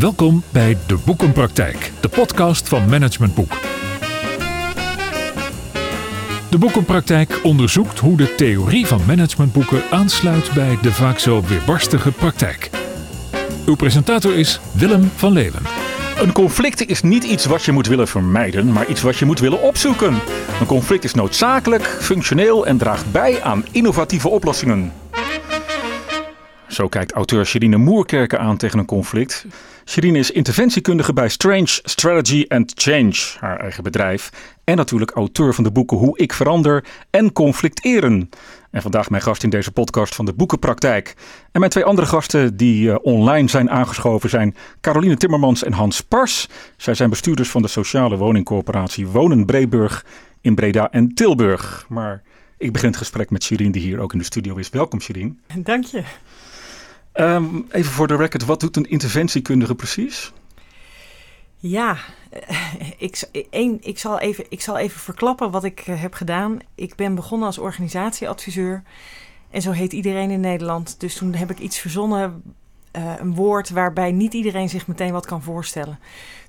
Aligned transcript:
Welkom 0.00 0.42
bij 0.50 0.76
De 0.86 0.98
Boekenpraktijk, 1.04 1.92
de 2.00 2.08
podcast 2.08 2.68
van 2.68 2.88
Management 2.88 3.34
Boek. 3.34 3.52
De 6.50 6.58
Boekenpraktijk 6.58 7.40
onderzoekt 7.42 7.98
hoe 7.98 8.16
de 8.16 8.34
theorie 8.34 8.86
van 8.86 9.00
managementboeken 9.06 9.82
aansluit 9.90 10.52
bij 10.54 10.78
de 10.82 10.92
vaak 10.92 11.18
zo 11.18 11.42
weerbarstige 11.42 12.12
praktijk. 12.12 12.70
Uw 13.66 13.74
presentator 13.74 14.34
is 14.34 14.60
Willem 14.72 15.10
van 15.16 15.32
Leeuwen. 15.32 15.62
Een 16.20 16.32
conflict 16.32 16.86
is 16.86 17.02
niet 17.02 17.24
iets 17.24 17.44
wat 17.44 17.64
je 17.64 17.72
moet 17.72 17.86
willen 17.86 18.08
vermijden, 18.08 18.72
maar 18.72 18.86
iets 18.86 19.02
wat 19.02 19.16
je 19.16 19.24
moet 19.24 19.40
willen 19.40 19.62
opzoeken. 19.62 20.14
Een 20.60 20.66
conflict 20.66 21.04
is 21.04 21.14
noodzakelijk, 21.14 21.84
functioneel 22.00 22.66
en 22.66 22.78
draagt 22.78 23.12
bij 23.12 23.42
aan 23.42 23.64
innovatieve 23.70 24.28
oplossingen. 24.28 24.92
Zo 26.70 26.88
kijkt 26.88 27.12
auteur 27.12 27.46
Sherine 27.46 27.76
Moerkerken 27.76 28.40
aan 28.40 28.56
tegen 28.56 28.78
een 28.78 28.86
conflict. 28.86 29.46
Sherine 29.84 30.18
is 30.18 30.30
interventiekundige 30.30 31.12
bij 31.12 31.28
Strange 31.28 31.80
Strategy 31.82 32.44
and 32.48 32.72
Change, 32.74 33.14
haar 33.38 33.60
eigen 33.60 33.82
bedrijf. 33.82 34.30
En 34.64 34.76
natuurlijk 34.76 35.10
auteur 35.10 35.54
van 35.54 35.64
de 35.64 35.70
boeken 35.70 35.96
Hoe 35.96 36.18
ik 36.18 36.32
verander 36.32 36.84
en 37.10 37.32
Conflicteren. 37.32 38.30
En 38.70 38.82
vandaag 38.82 39.10
mijn 39.10 39.22
gast 39.22 39.42
in 39.42 39.50
deze 39.50 39.72
podcast 39.72 40.14
van 40.14 40.24
de 40.24 40.32
Boekenpraktijk. 40.32 41.14
En 41.52 41.60
mijn 41.60 41.72
twee 41.72 41.84
andere 41.84 42.06
gasten 42.06 42.56
die 42.56 42.90
eh, 42.90 42.96
online 43.02 43.48
zijn 43.48 43.70
aangeschoven 43.70 44.30
zijn 44.30 44.56
Caroline 44.80 45.16
Timmermans 45.16 45.64
en 45.64 45.72
Hans 45.72 46.00
Pars. 46.00 46.48
Zij 46.76 46.94
zijn 46.94 47.10
bestuurders 47.10 47.50
van 47.50 47.62
de 47.62 47.68
sociale 47.68 48.16
woningcorporatie 48.16 49.06
Wonen 49.06 49.46
Breeburg 49.46 50.04
in 50.40 50.54
Breda 50.54 50.90
en 50.90 51.14
Tilburg. 51.14 51.86
Maar 51.88 52.22
ik 52.58 52.72
begin 52.72 52.88
het 52.88 52.98
gesprek 52.98 53.30
met 53.30 53.44
Sherine 53.44 53.72
die 53.72 53.82
hier 53.82 54.00
ook 54.00 54.12
in 54.12 54.18
de 54.18 54.24
studio 54.24 54.56
is. 54.56 54.70
Welkom 54.70 55.00
Sherine. 55.00 55.34
Dank 55.56 55.84
je. 55.84 56.02
Ehm, 57.12 57.60
even 57.70 57.92
voor 57.92 58.06
de 58.06 58.16
record, 58.16 58.44
wat 58.44 58.60
doet 58.60 58.76
een 58.76 58.90
interventiekundige 58.90 59.74
precies? 59.74 60.32
Ja, 61.56 61.96
ik, 62.98 63.22
één, 63.50 63.78
ik, 63.80 63.98
zal 63.98 64.18
even, 64.18 64.44
ik 64.48 64.60
zal 64.60 64.78
even 64.78 65.00
verklappen 65.00 65.50
wat 65.50 65.64
ik 65.64 65.80
eh, 65.80 66.00
heb 66.00 66.14
gedaan. 66.14 66.58
Ik 66.74 66.94
ben 66.94 67.14
begonnen 67.14 67.46
als 67.46 67.58
organisatieadviseur. 67.58 68.82
En 69.50 69.62
zo 69.62 69.70
heet 69.70 69.92
iedereen 69.92 70.30
in 70.30 70.40
Nederland. 70.40 71.00
Dus 71.00 71.14
toen 71.14 71.34
heb 71.34 71.50
ik 71.50 71.58
iets 71.58 71.78
verzonnen, 71.78 72.42
uh, 72.96 73.12
een 73.18 73.34
woord 73.34 73.70
waarbij 73.70 74.12
niet 74.12 74.34
iedereen 74.34 74.68
zich 74.68 74.86
meteen 74.86 75.12
wat 75.12 75.26
kan 75.26 75.42
voorstellen. 75.42 75.98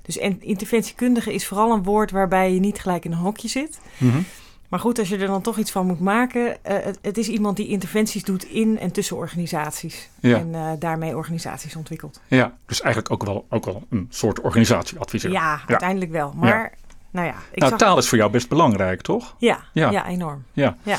Dus 0.02 0.16
interventiekundige 0.40 1.34
is 1.34 1.46
vooral 1.46 1.72
een 1.72 1.82
woord 1.82 2.10
waarbij 2.10 2.54
je 2.54 2.60
niet 2.60 2.80
gelijk 2.80 3.04
in 3.04 3.12
een 3.12 3.18
hokje 3.18 3.48
zit. 3.48 3.80
Mm 3.96 4.24
maar 4.72 4.80
goed, 4.80 4.98
als 4.98 5.08
je 5.08 5.16
er 5.16 5.26
dan 5.26 5.42
toch 5.42 5.58
iets 5.58 5.70
van 5.70 5.86
moet 5.86 6.00
maken, 6.00 6.46
uh, 6.46 6.54
het, 6.62 6.98
het, 7.02 7.18
is 7.18 7.28
iemand 7.28 7.56
die 7.56 7.68
interventies 7.68 8.24
doet 8.24 8.44
in 8.44 8.78
en 8.78 8.92
tussen 8.92 9.16
organisaties. 9.16 10.08
En 10.20 10.48
uh, 10.52 10.70
daarmee 10.78 11.16
organisaties 11.16 11.76
ontwikkelt. 11.76 12.20
Ja, 12.28 12.56
dus 12.66 12.80
eigenlijk 12.80 13.12
ook 13.14 13.24
wel, 13.24 13.46
ook 13.48 13.64
wel 13.64 13.82
een 13.90 14.06
soort 14.10 14.40
organisatieadviseur. 14.40 15.30
Ja, 15.30 15.40
ja. 15.40 15.62
uiteindelijk 15.66 16.10
wel. 16.10 16.32
Maar 16.36 16.48
ja. 16.62 16.70
nou 17.10 17.26
ja. 17.26 17.34
Ik 17.50 17.58
nou, 17.58 17.70
zag... 17.70 17.78
taal 17.78 17.98
is 17.98 18.08
voor 18.08 18.18
jou 18.18 18.30
best 18.30 18.48
belangrijk, 18.48 19.00
toch? 19.00 19.34
Ja, 19.38 19.58
ja. 19.72 20.06
enorm. 20.06 20.44
Ja. 20.52 20.76
ja. 20.82 20.96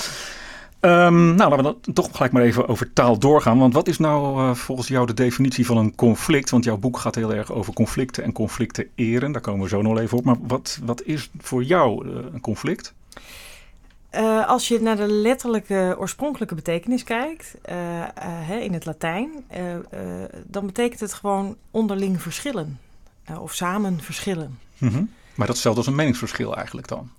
Um, 0.79 1.35
nou, 1.35 1.49
laten 1.49 1.57
we 1.57 1.63
dan 1.83 1.93
toch 1.93 2.09
gelijk 2.11 2.31
maar 2.31 2.43
even 2.43 2.67
over 2.67 2.93
taal 2.93 3.17
doorgaan. 3.17 3.59
Want 3.59 3.73
wat 3.73 3.87
is 3.87 3.97
nou 3.97 4.41
uh, 4.41 4.53
volgens 4.55 4.87
jou 4.87 5.05
de 5.05 5.13
definitie 5.13 5.65
van 5.65 5.77
een 5.77 5.95
conflict? 5.95 6.49
Want 6.49 6.63
jouw 6.63 6.77
boek 6.77 6.97
gaat 6.97 7.15
heel 7.15 7.33
erg 7.33 7.51
over 7.51 7.73
conflicten 7.73 8.23
en 8.23 8.31
conflicten 8.31 8.87
eren. 8.95 9.31
Daar 9.31 9.41
komen 9.41 9.61
we 9.61 9.69
zo 9.69 9.81
nog 9.81 9.99
even 9.99 10.17
op. 10.17 10.25
Maar 10.25 10.37
wat, 10.41 10.79
wat 10.83 11.03
is 11.03 11.29
voor 11.37 11.63
jou 11.63 12.07
een 12.07 12.41
conflict? 12.41 12.93
Uh, 14.15 14.47
als 14.47 14.67
je 14.67 14.81
naar 14.81 14.95
de 14.95 15.07
letterlijke 15.07 15.95
oorspronkelijke 15.99 16.55
betekenis 16.55 17.03
kijkt, 17.03 17.55
uh, 17.69 17.75
uh, 18.49 18.61
in 18.61 18.73
het 18.73 18.85
Latijn, 18.85 19.31
dan 20.45 20.65
betekent 20.65 20.99
het 20.99 21.13
gewoon 21.13 21.55
onderling 21.71 22.21
verschillen. 22.21 22.79
of 23.39 23.53
samen 23.53 24.01
verschillen. 24.01 24.59
Mm 24.77 24.89
-hmm. 24.89 25.11
Maar 25.35 25.47
dat 25.47 25.57
stelt 25.57 25.77
als 25.77 25.87
een 25.87 25.95
meningsverschil 25.95 26.55
eigenlijk 26.55 26.87
dan? 26.87 27.09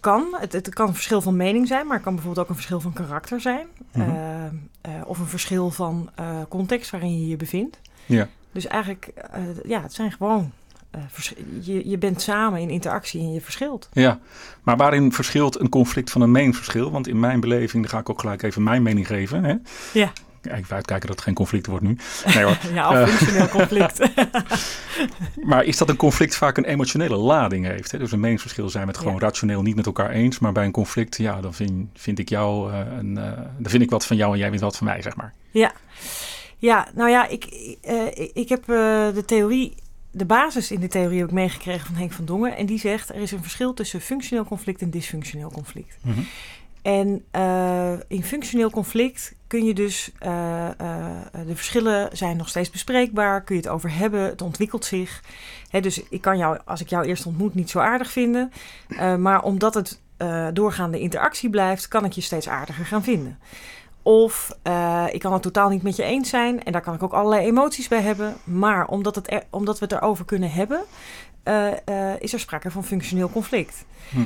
kan. 0.00 0.36
Het, 0.38 0.52
het, 0.52 0.68
kan 0.68 0.88
een 0.88 0.94
verschil 0.94 1.20
van 1.20 1.36
mening 1.36 1.66
zijn, 1.66 1.86
maar 1.86 1.94
het 1.94 2.04
kan 2.04 2.14
bijvoorbeeld 2.14 2.44
ook 2.44 2.50
een 2.50 2.60
verschil 2.60 2.80
van 2.80 2.92
karakter 2.92 3.40
zijn. 3.40 3.66
Mm 3.92 4.02
-hmm. 4.02 4.68
of 5.04 5.18
een 5.18 5.26
verschil 5.26 5.70
van 5.70 6.10
context 6.48 6.90
waarin 6.90 7.20
je 7.20 7.28
je 7.28 7.36
bevindt. 7.36 7.78
Ja. 8.06 8.28
Dus 8.52 8.66
eigenlijk, 8.66 9.12
ja, 9.64 9.82
het 9.82 9.92
zijn 9.92 10.12
gewoon 10.12 10.52
eh, 10.65 10.65
je, 11.60 11.88
je 11.88 11.98
bent 11.98 12.22
samen 12.22 12.60
in 12.60 12.70
interactie 12.70 13.20
en 13.20 13.32
je 13.32 13.40
verschilt. 13.40 13.88
Ja, 13.92 14.18
maar 14.62 14.76
waarin 14.76 15.12
verschilt 15.12 15.60
een 15.60 15.68
conflict 15.68 16.10
van 16.10 16.20
een 16.20 16.30
meningsverschil? 16.30 16.90
Want 16.90 17.08
in 17.08 17.20
mijn 17.20 17.40
beleving, 17.40 17.82
dan 17.82 17.92
ga 17.92 17.98
ik 17.98 18.10
ook 18.10 18.20
gelijk 18.20 18.42
even 18.42 18.62
mijn 18.62 18.82
mening 18.82 19.06
geven. 19.06 19.44
Hè? 19.44 19.54
Ja. 19.92 20.12
Even 20.42 20.74
uitkijken 20.74 21.06
dat 21.06 21.16
het 21.16 21.24
geen 21.24 21.34
conflict 21.34 21.66
wordt 21.66 21.84
nu. 21.84 21.98
Nee 22.34 22.44
hoor. 22.44 22.58
ja, 22.74 23.02
of 23.02 23.08
functioneel 23.08 23.48
conflict. 23.48 24.08
maar 25.50 25.64
is 25.64 25.76
dat 25.76 25.88
een 25.88 25.96
conflict 25.96 26.36
vaak 26.36 26.56
een 26.56 26.64
emotionele 26.64 27.16
lading 27.16 27.66
heeft? 27.66 27.92
Hè? 27.92 27.98
Dus 27.98 28.12
een 28.12 28.20
meningsverschil 28.20 28.68
zijn 28.68 28.86
met 28.86 28.98
gewoon 28.98 29.20
rationeel 29.20 29.62
niet 29.62 29.76
met 29.76 29.86
elkaar 29.86 30.10
eens. 30.10 30.38
Maar 30.38 30.52
bij 30.52 30.64
een 30.64 30.72
conflict, 30.72 31.16
ja, 31.16 31.40
dan 31.40 31.54
vind, 31.54 31.88
vind 31.94 32.18
ik 32.18 32.28
jou, 32.28 32.72
uh, 32.72 32.78
een, 32.98 33.16
uh, 33.16 33.24
dan 33.58 33.70
vind 33.70 33.82
ik 33.82 33.90
wat 33.90 34.06
van 34.06 34.16
jou 34.16 34.32
en 34.32 34.38
jij 34.38 34.48
vindt 34.48 34.62
wat 34.62 34.76
van 34.76 34.86
mij, 34.86 35.02
zeg 35.02 35.16
maar. 35.16 35.32
Ja. 35.50 35.72
Ja, 36.58 36.88
nou 36.94 37.10
ja, 37.10 37.26
ik, 37.26 37.44
uh, 37.88 38.30
ik 38.32 38.48
heb 38.48 38.64
de 38.64 39.22
theorie 39.26 39.74
de 40.16 40.24
basis 40.24 40.70
in 40.70 40.80
de 40.80 40.88
theorie 40.88 41.18
heb 41.18 41.28
ik 41.28 41.34
meegekregen 41.34 41.86
van 41.86 41.94
Henk 41.94 42.12
van 42.12 42.24
Dongen. 42.24 42.56
En 42.56 42.66
die 42.66 42.78
zegt 42.78 43.08
er 43.08 43.20
is 43.20 43.32
een 43.32 43.42
verschil 43.42 43.74
tussen 43.74 44.00
functioneel 44.00 44.44
conflict 44.44 44.82
en 44.82 44.90
dysfunctioneel 44.90 45.50
conflict. 45.50 45.96
Mm 46.02 46.12
-hmm. 46.12 46.26
En 46.82 47.24
uh, 47.32 47.92
in 48.08 48.24
functioneel 48.24 48.70
conflict 48.70 49.34
kun 49.46 49.64
je 49.64 49.74
dus, 49.74 50.10
uh, 50.22 50.28
uh, 50.80 51.06
de 51.46 51.56
verschillen 51.56 52.16
zijn 52.16 52.36
nog 52.36 52.48
steeds 52.48 52.70
bespreekbaar, 52.70 53.42
kun 53.42 53.54
je 53.54 53.60
het 53.60 53.70
over 53.70 53.92
hebben, 53.92 54.20
het 54.20 54.42
ontwikkelt 54.42 54.84
zich. 54.84 55.22
Hè, 55.70 55.80
dus 55.80 56.02
ik 56.08 56.20
kan 56.20 56.38
jou, 56.38 56.58
als 56.64 56.80
ik 56.80 56.88
jou 56.88 57.06
eerst 57.06 57.26
ontmoet, 57.26 57.54
niet 57.54 57.70
zo 57.70 57.78
aardig 57.78 58.12
vinden. 58.12 58.52
maar 59.18 59.42
omdat 59.42 59.74
het 59.74 60.00
doorgaande 60.52 61.00
interactie 61.00 61.50
blijft, 61.50 61.88
kan 61.88 62.04
ik 62.04 62.12
je 62.12 62.20
steeds 62.20 62.48
aardiger 62.48 62.86
gaan 62.86 63.02
vinden. 63.04 63.38
Of 64.06 64.58
uh, 64.66 65.04
ik 65.10 65.20
kan 65.20 65.32
het 65.32 65.42
totaal 65.42 65.68
niet 65.68 65.82
met 65.82 65.96
je 65.96 66.02
eens 66.02 66.28
zijn. 66.28 66.64
En 66.64 66.72
daar 66.72 66.80
kan 66.80 66.94
ik 66.94 67.02
ook 67.02 67.12
allerlei 67.12 67.46
emoties 67.46 67.88
bij 67.88 68.00
hebben. 68.00 68.34
Maar 68.44 68.86
omdat, 68.86 69.14
het 69.14 69.30
er, 69.32 69.42
omdat 69.50 69.78
we 69.78 69.84
het 69.84 69.94
erover 69.94 70.24
kunnen 70.24 70.50
hebben, 70.50 70.80
uh, 71.44 71.66
uh, 71.88 72.20
is 72.20 72.32
er 72.32 72.40
sprake 72.40 72.70
van 72.70 72.84
functioneel 72.84 73.30
conflict. 73.30 73.84
Hm. 74.10 74.24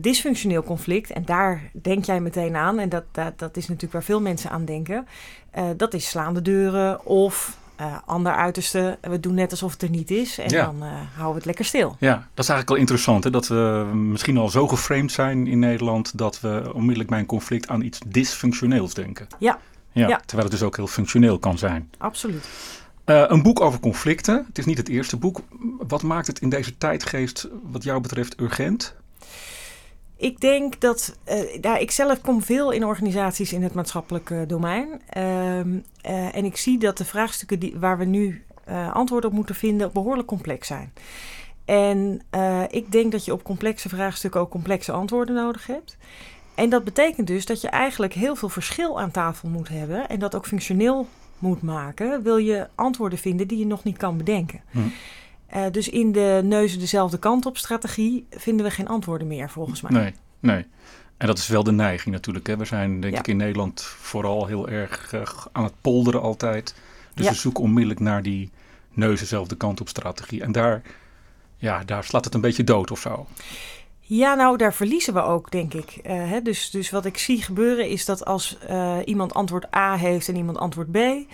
dysfunctioneel 0.00 0.62
conflict, 0.62 1.10
en 1.10 1.24
daar 1.24 1.70
denk 1.72 2.04
jij 2.04 2.20
meteen 2.20 2.56
aan, 2.56 2.78
en 2.78 2.88
dat, 2.88 3.04
dat, 3.10 3.38
dat 3.38 3.56
is 3.56 3.62
natuurlijk 3.62 3.92
waar 3.92 4.02
veel 4.02 4.20
mensen 4.20 4.50
aan 4.50 4.64
denken, 4.64 5.06
dat 5.76 5.94
is 5.94 6.08
slaande 6.08 6.42
deuren 6.42 7.06
of 7.06 7.58
uh, 7.82 7.96
ander 8.06 8.32
uiterste, 8.32 8.98
we 9.00 9.20
doen 9.20 9.34
net 9.34 9.50
alsof 9.50 9.72
het 9.72 9.82
er 9.82 9.90
niet 9.90 10.10
is 10.10 10.38
en 10.38 10.48
dan 10.48 10.76
uh, 10.76 10.88
houden 10.92 11.28
we 11.28 11.34
het 11.34 11.44
lekker 11.44 11.64
stil. 11.64 11.96
Ja, 11.98 12.14
dat 12.14 12.44
is 12.44 12.48
eigenlijk 12.48 12.68
wel 12.68 12.78
interessant. 12.78 13.24
Hè? 13.24 13.30
Dat 13.30 13.48
we 13.48 13.90
misschien 13.94 14.38
al 14.38 14.48
zo 14.48 14.68
geframed 14.68 15.12
zijn 15.12 15.46
in 15.46 15.58
Nederland 15.58 16.18
dat 16.18 16.40
we 16.40 16.70
onmiddellijk 16.74 17.10
bij 17.10 17.18
een 17.18 17.26
conflict 17.26 17.68
aan 17.68 17.82
iets 17.82 18.00
dysfunctioneels 18.06 18.94
denken. 18.94 19.26
Ja. 19.38 19.58
Ja, 19.92 20.08
ja. 20.08 20.20
Terwijl 20.26 20.48
het 20.48 20.58
dus 20.58 20.66
ook 20.66 20.76
heel 20.76 20.86
functioneel 20.86 21.38
kan 21.38 21.58
zijn. 21.58 21.90
Absoluut. 21.98 22.48
Uh, 23.06 23.24
een 23.26 23.42
boek 23.42 23.60
over 23.60 23.80
conflicten. 23.80 24.44
Het 24.46 24.58
is 24.58 24.64
niet 24.64 24.78
het 24.78 24.88
eerste 24.88 25.16
boek. 25.16 25.40
Wat 25.78 26.02
maakt 26.02 26.26
het 26.26 26.38
in 26.38 26.48
deze 26.48 26.78
tijdgeest 26.78 27.48
wat 27.70 27.82
jou 27.82 28.00
betreft 28.00 28.40
urgent? 28.40 28.94
Ik 30.22 30.40
denk 30.40 30.80
dat, 30.80 31.16
ja, 31.60 31.76
ik 31.76 31.90
zelf 31.90 32.20
kom 32.20 32.42
veel 32.42 32.70
in 32.70 32.84
organisaties 32.84 33.52
in 33.52 33.62
het 33.62 33.74
maatschappelijke 33.74 34.44
domein. 34.46 34.88
Uh, 35.16 35.58
uh, 35.58 35.84
en 36.36 36.44
ik 36.44 36.56
zie 36.56 36.78
dat 36.78 36.98
de 36.98 37.04
vraagstukken 37.04 37.58
die, 37.58 37.74
waar 37.78 37.98
we 37.98 38.04
nu 38.04 38.44
uh, 38.68 38.94
antwoorden 38.94 39.30
op 39.30 39.36
moeten 39.36 39.54
vinden 39.54 39.92
behoorlijk 39.92 40.28
complex 40.28 40.66
zijn. 40.66 40.92
En 41.64 42.20
ik 42.70 42.92
denk 42.92 43.12
dat 43.12 43.24
je 43.24 43.32
op 43.32 43.42
complexe 43.42 43.88
vraagstukken 43.88 44.40
ook 44.40 44.50
complexe 44.50 44.92
antwoorden 44.92 45.34
nodig 45.34 45.66
hebt. 45.66 45.96
En 46.54 46.70
dat 46.70 46.84
betekent 46.84 47.26
dus 47.26 47.46
dat 47.46 47.60
je 47.60 47.68
eigenlijk 47.68 48.12
heel 48.12 48.36
veel 48.36 48.48
verschil 48.48 49.00
aan 49.00 49.10
tafel 49.10 49.48
moet 49.48 49.68
hebben 49.68 50.08
en 50.08 50.18
dat 50.18 50.34
ook 50.34 50.46
functioneel 50.46 51.06
moet 51.38 51.62
maken, 51.62 52.22
wil 52.22 52.36
je 52.36 52.68
antwoorden 52.74 53.18
vinden 53.18 53.48
die 53.48 53.58
je 53.58 53.66
nog 53.66 53.84
niet 53.84 53.96
kan 53.96 54.16
bedenken. 54.16 54.60
Hm. 54.70 54.78
Uh, 55.56 55.64
dus 55.70 55.88
in 55.88 56.12
de 56.12 56.40
neuzen 56.44 56.78
dezelfde 56.78 57.18
kant 57.18 57.46
op 57.46 57.56
strategie 57.56 58.26
vinden 58.30 58.66
we 58.66 58.72
geen 58.72 58.88
antwoorden 58.88 59.26
meer, 59.26 59.50
volgens 59.50 59.80
mij. 59.80 59.92
Nee, 59.92 60.14
nee. 60.40 60.66
En 61.16 61.26
dat 61.26 61.38
is 61.38 61.48
wel 61.48 61.62
de 61.62 61.72
neiging 61.72 62.14
natuurlijk. 62.14 62.46
Hè. 62.46 62.56
We 62.56 62.64
zijn 62.64 63.00
denk 63.00 63.12
ja. 63.12 63.18
ik 63.18 63.26
in 63.26 63.36
Nederland 63.36 63.82
vooral 63.82 64.46
heel 64.46 64.68
erg 64.68 65.12
uh, 65.14 65.22
aan 65.52 65.64
het 65.64 65.72
polderen 65.80 66.22
altijd. 66.22 66.74
Dus 67.14 67.24
ja. 67.24 67.30
we 67.30 67.36
zoeken 67.36 67.62
onmiddellijk 67.62 68.00
naar 68.00 68.22
die 68.22 68.50
neuzen 68.90 69.18
dezelfde 69.18 69.56
kant 69.56 69.80
op 69.80 69.88
strategie. 69.88 70.42
En 70.42 70.52
daar, 70.52 70.82
ja, 71.56 71.84
daar 71.84 72.04
slaat 72.04 72.24
het 72.24 72.34
een 72.34 72.40
beetje 72.40 72.64
dood 72.64 72.90
of 72.90 73.00
zo. 73.00 73.26
Ja, 74.00 74.34
nou, 74.34 74.56
daar 74.56 74.74
verliezen 74.74 75.14
we 75.14 75.22
ook, 75.22 75.50
denk 75.50 75.74
ik. 75.74 75.96
Uh, 75.96 76.30
hè? 76.30 76.42
Dus, 76.42 76.70
dus 76.70 76.90
wat 76.90 77.04
ik 77.04 77.18
zie 77.18 77.42
gebeuren 77.42 77.88
is 77.88 78.04
dat 78.04 78.24
als 78.24 78.58
uh, 78.70 78.96
iemand 79.04 79.34
antwoord 79.34 79.74
A 79.74 79.96
heeft 79.96 80.28
en 80.28 80.36
iemand 80.36 80.58
antwoord 80.58 80.90
B, 80.90 80.96
uh, 80.96 81.24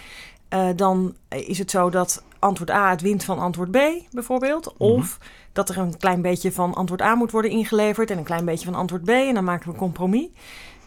dan 0.77 1.17
is 1.29 1.59
het 1.59 1.71
zo 1.71 1.91
dat 1.91 2.23
antwoord 2.39 2.71
A 2.71 2.91
het 2.91 3.01
wint 3.01 3.25
van 3.25 3.39
antwoord 3.39 3.71
B, 3.71 3.79
bijvoorbeeld. 4.11 4.65
-hmm. 4.65 4.87
Of 4.87 5.19
dat 5.53 5.69
er 5.69 5.79
een 5.79 5.97
klein 5.97 6.23
beetje 6.23 6.53
van 6.53 6.75
antwoord 6.75 7.01
A 7.01 7.15
moet 7.15 7.31
worden 7.31 7.51
ingeleverd 7.51 8.11
en 8.11 8.19
een 8.19 8.25
klein 8.25 8.45
beetje 8.45 8.65
van 8.65 8.75
antwoord 8.75 9.05
B. 9.05 9.09
En 9.09 9.35
dan 9.35 9.45
maken 9.45 9.67
we 9.67 9.73
een 9.73 9.79
compromis. 9.79 10.29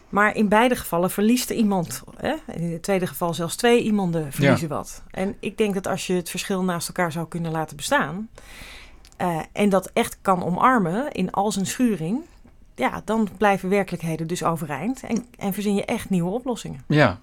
Maar 0.08 0.36
in 0.36 0.48
beide 0.48 0.76
gevallen 0.76 1.10
verliest 1.10 1.50
er 1.50 1.56
iemand. 1.56 2.02
Hè? 2.16 2.34
In 2.54 2.72
het 2.72 2.82
tweede 2.82 3.06
geval 3.06 3.34
zelfs 3.34 3.56
twee 3.56 3.82
iemanden 3.82 4.32
verliezen 4.32 4.68
wat. 4.68 5.02
En 5.10 5.36
ik 5.40 5.58
denk 5.58 5.74
dat 5.74 5.86
als 5.86 6.06
je 6.06 6.12
het 6.12 6.30
verschil 6.30 6.62
naast 6.62 6.88
elkaar 6.88 7.12
zou 7.12 7.28
kunnen 7.28 7.52
laten 7.52 7.76
bestaan... 7.76 8.28
Uh, 9.18 9.38
en 9.52 9.68
dat 9.68 9.90
echt 9.92 10.18
kan 10.22 10.44
omarmen 10.44 11.12
in 11.12 11.30
al 11.30 11.52
zijn 11.52 11.66
schuring... 11.66 12.20
ja, 12.74 13.02
dan 13.04 13.28
blijven 13.36 13.68
werkelijkheden 13.68 14.26
dus 14.26 14.44
overeind. 14.44 15.02
En, 15.02 15.26
en 15.38 15.52
verzin 15.52 15.74
je 15.74 15.84
echt 15.84 16.10
nieuwe 16.10 16.30
oplossingen. 16.30 16.84
Ja, 16.86 17.20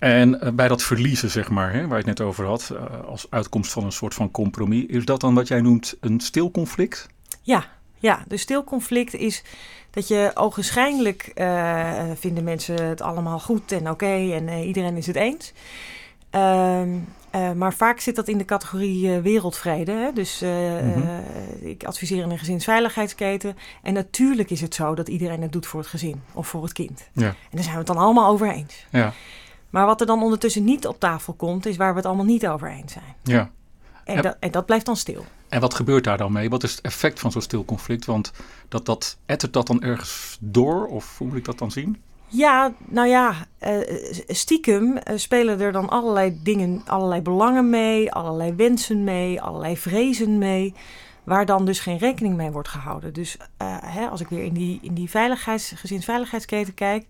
en 0.00 0.38
uh, 0.42 0.50
bij 0.52 0.68
dat 0.68 0.82
verliezen, 0.82 1.30
zeg 1.30 1.48
maar, 1.48 1.72
hè, 1.72 1.80
waar 1.80 1.98
je 1.98 2.08
het 2.08 2.18
net 2.18 2.20
over 2.20 2.46
had... 2.46 2.70
Uh, 2.72 3.08
als 3.08 3.26
uitkomst 3.30 3.72
van 3.72 3.84
een 3.84 3.92
soort 3.92 4.14
van 4.14 4.30
compromis... 4.30 4.86
is 4.86 5.04
dat 5.04 5.20
dan 5.20 5.34
wat 5.34 5.48
jij 5.48 5.60
noemt 5.60 5.96
een 6.00 6.20
stil 6.20 6.50
conflict? 6.50 7.08
Ja, 7.42 7.64
ja, 7.98 8.24
de 8.28 8.36
stil 8.36 8.64
conflict 8.64 9.14
is 9.14 9.42
dat 9.90 10.08
je 10.08 10.30
ogenschijnlijk 10.34 11.32
uh, 11.34 12.02
vinden 12.14 12.44
mensen 12.44 12.88
het 12.88 13.00
allemaal 13.00 13.38
goed 13.38 13.72
en 13.72 13.80
oké 13.80 13.90
okay 13.90 14.32
en 14.32 14.48
uh, 14.48 14.66
iedereen 14.66 14.96
is 14.96 15.06
het 15.06 15.16
eens. 15.16 15.52
Uh, 16.34 17.52
maar 17.54 17.74
vaak 17.74 18.00
zit 18.00 18.16
dat 18.16 18.28
in 18.28 18.38
de 18.38 18.44
categorie 18.44 19.18
wereldvrede. 19.18 19.92
Hè? 19.92 20.12
Dus 20.12 20.40
mm-hmm. 20.40 21.22
ik 21.60 21.84
adviseer 21.84 22.22
in 22.22 22.30
een 22.30 22.38
gezinsveiligheidsketen. 22.38 23.56
En 23.82 23.94
natuurlijk 23.94 24.50
is 24.50 24.60
het 24.60 24.74
zo 24.74 24.94
dat 24.94 25.08
iedereen 25.08 25.42
het 25.42 25.52
doet 25.52 25.66
voor 25.66 25.80
het 25.80 25.88
gezin 25.88 26.22
of 26.32 26.48
voor 26.48 26.62
het 26.62 26.72
kind. 26.72 27.08
Ja. 27.12 27.26
En 27.26 27.34
daar 27.50 27.62
zijn 27.62 27.72
we 27.72 27.78
het 27.78 27.86
dan 27.86 27.96
allemaal 27.96 28.30
over 28.30 28.52
eens. 28.52 28.86
Ja. 28.90 29.12
Maar 29.70 29.86
wat 29.86 30.00
er 30.00 30.06
dan 30.06 30.22
ondertussen 30.22 30.64
niet 30.64 30.86
op 30.86 31.00
tafel 31.00 31.32
komt, 31.32 31.66
is 31.66 31.76
waar 31.76 31.90
we 31.90 31.96
het 31.96 32.06
allemaal 32.06 32.24
niet 32.24 32.46
over 32.46 32.70
eens 32.70 32.92
zijn. 32.92 33.14
Ja. 33.22 33.50
En, 34.04 34.22
dat, 34.22 34.36
en 34.40 34.50
dat 34.50 34.66
blijft 34.66 34.86
dan 34.86 34.96
stil. 34.96 35.24
En 35.48 35.60
wat 35.60 35.74
gebeurt 35.74 36.04
daar 36.04 36.18
dan 36.18 36.32
mee? 36.32 36.50
Wat 36.50 36.62
is 36.62 36.70
het 36.70 36.80
effect 36.80 37.20
van 37.20 37.32
zo'n 37.32 37.42
stil 37.42 37.64
conflict? 37.64 38.04
Want 38.04 38.32
dat, 38.68 38.86
dat 38.86 39.18
ettert 39.26 39.52
dat 39.52 39.66
dan 39.66 39.82
ergens 39.82 40.38
door? 40.40 40.86
Of 40.86 41.18
hoe 41.18 41.26
moet 41.26 41.36
ik 41.36 41.44
dat 41.44 41.58
dan 41.58 41.70
zien? 41.70 42.02
Ja, 42.26 42.72
nou 42.84 43.08
ja, 43.08 43.34
uh, 43.60 43.78
stiekem 44.26 44.92
uh, 44.96 45.16
spelen 45.16 45.60
er 45.60 45.72
dan 45.72 45.88
allerlei 45.88 46.38
dingen, 46.42 46.82
allerlei 46.86 47.20
belangen 47.20 47.70
mee, 47.70 48.12
allerlei 48.12 48.54
wensen 48.54 49.04
mee, 49.04 49.40
allerlei 49.40 49.76
vrezen 49.76 50.38
mee, 50.38 50.74
waar 51.24 51.46
dan 51.46 51.64
dus 51.64 51.80
geen 51.80 51.98
rekening 51.98 52.36
mee 52.36 52.50
wordt 52.50 52.68
gehouden. 52.68 53.12
Dus 53.12 53.36
uh, 53.36 53.76
hè, 53.80 54.06
als 54.06 54.20
ik 54.20 54.28
weer 54.28 54.44
in 54.44 54.54
die, 54.54 54.78
in 54.82 54.94
die 54.94 55.10
veiligheids, 55.10 55.72
gezinsveiligheidsketen 55.76 56.74
kijk, 56.74 57.06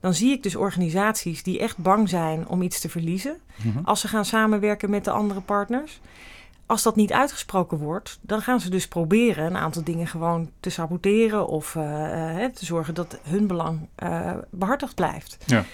dan 0.00 0.14
zie 0.14 0.32
ik 0.32 0.42
dus 0.42 0.56
organisaties 0.56 1.42
die 1.42 1.58
echt 1.58 1.78
bang 1.78 2.08
zijn 2.08 2.48
om 2.48 2.62
iets 2.62 2.80
te 2.80 2.88
verliezen 2.88 3.36
mm-hmm. 3.62 3.84
als 3.84 4.00
ze 4.00 4.08
gaan 4.08 4.24
samenwerken 4.24 4.90
met 4.90 5.04
de 5.04 5.10
andere 5.10 5.40
partners 5.40 6.00
als 6.70 6.82
dat 6.82 6.96
niet 6.96 7.12
uitgesproken 7.12 7.78
wordt, 7.78 8.18
dan 8.20 8.42
gaan 8.42 8.60
ze 8.60 8.70
dus 8.70 8.88
proberen 8.88 9.46
een 9.46 9.56
aantal 9.56 9.84
dingen 9.84 10.06
gewoon 10.06 10.50
te 10.60 10.70
saboteren 10.70 11.46
of 11.46 11.74
uh, 11.74 11.82
te 12.44 12.64
zorgen 12.64 12.94
dat 12.94 13.18
hun 13.22 13.46
belang 13.46 13.88
uh, 14.02 14.32
behartigd 14.50 14.94
blijft. 14.94 15.36
Ja. 15.46 15.64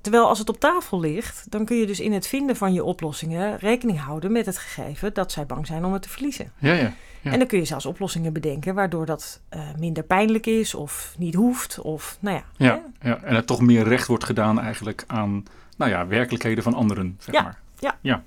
Terwijl 0.00 0.28
als 0.28 0.38
het 0.38 0.48
op 0.48 0.60
tafel 0.60 1.00
ligt, 1.00 1.50
dan 1.50 1.64
kun 1.64 1.76
je 1.76 1.86
dus 1.86 2.00
in 2.00 2.12
het 2.12 2.26
vinden 2.26 2.56
van 2.56 2.72
je 2.72 2.84
oplossingen 2.84 3.58
rekening 3.58 4.00
houden 4.00 4.32
met 4.32 4.46
het 4.46 4.58
gegeven 4.58 5.14
dat 5.14 5.32
zij 5.32 5.46
bang 5.46 5.66
zijn 5.66 5.84
om 5.84 5.92
het 5.92 6.02
te 6.02 6.08
verliezen. 6.08 6.52
Ja, 6.58 6.72
ja, 6.72 6.92
ja. 7.20 7.32
En 7.32 7.38
dan 7.38 7.48
kun 7.48 7.58
je 7.58 7.64
zelfs 7.64 7.86
oplossingen 7.86 8.32
bedenken 8.32 8.74
waardoor 8.74 9.06
dat 9.06 9.40
uh, 9.54 9.60
minder 9.78 10.02
pijnlijk 10.02 10.46
is 10.46 10.74
of 10.74 11.14
niet 11.18 11.34
hoeft. 11.34 11.80
Of, 11.80 12.16
nou 12.20 12.36
ja, 12.36 12.44
ja, 12.66 12.82
ja, 13.02 13.20
en 13.22 13.34
het 13.34 13.46
toch 13.46 13.60
meer 13.60 13.84
recht 13.84 14.06
wordt 14.06 14.24
gedaan 14.24 14.60
eigenlijk 14.60 15.04
aan 15.06 15.44
nou 15.76 15.90
ja, 15.90 16.06
werkelijkheden 16.06 16.62
van 16.62 16.74
anderen, 16.74 17.16
zeg 17.18 17.34
ja. 17.34 17.42
maar. 17.42 17.59
Ja. 17.80 17.98
ja. 18.00 18.22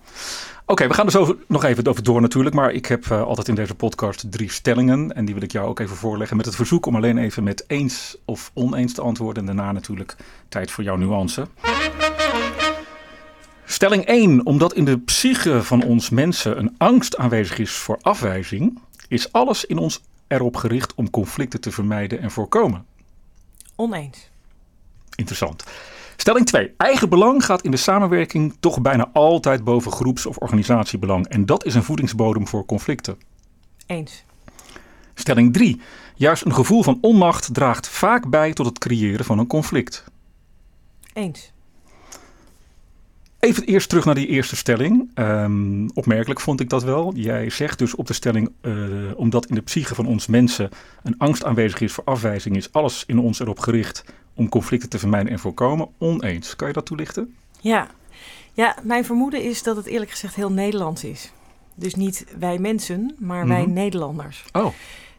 Oké, 0.65 0.87
we 0.87 0.93
gaan 0.93 1.05
dus 1.05 1.33
nog 1.47 1.63
even 1.63 1.87
over 1.87 2.03
door 2.03 2.21
natuurlijk. 2.21 2.55
Maar 2.55 2.71
ik 2.71 2.85
heb 2.85 3.05
uh, 3.05 3.23
altijd 3.23 3.47
in 3.47 3.55
deze 3.55 3.75
podcast 3.75 4.31
drie 4.31 4.51
stellingen. 4.51 5.15
En 5.15 5.25
die 5.25 5.33
wil 5.33 5.43
ik 5.43 5.51
jou 5.51 5.67
ook 5.67 5.79
even 5.79 5.95
voorleggen. 5.95 6.37
Met 6.37 6.45
het 6.45 6.55
verzoek 6.55 6.85
om 6.85 6.95
alleen 6.95 7.17
even 7.17 7.43
met 7.43 7.63
eens 7.67 8.17
of 8.25 8.51
oneens 8.53 8.93
te 8.93 9.01
antwoorden. 9.01 9.47
En 9.47 9.55
daarna 9.55 9.71
natuurlijk 9.71 10.15
tijd 10.49 10.71
voor 10.71 10.83
jouw 10.83 10.95
nuance. 10.95 11.47
Stelling 13.65 14.05
1. 14.05 14.45
Omdat 14.45 14.73
in 14.73 14.85
de 14.85 14.99
psyche 14.99 15.63
van 15.63 15.83
ons 15.83 16.09
mensen 16.09 16.57
een 16.57 16.75
angst 16.77 17.17
aanwezig 17.17 17.57
is 17.57 17.71
voor 17.71 17.99
afwijzing, 18.01 18.79
is 19.07 19.31
alles 19.31 19.65
in 19.65 19.77
ons 19.77 20.01
erop 20.27 20.55
gericht 20.55 20.93
om 20.95 21.09
conflicten 21.09 21.61
te 21.61 21.71
vermijden 21.71 22.19
en 22.19 22.31
voorkomen. 22.31 22.85
Oneens. 23.75 24.29
Interessant. 25.15 25.63
Stelling 26.15 26.45
2. 26.45 26.73
Eigen 26.77 27.09
belang 27.09 27.45
gaat 27.45 27.61
in 27.61 27.71
de 27.71 27.77
samenwerking 27.77 28.55
toch 28.59 28.81
bijna 28.81 29.09
altijd 29.13 29.63
boven 29.63 29.91
groeps- 29.91 30.25
of 30.25 30.37
organisatiebelang. 30.37 31.27
En 31.27 31.45
dat 31.45 31.65
is 31.65 31.75
een 31.75 31.83
voedingsbodem 31.83 32.47
voor 32.47 32.65
conflicten. 32.65 33.17
Eens. 33.85 34.23
Stelling 35.13 35.53
3. 35.53 35.81
Juist 36.15 36.45
een 36.45 36.53
gevoel 36.53 36.83
van 36.83 36.97
onmacht 37.01 37.53
draagt 37.53 37.87
vaak 37.87 38.29
bij 38.29 38.53
tot 38.53 38.65
het 38.65 38.79
creëren 38.79 39.25
van 39.25 39.39
een 39.39 39.47
conflict. 39.47 40.03
Eens. 41.13 41.51
Even 43.39 43.63
eerst 43.63 43.89
terug 43.89 44.05
naar 44.05 44.15
die 44.15 44.27
eerste 44.27 44.55
stelling. 44.55 45.11
Um, 45.15 45.89
opmerkelijk 45.93 46.39
vond 46.39 46.59
ik 46.59 46.69
dat 46.69 46.83
wel. 46.83 47.13
Jij 47.15 47.49
zegt 47.49 47.79
dus 47.79 47.95
op 47.95 48.07
de 48.07 48.13
stelling, 48.13 48.51
uh, 48.61 48.73
omdat 49.15 49.45
in 49.45 49.55
de 49.55 49.61
psyche 49.61 49.95
van 49.95 50.05
ons 50.05 50.27
mensen 50.27 50.69
een 51.03 51.17
angst 51.17 51.43
aanwezig 51.43 51.81
is 51.81 51.93
voor 51.93 52.03
afwijzing, 52.03 52.55
is 52.55 52.71
alles 52.71 53.03
in 53.07 53.19
ons 53.19 53.39
erop 53.39 53.59
gericht 53.59 54.03
om 54.33 54.49
conflicten 54.49 54.89
te 54.89 54.99
vermijden 54.99 55.31
en 55.31 55.39
voorkomen. 55.39 55.87
Oneens. 55.97 56.55
Kan 56.55 56.67
je 56.67 56.73
dat 56.73 56.85
toelichten? 56.85 57.35
Ja. 57.61 57.87
ja, 58.53 58.75
mijn 58.83 59.05
vermoeden 59.05 59.43
is 59.43 59.63
dat 59.63 59.75
het 59.75 59.85
eerlijk 59.85 60.11
gezegd 60.11 60.35
heel 60.35 60.51
Nederlands 60.51 61.03
is. 61.03 61.31
Dus 61.75 61.95
niet 61.95 62.25
wij 62.39 62.57
mensen, 62.57 63.15
maar 63.19 63.47
wij 63.47 63.61
mhm. 63.61 63.73
Nederlanders. 63.73 64.45
Oh. 64.51 64.73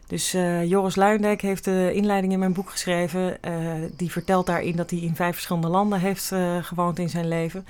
Dus 0.07 0.35
uh, 0.35 0.65
Joris 0.65 0.95
Luindijk 0.95 1.41
heeft 1.41 1.63
de 1.63 1.91
inleiding 1.93 2.33
in 2.33 2.39
mijn 2.39 2.53
boek 2.53 2.69
geschreven. 2.69 3.37
Uh, 3.47 3.51
die 3.97 4.11
vertelt 4.11 4.45
daarin 4.45 4.75
dat 4.75 4.89
hij 4.89 4.99
in 4.99 5.15
vijf 5.15 5.33
verschillende 5.33 5.67
landen 5.67 5.99
heeft 5.99 6.31
uh, 6.31 6.63
gewoond 6.63 6.99
in 6.99 7.09
zijn 7.09 7.27
leven. 7.27 7.65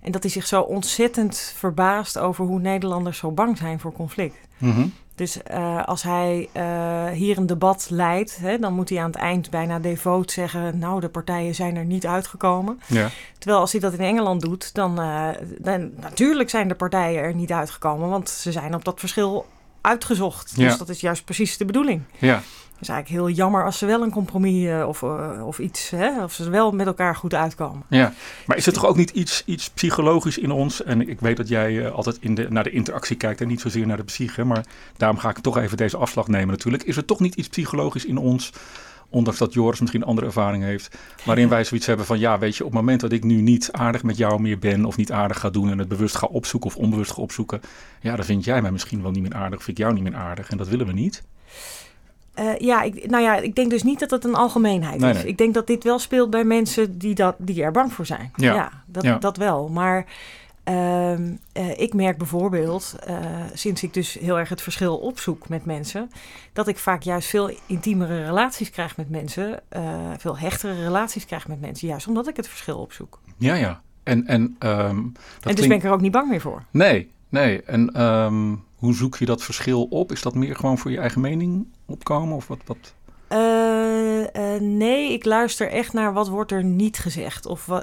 En 0.00 0.12
dat 0.12 0.22
hij 0.22 0.32
zich 0.32 0.46
zo 0.46 0.60
ontzettend 0.60 1.52
verbaast 1.56 2.18
over 2.18 2.44
hoe 2.44 2.60
Nederlanders 2.60 3.18
zo 3.18 3.30
bang 3.30 3.58
zijn 3.58 3.80
voor 3.80 3.92
conflict. 3.92 4.36
Mm 4.58 4.92
Dus 5.18 5.38
uh, 5.50 5.84
als 5.84 6.02
hij 6.02 6.48
uh, 6.56 7.06
hier 7.06 7.38
een 7.38 7.46
debat 7.46 7.86
leidt, 7.90 8.38
hè, 8.40 8.58
dan 8.58 8.72
moet 8.72 8.88
hij 8.88 8.98
aan 8.98 9.10
het 9.10 9.16
eind 9.16 9.50
bijna 9.50 9.78
devoot 9.78 10.30
zeggen: 10.30 10.78
Nou, 10.78 11.00
de 11.00 11.08
partijen 11.08 11.54
zijn 11.54 11.76
er 11.76 11.84
niet 11.84 12.06
uitgekomen. 12.06 12.80
Ja. 12.86 13.10
Terwijl 13.38 13.60
als 13.60 13.72
hij 13.72 13.80
dat 13.80 13.92
in 13.92 14.00
Engeland 14.00 14.40
doet, 14.40 14.74
dan, 14.74 15.00
uh, 15.00 15.28
dan 15.58 15.90
natuurlijk 16.00 16.50
zijn 16.50 16.68
de 16.68 16.74
partijen 16.74 17.22
er 17.22 17.34
niet 17.34 17.52
uitgekomen, 17.52 18.08
want 18.08 18.28
ze 18.28 18.52
zijn 18.52 18.74
op 18.74 18.84
dat 18.84 19.00
verschil 19.00 19.46
uitgezocht. 19.80 20.56
Dus 20.56 20.72
ja. 20.72 20.76
dat 20.76 20.88
is 20.88 21.00
juist 21.00 21.24
precies 21.24 21.56
de 21.56 21.64
bedoeling. 21.64 22.02
Ja. 22.18 22.42
Is 22.80 22.88
eigenlijk 22.88 23.20
heel 23.20 23.36
jammer 23.36 23.64
als 23.64 23.78
ze 23.78 23.86
wel 23.86 24.02
een 24.02 24.10
compromis 24.10 24.64
uh, 24.64 24.88
of, 24.88 25.02
uh, 25.02 25.46
of 25.46 25.58
iets, 25.58 25.90
hè, 25.90 26.22
of 26.22 26.32
ze 26.32 26.50
wel 26.50 26.72
met 26.72 26.86
elkaar 26.86 27.16
goed 27.16 27.34
uitkomen. 27.34 27.82
Ja, 27.88 28.12
maar 28.46 28.56
is 28.56 28.66
er 28.66 28.72
toch 28.72 28.86
ook 28.86 28.96
niet 28.96 29.10
iets, 29.10 29.42
iets 29.44 29.70
psychologisch 29.70 30.38
in 30.38 30.50
ons? 30.50 30.82
En 30.82 31.08
ik 31.08 31.20
weet 31.20 31.36
dat 31.36 31.48
jij 31.48 31.72
uh, 31.72 31.90
altijd 31.90 32.18
in 32.20 32.34
de, 32.34 32.46
naar 32.50 32.64
de 32.64 32.70
interactie 32.70 33.16
kijkt 33.16 33.40
en 33.40 33.48
niet 33.48 33.60
zozeer 33.60 33.86
naar 33.86 33.96
de 33.96 34.04
psyche, 34.04 34.44
maar 34.44 34.64
daarom 34.96 35.18
ga 35.18 35.30
ik 35.30 35.38
toch 35.38 35.58
even 35.58 35.76
deze 35.76 35.96
afslag 35.96 36.28
nemen 36.28 36.48
natuurlijk. 36.48 36.82
Is 36.82 36.96
er 36.96 37.04
toch 37.04 37.20
niet 37.20 37.34
iets 37.34 37.48
psychologisch 37.48 38.04
in 38.04 38.18
ons, 38.18 38.52
ondanks 39.08 39.38
dat 39.38 39.52
Joris 39.52 39.80
misschien 39.80 40.04
andere 40.04 40.26
ervaring 40.26 40.62
heeft, 40.62 40.98
waarin 41.24 41.48
wij 41.48 41.64
zoiets 41.64 41.86
hebben 41.86 42.06
van, 42.06 42.18
ja 42.18 42.38
weet 42.38 42.56
je, 42.56 42.64
op 42.64 42.70
het 42.70 42.80
moment 42.80 43.00
dat 43.00 43.12
ik 43.12 43.24
nu 43.24 43.40
niet 43.40 43.68
aardig 43.72 44.02
met 44.02 44.16
jou 44.16 44.40
meer 44.40 44.58
ben 44.58 44.84
of 44.84 44.96
niet 44.96 45.12
aardig 45.12 45.40
ga 45.40 45.50
doen 45.50 45.70
en 45.70 45.78
het 45.78 45.88
bewust 45.88 46.16
ga 46.16 46.26
opzoeken 46.26 46.70
of 46.70 46.76
onbewust 46.76 47.12
ga 47.12 47.22
opzoeken, 47.22 47.60
ja 48.00 48.16
dan 48.16 48.24
vind 48.24 48.44
jij 48.44 48.62
mij 48.62 48.70
misschien 48.70 49.02
wel 49.02 49.10
niet 49.10 49.22
meer 49.22 49.34
aardig 49.34 49.62
vind 49.62 49.78
ik 49.78 49.84
jou 49.84 49.94
niet 49.94 50.02
meer 50.02 50.16
aardig 50.16 50.50
en 50.50 50.56
dat 50.56 50.68
willen 50.68 50.86
we 50.86 50.92
niet. 50.92 51.22
Uh, 52.38 52.58
ja, 52.58 52.82
ik, 52.82 53.10
nou 53.10 53.22
ja, 53.22 53.36
ik 53.36 53.54
denk 53.54 53.70
dus 53.70 53.82
niet 53.82 53.98
dat 53.98 54.10
het 54.10 54.24
een 54.24 54.34
algemeenheid 54.34 55.00
nee, 55.00 55.10
is. 55.10 55.16
Nee. 55.16 55.26
Ik 55.26 55.38
denk 55.38 55.54
dat 55.54 55.66
dit 55.66 55.84
wel 55.84 55.98
speelt 55.98 56.30
bij 56.30 56.44
mensen 56.44 56.98
die, 56.98 57.14
dat, 57.14 57.34
die 57.38 57.62
er 57.62 57.72
bang 57.72 57.92
voor 57.92 58.06
zijn. 58.06 58.32
Ja, 58.34 58.54
ja, 58.54 58.70
dat, 58.86 59.02
ja. 59.02 59.18
dat 59.18 59.36
wel. 59.36 59.68
Maar 59.68 60.06
uh, 60.68 61.18
uh, 61.18 61.38
ik 61.76 61.94
merk 61.94 62.18
bijvoorbeeld, 62.18 62.96
eh, 63.04 63.16
sinds 63.52 63.82
ik 63.82 63.94
dus 63.94 64.14
heel 64.14 64.38
erg 64.38 64.48
het 64.48 64.62
verschil 64.62 64.96
opzoek 64.96 65.48
met 65.48 65.64
mensen, 65.64 66.10
dat 66.52 66.68
ik 66.68 66.78
vaak 66.78 67.02
juist 67.02 67.28
veel 67.28 67.50
intiemere 67.66 68.24
relaties 68.24 68.70
krijg 68.70 68.96
met 68.96 69.10
mensen, 69.10 69.60
eh, 69.68 70.10
veel 70.18 70.38
hechtere 70.38 70.82
relaties 70.82 71.26
krijg 71.26 71.48
met 71.48 71.60
mensen, 71.60 71.88
juist 71.88 72.06
omdat 72.06 72.28
ik 72.28 72.36
het 72.36 72.48
verschil 72.48 72.78
opzoek. 72.78 73.20
Ja, 73.36 73.54
ja. 73.54 73.80
En, 74.02 74.26
en, 74.26 74.40
um, 74.42 74.56
dat 74.58 74.68
en 74.68 75.12
dus 75.14 75.14
klinkt... 75.40 75.68
ben 75.68 75.76
ik 75.76 75.84
er 75.84 75.92
ook 75.92 76.00
niet 76.00 76.12
bang 76.12 76.28
meer 76.28 76.40
voor. 76.40 76.64
Nee, 76.70 77.10
nee. 77.28 77.62
En 77.62 78.02
um, 78.02 78.64
hoe 78.76 78.94
zoek 78.94 79.16
je 79.16 79.24
dat 79.24 79.42
verschil 79.42 79.84
op? 79.84 80.12
Is 80.12 80.22
dat 80.22 80.34
meer 80.34 80.56
gewoon 80.56 80.78
voor 80.78 80.90
je 80.90 80.98
eigen 80.98 81.20
mening 81.20 81.66
opkomen? 81.88 82.36
Of 82.36 82.46
wat, 82.46 82.58
wat? 82.66 82.94
Uh, 83.32 84.20
uh, 84.20 84.60
nee, 84.60 85.12
ik 85.12 85.24
luister 85.24 85.70
echt 85.70 85.92
naar 85.92 86.12
wat 86.12 86.28
wordt 86.28 86.52
er 86.52 86.64
niet 86.64 86.98
gezegd. 86.98 87.46
Of 87.46 87.66
uh, 87.66 87.78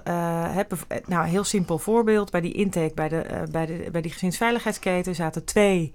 heb, 0.55 0.74
nou, 1.05 1.27
heel 1.27 1.43
simpel 1.43 1.77
voorbeeld. 1.77 2.31
Bij 2.31 2.41
die 2.41 2.53
intake, 2.53 2.91
bij, 2.95 3.09
de, 3.09 3.43
bij, 3.51 3.65
de, 3.65 3.88
bij 3.91 4.01
die 4.01 4.12
gezinsveiligheidsketen 4.12 5.15
zaten 5.15 5.45
twee 5.45 5.93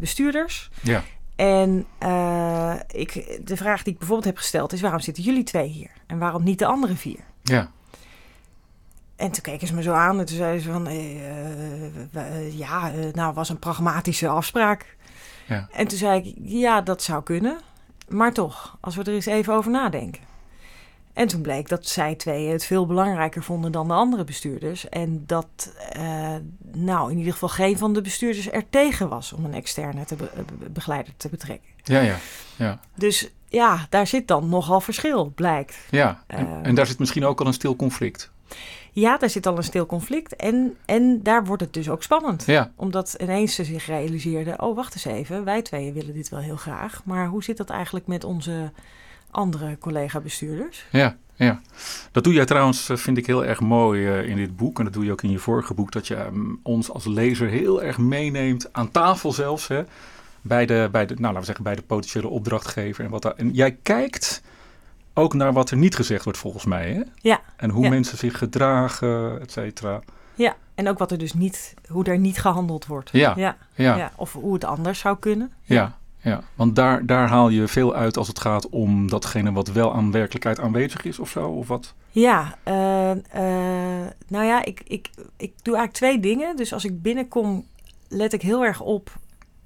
bestuurders. 0.00 0.70
Ja. 0.82 1.02
En 1.36 1.86
ik, 2.86 3.40
de 3.44 3.56
vraag 3.56 3.82
die 3.82 3.92
ik 3.92 3.98
bijvoorbeeld 3.98 4.28
heb 4.28 4.36
gesteld 4.36 4.72
is: 4.72 4.80
waarom 4.80 5.00
zitten 5.00 5.22
jullie 5.22 5.44
twee 5.44 5.68
hier? 5.68 5.90
En 6.06 6.18
waarom 6.18 6.42
niet 6.42 6.58
de 6.58 6.66
andere 6.66 6.96
vier? 6.96 7.20
Ja. 7.42 7.70
En 9.16 9.30
toen 9.30 9.42
keken 9.42 9.66
ze 9.66 9.74
me 9.74 9.82
zo 9.82 9.92
aan 9.92 10.18
en 10.18 10.24
toen 10.24 10.36
zeiden 10.36 10.62
ze 10.62 10.72
van, 10.72 10.88
ja, 12.56 12.92
nou 13.12 13.34
was 13.34 13.48
een 13.48 13.58
pragmatische 13.58 14.28
afspraak. 14.28 14.96
Ja. 15.50 15.68
En 15.72 15.86
toen 15.86 15.98
zei 15.98 16.20
ik, 16.20 16.34
ja, 16.42 16.80
dat 16.80 17.02
zou 17.02 17.22
kunnen. 17.22 17.58
Maar 18.08 18.32
toch, 18.32 18.76
als 18.80 18.96
we 18.96 19.02
er 19.02 19.12
eens 19.12 19.26
even 19.26 19.54
over 19.54 19.70
nadenken. 19.70 20.22
En 21.12 21.28
toen 21.28 21.40
bleek 21.40 21.68
dat 21.68 21.86
zij 21.86 22.14
tweeën 22.14 22.52
het 22.52 22.64
veel 22.64 22.86
belangrijker 22.86 23.42
vonden 23.42 23.72
dan 23.72 23.88
de 23.88 23.94
andere 23.94 24.24
bestuurders. 24.24 24.88
En 24.88 25.22
dat, 25.26 25.72
uh, 25.96 26.34
nou, 26.72 27.10
in 27.10 27.18
ieder 27.18 27.32
geval 27.32 27.48
geen 27.48 27.78
van 27.78 27.92
de 27.92 28.00
bestuurders 28.00 28.50
er 28.50 28.68
tegen 28.70 29.08
was 29.08 29.32
om 29.32 29.44
een 29.44 29.54
externe 29.54 30.04
te 30.04 30.16
be 30.16 30.30
begeleider 30.72 31.12
te 31.16 31.28
betrekken. 31.28 31.68
Ja, 31.82 32.00
ja, 32.00 32.16
ja. 32.56 32.80
Dus 32.94 33.30
ja, 33.48 33.86
daar 33.88 34.06
zit 34.06 34.28
dan 34.28 34.48
nogal 34.48 34.80
verschil, 34.80 35.32
blijkt. 35.34 35.78
Ja, 35.90 36.22
en, 36.26 36.46
uh, 36.46 36.52
en 36.62 36.74
daar 36.74 36.86
zit 36.86 36.98
misschien 36.98 37.24
ook 37.24 37.40
al 37.40 37.46
een 37.46 37.52
stil 37.52 37.76
conflict. 37.76 38.30
Ja, 38.92 39.16
daar 39.16 39.30
zit 39.30 39.46
al 39.46 39.56
een 39.56 39.62
stil 39.62 39.86
conflict. 39.86 40.36
En, 40.36 40.76
en 40.84 41.22
daar 41.22 41.44
wordt 41.44 41.62
het 41.62 41.72
dus 41.72 41.88
ook 41.88 42.02
spannend. 42.02 42.44
Ja. 42.46 42.72
Omdat 42.76 43.16
ineens 43.18 43.54
ze 43.54 43.64
zich 43.64 43.86
realiseerden: 43.86 44.62
oh, 44.62 44.76
wacht 44.76 44.94
eens 44.94 45.04
even, 45.04 45.44
wij 45.44 45.62
tweeën 45.62 45.92
willen 45.92 46.14
dit 46.14 46.28
wel 46.28 46.40
heel 46.40 46.56
graag. 46.56 47.02
Maar 47.04 47.26
hoe 47.26 47.44
zit 47.44 47.56
dat 47.56 47.70
eigenlijk 47.70 48.06
met 48.06 48.24
onze 48.24 48.72
andere 49.30 49.78
collega-bestuurders? 49.78 50.86
Ja, 50.90 51.16
ja. 51.34 51.60
Dat 52.12 52.24
doe 52.24 52.32
jij 52.32 52.44
trouwens, 52.44 52.90
vind 52.92 53.18
ik 53.18 53.26
heel 53.26 53.44
erg 53.44 53.60
mooi 53.60 54.08
uh, 54.08 54.28
in 54.28 54.36
dit 54.36 54.56
boek. 54.56 54.78
En 54.78 54.84
dat 54.84 54.92
doe 54.92 55.04
je 55.04 55.12
ook 55.12 55.22
in 55.22 55.30
je 55.30 55.38
vorige 55.38 55.74
boek. 55.74 55.92
Dat 55.92 56.06
je 56.06 56.24
um, 56.24 56.60
ons 56.62 56.90
als 56.90 57.04
lezer 57.04 57.48
heel 57.48 57.82
erg 57.82 57.98
meeneemt 57.98 58.72
aan 58.72 58.90
tafel 58.90 59.32
zelfs. 59.32 59.68
Hè, 59.68 59.82
bij, 60.40 60.66
de, 60.66 60.88
bij, 60.92 61.06
de, 61.06 61.14
nou, 61.14 61.22
laten 61.22 61.40
we 61.40 61.46
zeggen, 61.46 61.64
bij 61.64 61.74
de 61.74 61.82
potentiële 61.82 62.28
opdrachtgever. 62.28 63.04
En, 63.04 63.10
wat 63.10 63.22
daar, 63.22 63.34
en 63.36 63.50
jij 63.50 63.78
kijkt 63.82 64.42
ook 65.14 65.34
naar 65.34 65.52
wat 65.52 65.70
er 65.70 65.76
niet 65.76 65.96
gezegd 65.96 66.24
wordt 66.24 66.38
volgens 66.38 66.64
mij. 66.64 66.92
Hè? 66.92 67.02
Ja. 67.16 67.40
En 67.56 67.70
hoe 67.70 67.84
ja. 67.84 67.90
mensen 67.90 68.18
zich 68.18 68.38
gedragen, 68.38 69.40
et 69.40 69.52
cetera. 69.52 70.00
Ja, 70.34 70.56
en 70.74 70.88
ook 70.88 70.98
wat 70.98 71.10
er 71.10 71.18
dus 71.18 71.32
niet, 71.32 71.74
hoe 71.88 72.04
er 72.04 72.18
niet 72.18 72.40
gehandeld 72.40 72.86
wordt. 72.86 73.10
Ja. 73.12 73.32
Ja. 73.36 73.56
Ja. 73.74 73.96
ja. 73.96 74.12
Of 74.16 74.32
hoe 74.32 74.54
het 74.54 74.64
anders 74.64 74.98
zou 74.98 75.16
kunnen. 75.18 75.52
Ja, 75.62 75.98
ja. 76.18 76.42
want 76.54 76.76
daar, 76.76 77.06
daar 77.06 77.28
haal 77.28 77.48
je 77.48 77.68
veel 77.68 77.94
uit 77.94 78.16
als 78.16 78.28
het 78.28 78.40
gaat 78.40 78.68
om 78.68 79.10
datgene 79.10 79.52
wat 79.52 79.68
wel 79.68 79.94
aan 79.94 80.10
werkelijkheid 80.10 80.60
aanwezig 80.60 81.04
is 81.04 81.18
of 81.18 81.30
zo, 81.30 81.48
of 81.48 81.68
wat? 81.68 81.94
Ja, 82.10 82.54
uh, 82.68 83.10
uh, 83.10 84.06
nou 84.28 84.44
ja, 84.44 84.64
ik, 84.64 84.82
ik, 84.84 85.10
ik 85.36 85.52
doe 85.62 85.76
eigenlijk 85.76 85.92
twee 85.92 86.20
dingen. 86.20 86.56
Dus 86.56 86.72
als 86.72 86.84
ik 86.84 87.02
binnenkom, 87.02 87.66
let 88.08 88.32
ik 88.32 88.42
heel 88.42 88.64
erg 88.64 88.80
op, 88.80 89.18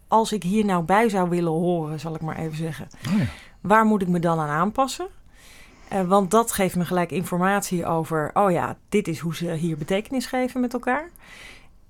als 0.08 0.32
ik 0.32 0.42
hier 0.42 0.64
nou 0.64 0.84
bij 0.84 1.08
zou 1.08 1.28
willen 1.28 1.52
horen, 1.52 2.00
zal 2.00 2.14
ik 2.14 2.20
maar 2.20 2.36
even 2.36 2.56
zeggen. 2.56 2.88
Oh 3.08 3.18
ja. 3.18 3.24
Waar 3.60 3.84
moet 3.84 4.02
ik 4.02 4.08
me 4.08 4.18
dan 4.18 4.38
aan 4.38 4.48
aanpassen? 4.48 5.06
Uh, 5.92 6.00
want 6.00 6.30
dat 6.30 6.52
geeft 6.52 6.76
me 6.76 6.84
gelijk 6.84 7.10
informatie 7.10 7.86
over, 7.86 8.30
oh 8.34 8.50
ja, 8.50 8.76
dit 8.88 9.08
is 9.08 9.18
hoe 9.18 9.34
ze 9.34 9.52
hier 9.52 9.76
betekenis 9.76 10.26
geven 10.26 10.60
met 10.60 10.72
elkaar. 10.72 11.10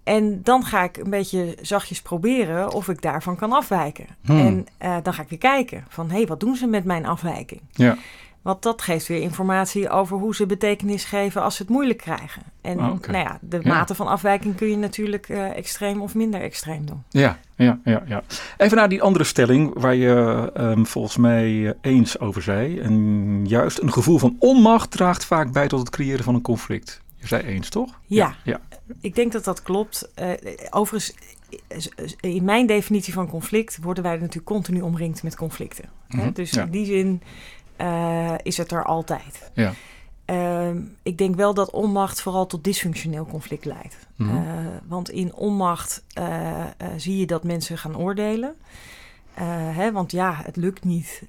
En 0.03 0.43
dan 0.43 0.65
ga 0.65 0.83
ik 0.83 0.97
een 0.97 1.11
beetje 1.11 1.57
zachtjes 1.61 2.03
proberen 2.03 2.73
of 2.73 2.89
ik 2.89 3.03
daarvan 3.03 3.37
kan 3.37 3.53
afwijken. 3.53 4.07
Hmm. 4.25 4.39
En 4.39 4.67
uh, 4.83 4.97
dan 5.03 5.15
ga 5.15 5.23
ik 5.23 5.29
weer 5.29 5.39
kijken 5.39 5.85
van, 5.89 6.11
hé, 6.11 6.17
hey, 6.17 6.27
wat 6.27 6.41
doen 6.41 6.57
ze 6.57 6.67
met 6.67 6.85
mijn 6.85 7.07
afwijking? 7.07 7.61
Ja. 7.71 7.97
Want 8.45 8.63
dat 8.63 8.83
geeft 8.83 9.07
weer 9.07 9.21
informatie 9.21 9.89
over 9.91 10.17
hoe 10.19 10.35
ze 10.35 10.47
betekenis 10.47 11.05
geven 11.05 11.43
als 11.43 11.57
ze 11.57 11.63
het 11.63 11.71
moeilijk 11.71 11.99
krijgen. 11.99 12.43
En 12.61 12.79
Oh, 12.79 13.01
nou 13.01 13.19
ja, 13.19 13.39
de 13.41 13.61
Ja. 13.63 13.69
mate 13.75 13.95
van 13.95 14.07
afwijking 14.07 14.55
kun 14.57 14.69
je 14.71 14.77
natuurlijk 14.77 15.29
uh, 15.29 15.57
extreem 15.57 16.01
of 16.03 16.15
minder 16.15 16.41
extreem 16.41 16.87
doen. 16.87 17.03
Ja, 17.09 17.39
ja, 17.57 17.79
ja, 17.85 18.03
ja. 18.07 18.23
Even 18.57 18.77
naar 18.77 18.89
die 18.89 19.03
andere 19.03 19.25
stelling 19.25 19.79
waar 19.81 19.95
je 19.95 20.51
um, 20.57 20.87
volgens 20.87 21.17
mij 21.17 21.67
eh, 21.69 21.73
eens 21.81 22.19
over 22.19 22.43
zei. 22.43 22.79
En 22.81 23.47
juist 23.47 23.79
een 23.79 23.93
gevoel 23.93 24.19
van 24.19 24.37
onmacht 24.39 24.91
draagt 24.91 25.25
vaak 25.25 25.53
bij 25.53 25.69
tot 25.69 25.79
het 25.79 25.91
creëren 25.91 26.25
van 26.25 26.35
een 26.35 26.43
conflict. 26.43 27.03
Je 27.17 27.27
zei 27.27 27.43
eens, 27.43 27.69
toch? 27.69 28.01
Ja. 28.07 28.35
ja. 28.45 28.61
Ik 29.01 29.15
denk 29.15 29.33
dat 29.33 29.45
dat 29.45 29.63
klopt. 29.63 30.09
Uh, 30.23 30.31
overigens, 30.71 31.15
in 32.21 32.45
mijn 32.45 32.67
definitie 32.67 33.13
van 33.13 33.29
conflict 33.29 33.79
worden 33.83 34.03
wij 34.03 34.13
natuurlijk 34.17 34.47
continu 34.47 34.81
omringd 34.81 35.23
met 35.23 35.37
conflicten. 35.37 35.85
Mhm, 36.09 36.21
Hè? 36.23 36.33
Dus 36.33 36.51
ja. 36.51 36.63
in 36.63 36.71
die 36.71 36.87
zin 36.87 37.23
uh, 37.81 38.35
is 38.43 38.57
het 38.57 38.73
er 38.73 38.85
altijd. 38.85 39.51
Ja. 39.55 39.73
Uh, 40.27 40.71
ik 41.03 41.19
denk 41.19 41.35
wel 41.35 41.55
dat 41.55 41.71
onmacht 41.71 42.21
vooral 42.21 42.47
tot 42.47 42.65
dysfunctioneel 42.65 43.27
conflict 43.27 43.65
leidt. 43.65 43.97
Mhm. 44.17 44.37
Uh, 44.37 44.43
want 44.87 45.11
in 45.11 45.35
onmacht 45.35 46.05
uh, 46.19 46.65
zie 46.97 47.17
je 47.17 47.27
dat 47.27 47.45
mensen 47.45 47.79
gaan 47.79 47.97
oordelen. 47.97 48.55
Hè, 49.75 49.93
want 49.93 50.13
ja, 50.13 50.41
het 50.45 50.57
lukt 50.57 50.85
niet. 50.85 51.23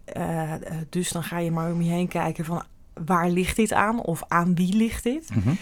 dus 0.89 1.09
dan 1.09 1.23
ga 1.23 1.37
je 1.37 1.51
maar 1.51 1.71
om 1.71 1.81
je 1.81 1.91
heen 1.91 2.07
kijken 2.07 2.45
van 2.45 2.63
waar 2.93 3.29
ligt 3.29 3.55
dit 3.55 3.73
aan 3.73 4.01
of 4.01 4.23
aan 4.27 4.55
wie 4.55 4.75
ligt 4.75 5.03
dit. 5.03 5.35
Mhm. 5.35 5.53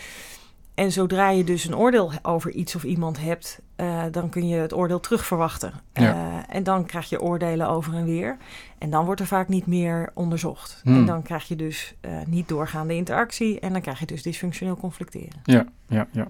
En 0.73 0.91
zodra 0.91 1.29
je 1.29 1.43
dus 1.43 1.65
een 1.65 1.75
oordeel 1.75 2.11
over 2.21 2.51
iets 2.51 2.75
of 2.75 2.83
iemand 2.83 3.19
hebt, 3.19 3.61
uh, 3.77 4.03
dan 4.11 4.29
kun 4.29 4.47
je 4.47 4.55
het 4.55 4.73
oordeel 4.73 4.99
terugverwachten. 4.99 5.73
Ja. 5.93 6.15
Uh, 6.15 6.55
en 6.55 6.63
dan 6.63 6.85
krijg 6.85 7.09
je 7.09 7.21
oordelen 7.21 7.67
over 7.67 7.93
en 7.93 8.05
weer. 8.05 8.37
En 8.77 8.89
dan 8.89 9.05
wordt 9.05 9.21
er 9.21 9.27
vaak 9.27 9.47
niet 9.47 9.67
meer 9.67 10.11
onderzocht. 10.13 10.81
Hmm. 10.83 10.95
En 10.95 11.05
dan 11.05 11.21
krijg 11.21 11.47
je 11.47 11.55
dus 11.55 11.93
uh, 12.01 12.11
niet 12.27 12.47
doorgaande 12.47 12.95
interactie 12.95 13.59
en 13.59 13.71
dan 13.71 13.81
krijg 13.81 13.99
je 13.99 14.05
dus 14.05 14.21
dysfunctioneel 14.21 14.77
conflicteren. 14.77 15.41
Ja, 15.43 15.65
ja, 15.87 16.07
ja. 16.11 16.27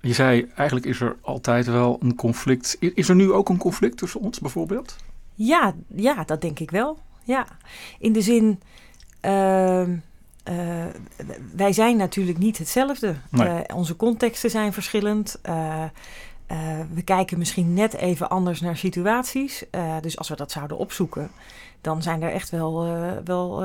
Je 0.00 0.12
zei, 0.12 0.50
eigenlijk 0.56 0.86
is 0.86 1.00
er 1.00 1.16
altijd 1.20 1.66
wel 1.66 1.98
een 2.00 2.14
conflict. 2.14 2.76
Is 2.80 3.08
er 3.08 3.14
nu 3.14 3.32
ook 3.32 3.48
een 3.48 3.58
conflict 3.58 3.96
tussen 3.96 4.20
ons 4.20 4.40
bijvoorbeeld? 4.40 4.96
Ja, 5.34 5.74
ja 5.86 6.24
dat 6.24 6.40
denk 6.40 6.58
ik 6.58 6.70
wel. 6.70 6.98
Ja, 7.24 7.46
in 7.98 8.12
de 8.12 8.20
zin... 8.20 8.60
Uh, 10.48 10.84
uh, 10.84 10.86
wij 11.56 11.72
zijn 11.72 11.96
natuurlijk 11.96 12.38
niet 12.38 12.58
hetzelfde. 12.58 13.14
Nee. 13.30 13.48
Uh, 13.48 13.58
onze 13.74 13.96
contexten 13.96 14.50
zijn 14.50 14.72
verschillend. 14.72 15.38
Uh, 15.48 15.84
we 16.94 17.02
kijken 17.02 17.38
misschien 17.38 17.74
net 17.74 17.94
even 17.94 18.30
anders 18.30 18.60
naar 18.60 18.76
situaties. 18.76 19.64
dus 20.00 20.18
als 20.18 20.28
we 20.28 20.36
dat 20.36 20.52
zouden 20.52 20.76
opzoeken, 20.76 21.30
dan 21.80 22.02
zijn 22.02 22.22
er 22.22 22.32
echt 22.32 22.50
wel, 22.50 22.86
wel 23.24 23.64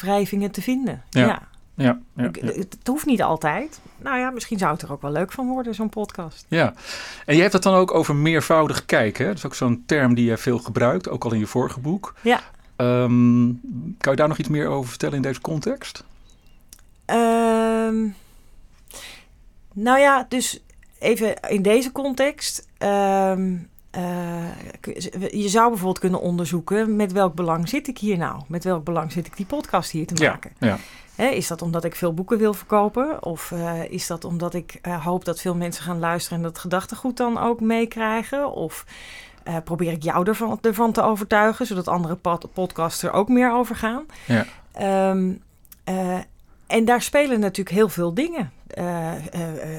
wrijvingen 0.00 0.50
te 0.50 0.62
vinden. 0.62 1.02
Ja. 1.10 1.26
ja. 1.26 1.48
Ja, 1.74 2.00
ja, 2.16 2.30
ja. 2.32 2.46
Het 2.46 2.86
hoeft 2.86 3.06
niet 3.06 3.22
altijd. 3.22 3.80
Nou 3.96 4.18
ja, 4.18 4.30
misschien 4.30 4.58
zou 4.58 4.72
het 4.72 4.82
er 4.82 4.92
ook 4.92 5.02
wel 5.02 5.12
leuk 5.12 5.32
van 5.32 5.48
worden, 5.48 5.74
zo'n 5.74 5.88
podcast. 5.88 6.46
Ja, 6.48 6.74
en 7.26 7.34
je 7.34 7.40
hebt 7.40 7.52
het 7.52 7.62
dan 7.62 7.74
ook 7.74 7.94
over 7.94 8.14
meervoudig 8.14 8.84
kijken. 8.86 9.24
Hè? 9.24 9.30
Dat 9.30 9.38
is 9.38 9.46
ook 9.46 9.54
zo'n 9.54 9.82
term 9.86 10.14
die 10.14 10.24
je 10.24 10.36
veel 10.36 10.58
gebruikt, 10.58 11.08
ook 11.08 11.24
al 11.24 11.32
in 11.32 11.38
je 11.38 11.46
vorige 11.46 11.80
boek. 11.80 12.14
Ja. 12.22 12.40
Um, 12.80 13.60
kan 13.98 14.12
je 14.12 14.18
daar 14.18 14.28
nog 14.28 14.38
iets 14.38 14.48
meer 14.48 14.68
over 14.68 14.88
vertellen 14.88 15.16
in 15.16 15.22
deze 15.22 15.40
context? 15.40 16.04
Um, 17.06 18.14
nou 19.72 19.98
ja, 19.98 20.26
dus 20.28 20.62
even 20.98 21.40
in 21.40 21.62
deze 21.62 21.92
context. 21.92 22.68
Um, 22.78 23.68
uh, 23.96 24.48
je 25.30 25.48
zou 25.48 25.68
bijvoorbeeld 25.68 25.98
kunnen 25.98 26.20
onderzoeken 26.20 26.96
met 26.96 27.12
welk 27.12 27.34
belang 27.34 27.68
zit 27.68 27.88
ik 27.88 27.98
hier 27.98 28.16
nou? 28.16 28.42
Met 28.46 28.64
welk 28.64 28.84
belang 28.84 29.12
zit 29.12 29.26
ik 29.26 29.36
die 29.36 29.46
podcast 29.46 29.90
hier 29.90 30.06
te 30.06 30.24
maken? 30.24 30.50
Ja, 30.58 30.66
ja. 30.66 30.78
He, 31.14 31.28
is 31.28 31.46
dat 31.46 31.62
omdat 31.62 31.84
ik 31.84 31.94
veel 31.94 32.14
boeken 32.14 32.38
wil 32.38 32.54
verkopen? 32.54 33.24
Of 33.24 33.50
uh, 33.50 33.84
is 33.90 34.06
dat 34.06 34.24
omdat 34.24 34.54
ik 34.54 34.78
uh, 34.82 35.04
hoop 35.04 35.24
dat 35.24 35.40
veel 35.40 35.54
mensen 35.54 35.84
gaan 35.84 35.98
luisteren 35.98 36.38
en 36.38 36.44
dat 36.44 36.58
gedachtegoed 36.58 37.16
dan 37.16 37.38
ook 37.38 37.60
meekrijgen? 37.60 38.52
Of 38.52 38.84
uh, 39.48 39.56
probeer 39.64 39.92
ik 39.92 40.02
jou 40.02 40.28
ervan, 40.28 40.58
ervan, 40.60 40.92
te 40.92 41.02
overtuigen, 41.02 41.66
zodat 41.66 41.88
andere 41.88 42.14
pod 42.14 42.52
podcasts 42.52 43.02
er 43.02 43.12
ook 43.12 43.28
meer 43.28 43.52
over 43.52 43.76
gaan? 43.76 44.06
Ja. 44.26 44.46
Um, 45.10 45.42
en 46.66 46.84
daar 46.84 47.02
spelen 47.02 47.40
natuurlijk 47.40 47.76
heel 47.76 47.88
veel 47.88 48.14
dingen. 48.14 48.52
Uh, 48.78 49.12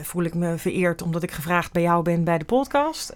voel 0.03 0.23
ik 0.23 0.33
me 0.33 0.57
vereerd 0.57 1.01
omdat 1.01 1.23
ik 1.23 1.31
gevraagd 1.31 1.71
bij 1.71 1.81
jou 1.81 2.03
ben 2.03 2.23
bij 2.23 2.37
de 2.37 2.45
podcast. 2.45 3.15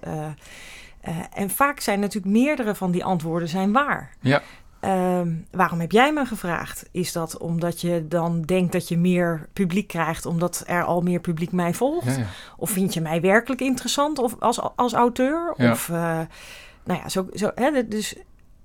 En 1.33 1.49
vaak 1.49 1.79
zijn 1.79 1.99
natuurlijk 1.99 2.33
meerdere 2.33 2.75
van 2.75 2.91
die 2.91 3.03
antwoorden 3.03 3.47
zijn 3.47 3.71
waar. 3.71 4.09
Ja. 4.19 4.41
Um, 4.85 5.45
waarom 5.51 5.79
heb 5.79 5.91
jij 5.91 6.13
me 6.13 6.25
gevraagd? 6.25 6.85
Is 6.91 7.11
dat 7.11 7.37
omdat 7.37 7.81
je 7.81 8.07
dan 8.07 8.41
denkt 8.41 8.71
dat 8.71 8.87
je 8.87 8.97
meer 8.97 9.47
publiek 9.53 9.87
krijgt 9.87 10.25
omdat 10.25 10.63
er 10.65 10.83
al 10.83 11.01
meer 11.01 11.19
publiek 11.19 11.51
mij 11.51 11.73
volgt? 11.73 12.05
Ja, 12.05 12.17
ja. 12.17 12.25
Of 12.57 12.69
vind 12.69 12.93
je 12.93 13.01
mij 13.01 13.21
werkelijk 13.21 13.61
interessant 13.61 14.19
of 14.19 14.35
als, 14.39 14.59
als 14.75 14.93
auteur? 14.93 15.53
Ja. 15.57 15.71
Of, 15.71 15.89
nou 16.85 16.99
ja, 17.03 17.09
zo, 17.09 17.27
zo, 17.33 17.51
hè, 17.55 17.87
dus 17.87 18.15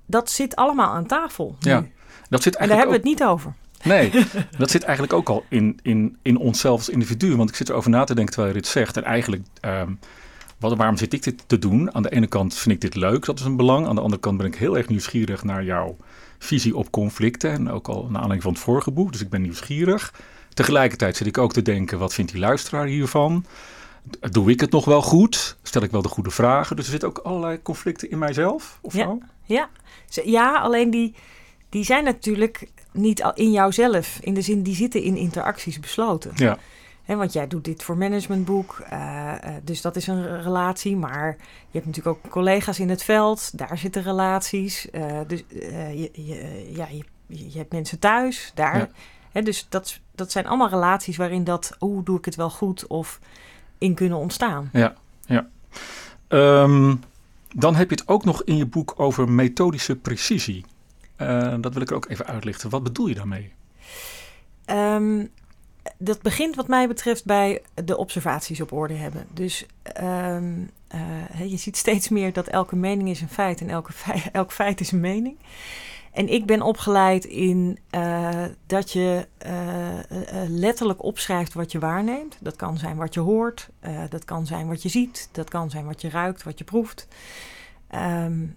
dat 0.06 0.30
zit 0.30 0.56
allemaal 0.56 0.90
aan 0.94 1.06
tafel. 1.06 1.56
Ja. 1.58 1.80
Nu. 1.80 1.92
Dat 2.28 2.42
zit 2.42 2.56
en 2.56 2.68
daar 2.68 2.76
hebben 2.76 2.94
we 2.94 3.00
het 3.00 3.10
niet 3.10 3.24
over. 3.24 3.54
Nee, 3.82 4.10
dat 4.58 4.70
zit 4.70 4.82
eigenlijk 4.82 5.12
ook 5.12 5.28
al 5.28 5.44
in, 5.48 5.78
in, 5.82 6.18
in 6.22 6.38
onszelf 6.38 6.78
als 6.78 6.88
individu. 6.88 7.36
Want 7.36 7.48
ik 7.48 7.56
zit 7.56 7.68
erover 7.68 7.90
na 7.90 8.04
te 8.04 8.14
denken 8.14 8.34
terwijl 8.34 8.54
je 8.54 8.60
dit 8.60 8.70
zegt. 8.70 8.96
En 8.96 9.04
eigenlijk, 9.04 9.42
um, 9.60 9.98
wat, 10.58 10.76
waarom 10.76 10.96
zit 10.96 11.12
ik 11.12 11.22
dit 11.22 11.44
te 11.46 11.58
doen? 11.58 11.94
Aan 11.94 12.02
de 12.02 12.10
ene 12.10 12.26
kant 12.26 12.54
vind 12.54 12.74
ik 12.74 12.80
dit 12.80 12.94
leuk, 12.94 13.24
dat 13.24 13.38
is 13.38 13.44
een 13.44 13.56
belang. 13.56 13.86
Aan 13.86 13.94
de 13.94 14.00
andere 14.00 14.20
kant 14.20 14.36
ben 14.36 14.46
ik 14.46 14.54
heel 14.54 14.76
erg 14.76 14.88
nieuwsgierig 14.88 15.44
naar 15.44 15.64
jouw 15.64 15.96
visie 16.44 16.76
op 16.76 16.90
conflicten. 16.90 17.50
En 17.50 17.70
ook 17.70 17.88
al 17.88 18.02
naar 18.02 18.22
aanleiding 18.22 18.42
van 18.42 18.52
het 18.52 18.62
vorige 18.62 18.90
boek. 18.90 19.12
Dus 19.12 19.20
ik 19.20 19.30
ben 19.30 19.42
nieuwsgierig. 19.42 20.14
Tegelijkertijd 20.54 21.16
zit 21.16 21.26
ik 21.26 21.38
ook 21.38 21.52
te 21.52 21.62
denken, 21.62 21.98
wat 21.98 22.14
vindt 22.14 22.32
die 22.32 22.40
luisteraar 22.40 22.86
hiervan? 22.86 23.44
Doe 24.30 24.50
ik 24.50 24.60
het 24.60 24.70
nog 24.70 24.84
wel 24.84 25.02
goed? 25.02 25.56
Stel 25.62 25.82
ik 25.82 25.90
wel 25.90 26.02
de 26.02 26.08
goede 26.08 26.30
vragen? 26.30 26.76
Dus 26.76 26.84
er 26.84 26.90
zitten 26.90 27.08
ook 27.08 27.18
allerlei 27.18 27.62
conflicten 27.62 28.10
in 28.10 28.18
mijzelf 28.18 28.78
of 28.80 28.94
ja. 28.94 29.04
zo? 29.04 29.18
Ja. 29.44 29.68
ja, 30.24 30.58
alleen 30.58 30.90
die, 30.90 31.14
die 31.68 31.84
zijn 31.84 32.04
natuurlijk 32.04 32.68
niet 32.92 33.22
al 33.22 33.34
in 33.34 33.50
jouzelf. 33.50 34.18
In 34.20 34.34
de 34.34 34.42
zin, 34.42 34.62
die 34.62 34.74
zitten 34.74 35.02
in 35.02 35.16
interacties 35.16 35.80
besloten. 35.80 36.32
Ja. 36.34 36.58
He, 37.10 37.16
want 37.16 37.32
jij 37.32 37.46
doet 37.46 37.64
dit 37.64 37.82
voor 37.82 37.96
managementboek, 37.96 38.82
uh, 38.92 39.34
dus 39.62 39.80
dat 39.80 39.96
is 39.96 40.06
een 40.06 40.42
relatie. 40.42 40.96
Maar 40.96 41.36
je 41.38 41.78
hebt 41.78 41.86
natuurlijk 41.86 42.16
ook 42.16 42.32
collega's 42.32 42.78
in 42.78 42.88
het 42.88 43.02
veld, 43.02 43.58
daar 43.58 43.78
zitten 43.78 44.02
relaties. 44.02 44.88
Uh, 44.92 45.20
dus 45.26 45.44
je, 45.48 46.10
je, 46.12 46.70
ja, 46.74 46.88
je, 46.88 47.04
je, 47.26 47.58
hebt 47.58 47.72
mensen 47.72 47.98
thuis, 47.98 48.52
daar. 48.54 48.90
Ja. 49.32 49.40
Dus 49.40 49.66
dat, 49.68 50.00
dat 50.14 50.32
zijn 50.32 50.46
allemaal 50.46 50.68
relaties 50.68 51.16
waarin 51.16 51.44
dat, 51.44 51.76
hoe 51.78 52.02
doe 52.02 52.18
ik 52.18 52.24
het 52.24 52.34
wel 52.36 52.50
goed 52.50 52.86
of 52.86 53.20
in 53.78 53.94
kunnen 53.94 54.18
ontstaan. 54.18 54.70
Ja, 54.72 54.94
ja. 55.24 55.46
Ehm, 56.28 56.94
dan 57.54 57.74
heb 57.74 57.90
je 57.90 57.96
het 57.96 58.08
ook 58.08 58.24
nog 58.24 58.42
in 58.44 58.56
je 58.56 58.66
boek 58.66 58.94
over 58.96 59.30
methodische 59.30 59.96
precisie. 59.96 60.64
Dat 61.60 61.72
wil 61.74 61.82
ik 61.82 61.92
ook 61.92 62.08
even 62.08 62.26
uitlichten. 62.26 62.70
Wat 62.70 62.82
bedoel 62.82 63.06
je 63.06 63.14
daarmee? 63.14 63.52
Um, 64.66 65.30
dat 66.02 66.22
begint 66.22 66.56
wat 66.56 66.68
mij 66.68 66.88
betreft 66.88 67.24
bij 67.24 67.62
de 67.84 67.96
observaties 67.96 68.60
op 68.60 68.72
orde 68.72 68.94
hebben. 68.94 69.26
Dus 69.32 69.66
um, 70.02 70.70
uh, 70.94 71.50
je 71.50 71.56
ziet 71.56 71.76
steeds 71.76 72.08
meer 72.08 72.32
dat 72.32 72.46
elke 72.46 72.76
mening 72.76 73.08
is 73.08 73.20
een 73.20 73.28
feit 73.28 73.60
en 73.60 73.68
elke 73.68 73.92
feit, 73.92 74.30
elk 74.32 74.52
feit 74.52 74.80
is 74.80 74.92
een 74.92 75.00
mening. 75.00 75.36
En 76.12 76.28
ik 76.28 76.46
ben 76.46 76.62
opgeleid 76.62 77.24
in 77.24 77.78
uh, 77.90 78.44
dat 78.66 78.92
je 78.92 79.26
uh, 79.46 79.52
letterlijk 80.48 81.02
opschrijft 81.02 81.54
wat 81.54 81.72
je 81.72 81.78
waarneemt. 81.78 82.38
Dat 82.40 82.56
kan 82.56 82.78
zijn 82.78 82.96
wat 82.96 83.14
je 83.14 83.20
hoort, 83.20 83.68
dat 84.08 84.24
kan 84.24 84.46
zijn 84.46 84.68
wat 84.68 84.82
je 84.82 84.88
ziet, 84.88 85.28
dat 85.32 85.50
kan 85.50 85.70
zijn 85.70 85.84
wat 85.84 86.00
je 86.00 86.10
ruikt, 86.10 86.42
wat 86.42 86.58
je 86.58 86.64
proeft. 86.64 87.08
Um, 87.94 88.56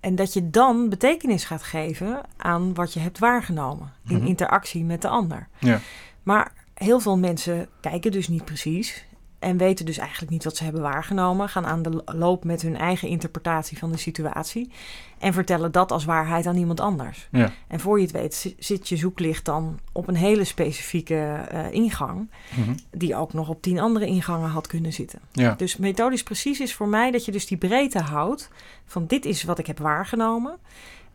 en 0.00 0.14
dat 0.14 0.32
je 0.32 0.50
dan 0.50 0.88
betekenis 0.88 1.44
gaat 1.44 1.62
geven 1.62 2.20
aan 2.36 2.74
wat 2.74 2.92
je 2.92 3.00
hebt 3.00 3.18
waargenomen 3.18 3.92
in 4.06 4.14
mm 4.14 4.20
-hmm. 4.20 4.28
interactie 4.28 4.84
met 4.84 5.02
de 5.02 5.08
ander. 5.08 5.48
Ja. 5.58 5.80
Maar 6.22 6.52
heel 6.74 7.00
veel 7.00 7.18
mensen 7.18 7.68
kijken 7.80 8.10
dus 8.10 8.28
niet 8.28 8.44
precies 8.44 9.04
en 9.40 9.56
weten 9.56 9.86
dus 9.86 9.98
eigenlijk 9.98 10.30
niet 10.30 10.44
wat 10.44 10.56
ze 10.56 10.64
hebben 10.64 10.82
waargenomen, 10.82 11.48
gaan 11.48 11.66
aan 11.66 11.82
de 11.82 12.02
loop 12.04 12.44
met 12.44 12.62
hun 12.62 12.76
eigen 12.76 13.08
interpretatie 13.08 13.78
van 13.78 13.90
de 13.90 13.98
situatie 13.98 14.70
en 15.18 15.32
vertellen 15.32 15.72
dat 15.72 15.92
als 15.92 16.04
waarheid 16.04 16.46
aan 16.46 16.56
iemand 16.56 16.80
anders. 16.80 17.28
Ja. 17.30 17.52
En 17.68 17.80
voor 17.80 17.98
je 17.98 18.02
het 18.02 18.12
weet 18.12 18.54
zit 18.58 18.88
je 18.88 18.96
zoeklicht 18.96 19.44
dan 19.44 19.78
op 19.92 20.08
een 20.08 20.16
hele 20.16 20.44
specifieke 20.44 21.48
uh, 21.52 21.72
ingang, 21.72 22.30
mm 22.56 22.64
-hmm. 22.64 22.74
die 22.90 23.16
ook 23.16 23.32
nog 23.32 23.48
op 23.48 23.62
tien 23.62 23.80
andere 23.80 24.06
ingangen 24.06 24.50
had 24.50 24.66
kunnen 24.66 24.92
zitten. 24.92 25.20
Ja. 25.32 25.54
Dus 25.54 25.76
methodisch 25.76 26.22
precies 26.22 26.60
is 26.60 26.74
voor 26.74 26.88
mij 26.88 27.10
dat 27.10 27.24
je 27.24 27.32
dus 27.32 27.46
die 27.46 27.58
breedte 27.58 28.00
houdt 28.00 28.50
van 28.86 29.06
dit 29.06 29.24
is 29.24 29.42
wat 29.42 29.58
ik 29.58 29.66
heb 29.66 29.78
waargenomen. 29.78 30.58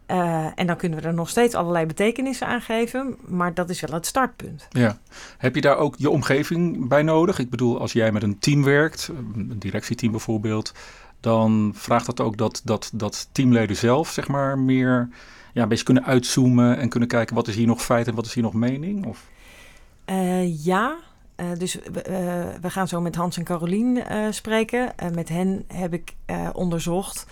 Uh, 0.08 0.48
en 0.56 0.68
dan 0.68 0.78
kunnen 0.78 1.00
we 1.00 1.08
er 1.08 1.14
nog 1.14 1.30
steeds 1.30 1.56
allerlei 1.56 1.86
betekenissen 1.86 2.48
aan 2.48 2.62
geven, 2.62 3.18
maar 3.28 3.54
dat 3.54 3.70
is 3.70 3.82
wel 3.82 3.96
het 3.96 4.06
startpunt. 4.06 4.68
Ja. 4.70 4.98
Heb 5.38 5.56
je 5.56 5.62
daar 5.62 5.78
ook 5.78 5.96
je 5.98 6.10
omgeving 6.10 6.88
bij 6.88 7.04
nodig? 7.04 7.40
Ik 7.40 7.50
bedoel, 7.50 7.80
als 7.80 7.94
jij 7.94 8.12
met 8.12 8.24
een 8.24 8.40
team 8.40 8.64
werkt, 8.64 9.12
een 9.36 9.60
directieteam 9.60 10.12
bijvoorbeeld, 10.12 10.74
dan 11.20 11.72
vraagt 11.76 12.06
dat 12.06 12.20
ook 12.20 12.38
dat, 12.38 12.62
dat, 12.64 12.92
dat 12.94 13.30
teamleden 13.32 13.76
zelf, 13.76 14.10
zeg 14.10 14.28
maar, 14.28 14.60
meer 14.60 15.10
ja, 15.54 15.62
een 15.62 15.70
beetje 15.70 15.84
kunnen 15.84 16.06
uitzoomen 16.06 16.78
en 16.78 16.90
kunnen 16.90 17.10
kijken 17.10 17.36
wat 17.36 17.48
is 17.48 17.56
hier 17.56 17.68
nog 17.68 17.82
feit 17.82 18.08
en 18.08 18.16
wat 18.16 18.26
is 18.26 18.34
hier 18.34 18.44
nog 18.44 18.54
mening? 18.54 19.06
Of? 19.06 19.28
Uh, 20.10 20.66
ja, 20.66 20.96
uh, 21.38 21.46
dus 21.58 21.80
we, 21.94 22.58
we, 22.62 22.70
gaan 22.70 22.88
zo 22.88 23.02
met 23.02 23.16
Hans 23.16 23.38
en 23.38 23.44
Carolien 23.44 24.04
spreken. 24.30 24.94
met 25.14 25.30
hen 25.30 25.66
heb 25.68 25.94
ik 25.94 26.16
onderzocht 26.54 27.26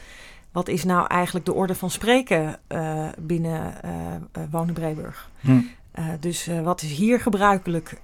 wat 0.53 0.67
is 0.67 0.83
nou 0.83 1.07
eigenlijk 1.07 1.45
de 1.45 1.53
orde 1.53 1.75
van 1.75 1.89
spreken 1.89 2.59
uh, 2.67 3.05
binnen 3.17 3.73
uh, 3.85 4.43
Wonen 4.51 4.73
Breeburg? 4.73 5.29
Hm. 5.39 5.61
dus 6.19 6.49
wat 6.63 6.81
is 6.81 6.91
hier 6.91 7.19
gebruikelijk 7.19 8.01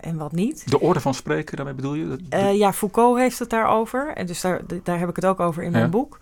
en 0.00 0.16
wat 0.16 0.32
niet? 0.32 0.70
De 0.70 0.80
orde 0.80 1.00
van 1.00 1.14
spreken, 1.14 1.56
daarmee 1.56 1.74
bedoel 1.74 1.94
je? 1.94 2.18
ja, 2.52 2.72
Foucault 2.72 3.18
heeft 3.18 3.38
het 3.38 3.50
daarover. 3.50 4.12
En 4.14 4.26
dus 4.26 4.40
daar, 4.40 4.60
daar 4.82 4.98
heb 4.98 5.08
ik 5.08 5.16
het 5.16 5.26
ook 5.26 5.40
over 5.40 5.62
in 5.62 5.72
mijn 5.72 5.90
boek. 5.90 6.18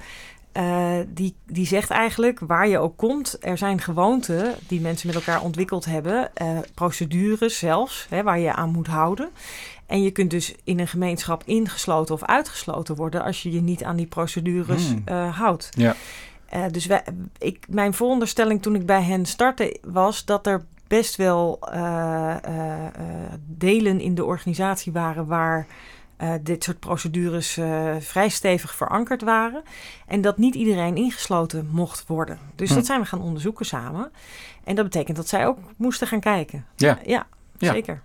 die, 1.08 1.34
die 1.46 1.66
zegt 1.66 1.90
eigenlijk, 1.90 2.40
waar 2.40 2.68
je 2.68 2.78
ook 2.78 2.96
komt, 2.96 3.36
er 3.40 3.58
zijn 3.58 3.80
gewoonten 3.80 4.54
die 4.68 4.80
mensen 4.80 5.06
met 5.06 5.16
elkaar 5.16 5.42
ontwikkeld 5.42 5.84
hebben, 5.84 6.30
procedures 6.74 7.58
zelfs, 7.58 8.06
hè, 8.08 8.22
waar 8.22 8.38
je 8.38 8.52
aan 8.52 8.70
moet 8.70 8.86
houden. 8.86 9.30
En 9.90 10.02
je 10.02 10.10
kunt 10.10 10.30
dus 10.30 10.54
in 10.64 10.78
een 10.78 10.88
gemeenschap 10.88 11.42
ingesloten 11.46 12.14
of 12.14 12.24
uitgesloten 12.24 12.94
worden 12.94 13.22
als 13.22 13.42
je 13.42 13.52
je 13.52 13.60
niet 13.60 13.84
aan 13.84 13.96
die 13.96 14.06
procedures 14.06 14.88
hmm. 14.88 15.02
uh, 15.08 15.36
houdt. 15.36 15.68
Ja. 15.76 15.94
Uh, 16.54 16.64
dus 16.70 16.86
wij, 16.86 17.04
ik, 17.38 17.66
mijn 17.68 17.94
vooronderstelling 17.94 18.62
toen 18.62 18.74
ik 18.74 18.86
bij 18.86 19.02
hen 19.02 19.26
startte 19.26 19.78
was 19.82 20.24
dat 20.24 20.46
er 20.46 20.64
best 20.86 21.16
wel 21.16 21.58
uh, 21.74 22.36
delen 23.46 24.00
in 24.00 24.14
de 24.14 24.24
organisatie 24.24 24.92
waren 24.92 25.26
waar 25.26 25.66
dit 26.42 26.64
soort 26.64 26.80
procedures 26.80 27.58
vrij 27.98 28.28
stevig 28.28 28.74
verankerd 28.74 29.22
waren. 29.22 29.62
En 30.06 30.20
dat 30.20 30.38
niet 30.38 30.54
iedereen 30.54 30.96
ingesloten 30.96 31.68
mocht 31.72 32.06
worden. 32.06 32.38
Dus 32.56 32.68
hmm. 32.68 32.76
dat 32.76 32.86
zijn 32.86 33.00
we 33.00 33.06
gaan 33.06 33.22
onderzoeken 33.22 33.66
samen. 33.66 34.10
En 34.64 34.74
dat 34.74 34.84
betekent 34.84 35.16
dat 35.16 35.28
zij 35.28 35.46
ook 35.46 35.58
moesten 35.76 36.06
gaan 36.06 36.20
kijken. 36.20 36.66
Ja, 36.76 36.98
ja, 37.04 37.26
ja. 37.58 37.72
zeker. 37.72 38.02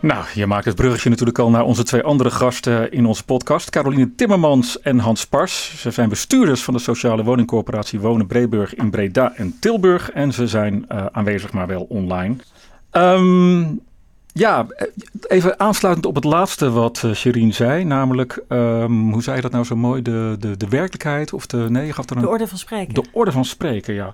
Nou, 0.00 0.24
je 0.34 0.46
maakt 0.46 0.64
het 0.64 0.74
bruggetje 0.74 1.10
natuurlijk 1.10 1.38
al 1.38 1.50
naar 1.50 1.64
onze 1.64 1.82
twee 1.82 2.02
andere 2.02 2.30
gasten 2.30 2.92
in 2.92 3.06
onze 3.06 3.24
podcast. 3.24 3.70
Caroline 3.70 4.14
Timmermans 4.14 4.80
en 4.80 4.98
Hans 4.98 5.26
Pars. 5.26 5.80
Ze 5.80 5.90
zijn 5.90 6.08
bestuurders 6.08 6.62
van 6.62 6.74
de 6.74 6.80
sociale 6.80 7.24
woningcorporatie 7.24 8.00
Wonen 8.00 8.26
Breeburg 8.26 8.74
in 8.74 8.90
Breda 8.90 9.32
en 9.36 9.56
Tilburg. 9.60 10.10
En 10.10 10.32
ze 10.32 10.46
zijn 10.46 10.86
uh, 10.92 11.06
aanwezig, 11.12 11.52
maar 11.52 11.66
wel 11.66 11.82
online. 11.88 12.36
Um, 12.92 13.80
ja, 14.32 14.66
even 15.26 15.60
aansluitend 15.60 16.06
op 16.06 16.14
het 16.14 16.24
laatste 16.24 16.70
wat 16.70 17.02
uh, 17.04 17.14
Sherine 17.14 17.52
zei. 17.52 17.84
Namelijk, 17.84 18.42
um, 18.48 19.12
hoe 19.12 19.22
zei 19.22 19.36
je 19.36 19.42
dat 19.42 19.52
nou 19.52 19.64
zo 19.64 19.76
mooi? 19.76 20.02
De, 20.02 20.36
de, 20.38 20.56
de 20.56 20.68
werkelijkheid 20.68 21.32
of 21.32 21.46
de... 21.46 21.66
Nee, 21.68 21.86
je 21.86 21.92
gaf 21.92 22.10
er 22.10 22.16
een... 22.16 22.22
De 22.22 22.28
orde 22.28 22.48
van 22.48 22.58
spreken. 22.58 22.94
De 22.94 23.04
orde 23.12 23.32
van 23.32 23.44
spreken, 23.44 23.94
ja. 23.94 24.12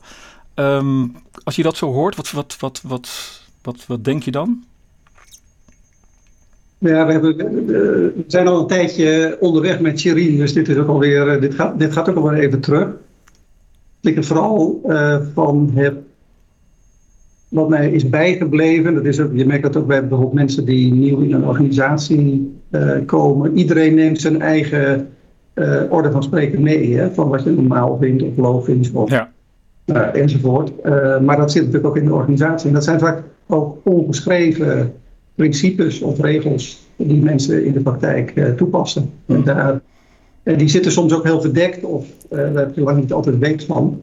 Um, 0.54 1.16
als 1.44 1.56
je 1.56 1.62
dat 1.62 1.76
zo 1.76 1.92
hoort, 1.92 2.16
wat, 2.16 2.30
wat, 2.30 2.56
wat, 2.58 2.80
wat, 2.82 3.40
wat, 3.62 3.86
wat 3.86 4.04
denk 4.04 4.22
je 4.22 4.30
dan? 4.30 4.64
Ja, 6.90 7.06
we, 7.06 7.12
hebben, 7.12 7.36
we 7.36 8.24
zijn 8.26 8.46
al 8.46 8.60
een 8.60 8.66
tijdje 8.66 9.36
onderweg 9.40 9.80
met 9.80 10.00
Shirin, 10.00 10.36
dus 10.36 10.52
dit, 10.52 10.68
is 10.68 10.76
ook 10.76 10.88
alweer, 10.88 11.28
eh, 11.28 11.40
dit, 11.40 11.54
gaat, 11.54 11.78
dit 11.78 11.92
gaat 11.92 12.08
ook 12.08 12.16
alweer 12.16 12.38
even 12.38 12.60
terug. 12.60 12.88
Ik 14.00 14.14
het 14.14 14.26
vooral 14.26 14.80
uh, 14.86 15.16
van 15.34 15.70
heb, 15.74 15.96
wat 17.48 17.68
mij 17.68 17.90
is 17.90 18.08
bijgebleven, 18.08 18.94
dat 18.94 19.04
is 19.04 19.20
ook, 19.20 19.30
je 19.34 19.46
merkt 19.46 19.62
dat 19.62 19.76
ook 19.76 19.86
bij 19.86 20.00
bijvoorbeeld 20.00 20.32
mensen 20.32 20.64
die 20.64 20.92
nieuw 20.92 21.20
in 21.20 21.32
een 21.32 21.46
organisatie 21.46 22.58
uh, 22.70 22.92
komen. 23.06 23.56
Iedereen 23.56 23.94
neemt 23.94 24.20
zijn 24.20 24.40
eigen 24.40 25.08
uh, 25.54 25.82
orde 25.88 26.10
van 26.10 26.22
spreken 26.22 26.62
mee, 26.62 26.96
hè, 26.96 27.10
van 27.10 27.28
wat 27.28 27.42
je 27.42 27.50
normaal 27.50 27.98
vindt 28.00 28.22
of 28.22 28.36
logisch 28.36 28.90
of 28.92 29.10
ja. 29.10 29.30
enzovoort. 30.12 30.72
maar 31.22 31.36
dat 31.36 31.52
zit 31.52 31.62
natuurlijk 31.62 31.86
ook 31.86 31.96
in 31.96 32.04
de 32.04 32.14
organisatie. 32.14 32.68
En 32.68 32.74
dat 32.74 32.84
zijn 32.84 32.98
vaak 32.98 33.22
ook 33.46 33.78
ongeschreven 33.84 34.94
principes 35.34 36.00
of 36.00 36.20
regels 36.20 36.82
die 36.96 37.22
mensen 37.22 37.64
in 37.64 37.72
de 37.72 37.80
praktijk 37.80 38.32
uh, 38.34 38.48
toepassen. 38.48 39.10
En, 39.26 39.44
daar, 39.44 39.80
en 40.42 40.58
die 40.58 40.68
zitten 40.68 40.92
soms 40.92 41.14
ook 41.14 41.24
heel 41.24 41.40
verdekt 41.40 41.84
of 41.84 42.06
daar 42.28 42.54
heb 42.54 42.74
je 42.74 42.80
lang 42.80 43.00
niet 43.00 43.12
altijd 43.12 43.38
weet 43.38 43.64
van. 43.64 44.00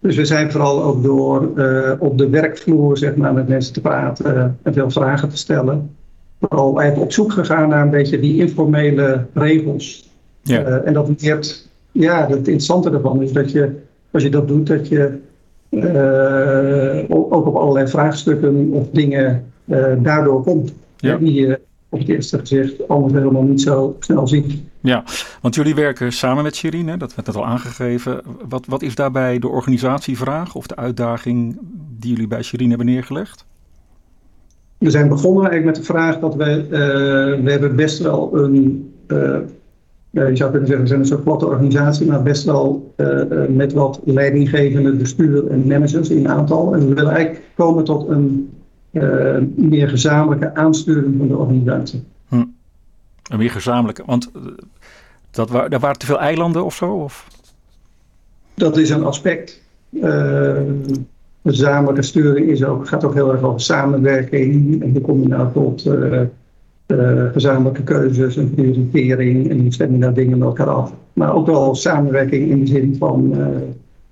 Dus 0.00 0.16
we 0.16 0.24
zijn 0.24 0.50
vooral 0.50 0.82
ook 0.82 1.02
door 1.02 1.50
uh, 1.56 1.92
op 1.98 2.18
de 2.18 2.28
werkvloer 2.28 2.98
zeg 2.98 3.16
maar, 3.16 3.32
met 3.32 3.48
mensen 3.48 3.72
te 3.72 3.80
praten 3.80 4.58
en 4.62 4.72
veel 4.72 4.90
vragen 4.90 5.28
te 5.28 5.36
stellen. 5.36 5.90
Vooral 6.40 6.80
even 6.80 7.02
op 7.02 7.12
zoek 7.12 7.32
gegaan 7.32 7.68
naar 7.68 7.82
een 7.82 7.90
beetje 7.90 8.20
die 8.20 8.40
informele 8.40 9.26
regels. 9.32 10.12
Ja. 10.42 10.62
en 10.64 10.92
dat 10.92 11.10
leert, 11.18 11.68
ja, 11.92 12.26
het 12.28 12.36
interessante 12.36 12.90
ervan 12.90 13.22
is 13.22 13.32
dat 13.32 13.50
je, 13.50 13.70
als 14.10 14.22
je 14.22 14.30
dat 14.30 14.48
doet, 14.48 14.66
dat 14.66 14.88
je 14.88 15.18
ook 17.08 17.46
op 17.46 17.56
allerlei 17.56 17.88
vraagstukken 17.88 18.70
of 18.72 18.86
dingen 18.92 19.44
daardoor 19.98 20.42
komt. 20.42 20.72
Ja. 20.96 21.16
Die 21.16 21.32
je 21.32 21.60
op 21.88 21.98
het 21.98 22.08
eerste 22.08 22.38
gezicht 22.38 22.88
anders 22.88 23.12
helemaal 23.12 23.42
niet 23.42 23.60
zo 23.60 23.96
snel 24.00 24.28
ziet. 24.28 24.62
Ja, 24.80 25.04
want 25.40 25.54
jullie 25.54 25.74
werken 25.74 26.12
samen 26.12 26.42
met 26.42 26.56
Sherine, 26.56 26.96
dat 26.96 27.14
werd 27.14 27.26
net 27.26 27.36
al 27.36 27.46
aangegeven. 27.46 28.22
Wat, 28.48 28.66
wat 28.66 28.82
is 28.82 28.94
daarbij 28.94 29.38
de 29.38 29.48
organisatievraag 29.48 30.54
of 30.54 30.66
de 30.66 30.76
uitdaging 30.76 31.58
die 31.98 32.10
jullie 32.10 32.28
bij 32.28 32.42
Sherine 32.42 32.68
hebben 32.68 32.86
neergelegd? 32.86 33.44
We 34.78 34.90
zijn 34.90 35.08
begonnen 35.08 35.50
eigenlijk 35.50 35.76
met 35.76 35.86
de 35.86 35.92
vraag 35.92 36.18
dat 36.18 36.34
we, 36.34 36.64
uh, 36.64 37.44
we 37.44 37.50
hebben 37.50 37.76
best 37.76 37.98
wel 37.98 38.38
een, 38.38 38.92
uh, 39.06 39.38
je 40.10 40.36
zou 40.36 40.50
kunnen 40.50 40.68
zeggen, 40.68 40.80
we 40.80 40.86
zijn 40.86 41.00
een 41.00 41.06
soort 41.06 41.24
platte 41.24 41.46
organisatie, 41.46 42.06
maar 42.06 42.22
best 42.22 42.44
wel 42.44 42.94
met 43.48 43.72
wat 43.72 44.00
leidinggevende 44.04 44.92
bestuur 44.92 45.46
en 45.46 45.66
managers 45.66 46.10
in 46.10 46.28
aantal. 46.28 46.74
En 46.74 46.88
we 46.88 46.94
willen 46.94 47.12
eigenlijk 47.12 47.44
komen 47.54 47.84
tot 47.84 48.08
een 48.08 48.50
uh, 48.94 49.36
meer 49.54 49.88
gezamenlijke 49.88 50.54
aansturing 50.54 51.14
van 51.18 51.28
de 51.28 51.36
organisatie. 51.36 52.04
Hm. 52.28 52.44
Een 53.30 53.38
meer 53.38 53.50
gezamenlijke, 53.50 54.02
want 54.06 54.30
eh, 54.34 54.42
dat 55.30 55.50
wa 55.50 55.68
daar 55.68 55.80
waren 55.80 55.98
te 55.98 56.06
veel 56.06 56.20
eilanden 56.20 56.64
of 56.64 56.74
zo? 56.74 56.92
Of? 56.92 57.28
Dat 58.54 58.76
is 58.76 58.90
een 58.90 59.04
aspect. 59.04 59.62
Uh, 59.90 60.60
gezamenlijke 61.44 62.02
sturing 62.02 62.48
is 62.48 62.64
ook, 62.64 62.88
gaat 62.88 63.04
ook 63.04 63.14
heel 63.14 63.32
erg 63.32 63.42
over 63.42 63.60
samenwerking. 63.60 64.82
En 64.82 64.92
dan 64.92 65.02
kom 65.02 65.22
je 65.22 65.28
nou 65.28 65.52
tot 65.52 65.86
uh, 65.86 66.20
uh, 66.86 67.24
gezamenlijke 67.32 67.82
keuzes 67.82 68.36
en 68.36 68.54
prioritering 68.90 69.50
en 69.50 69.58
die 69.58 69.72
stemmen 69.72 70.00
daar 70.00 70.14
dingen 70.14 70.38
met 70.38 70.48
elkaar 70.48 70.70
af. 70.70 70.92
Maar 71.12 71.34
ook 71.34 71.46
wel 71.46 71.74
samenwerking 71.74 72.50
in 72.50 72.60
de 72.60 72.66
zin 72.66 72.96
van 72.98 73.34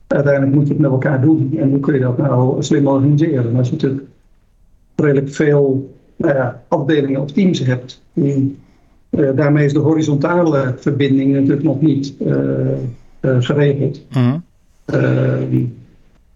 uiteindelijk 0.07 0.55
moet 0.55 0.66
je 0.66 0.73
het 0.73 0.83
met 0.83 0.90
elkaar 0.90 1.21
doen. 1.21 1.55
En 1.59 1.71
hoe 1.71 1.81
kun 1.81 1.95
je 1.95 2.01
dat 2.01 2.18
nou 2.18 2.62
slim 2.62 2.87
organiseren? 2.87 3.49
En 3.49 3.57
als 3.57 3.68
je 3.68 3.73
natuurlijk 3.73 4.03
redelijk 4.96 5.31
veel 5.31 5.94
ja, 6.16 6.62
afdelingen 6.68 7.20
of 7.20 7.31
teams 7.31 7.59
hebt, 7.59 8.02
uh, 8.14 8.37
daarmee 9.11 9.64
is 9.64 9.72
de 9.72 9.78
horizontale 9.78 10.74
verbinding 10.78 11.33
natuurlijk 11.33 11.62
nog 11.62 11.81
niet 11.81 12.14
uh, 12.20 12.37
geregeld. 13.20 14.00
Mhm. 14.11 14.38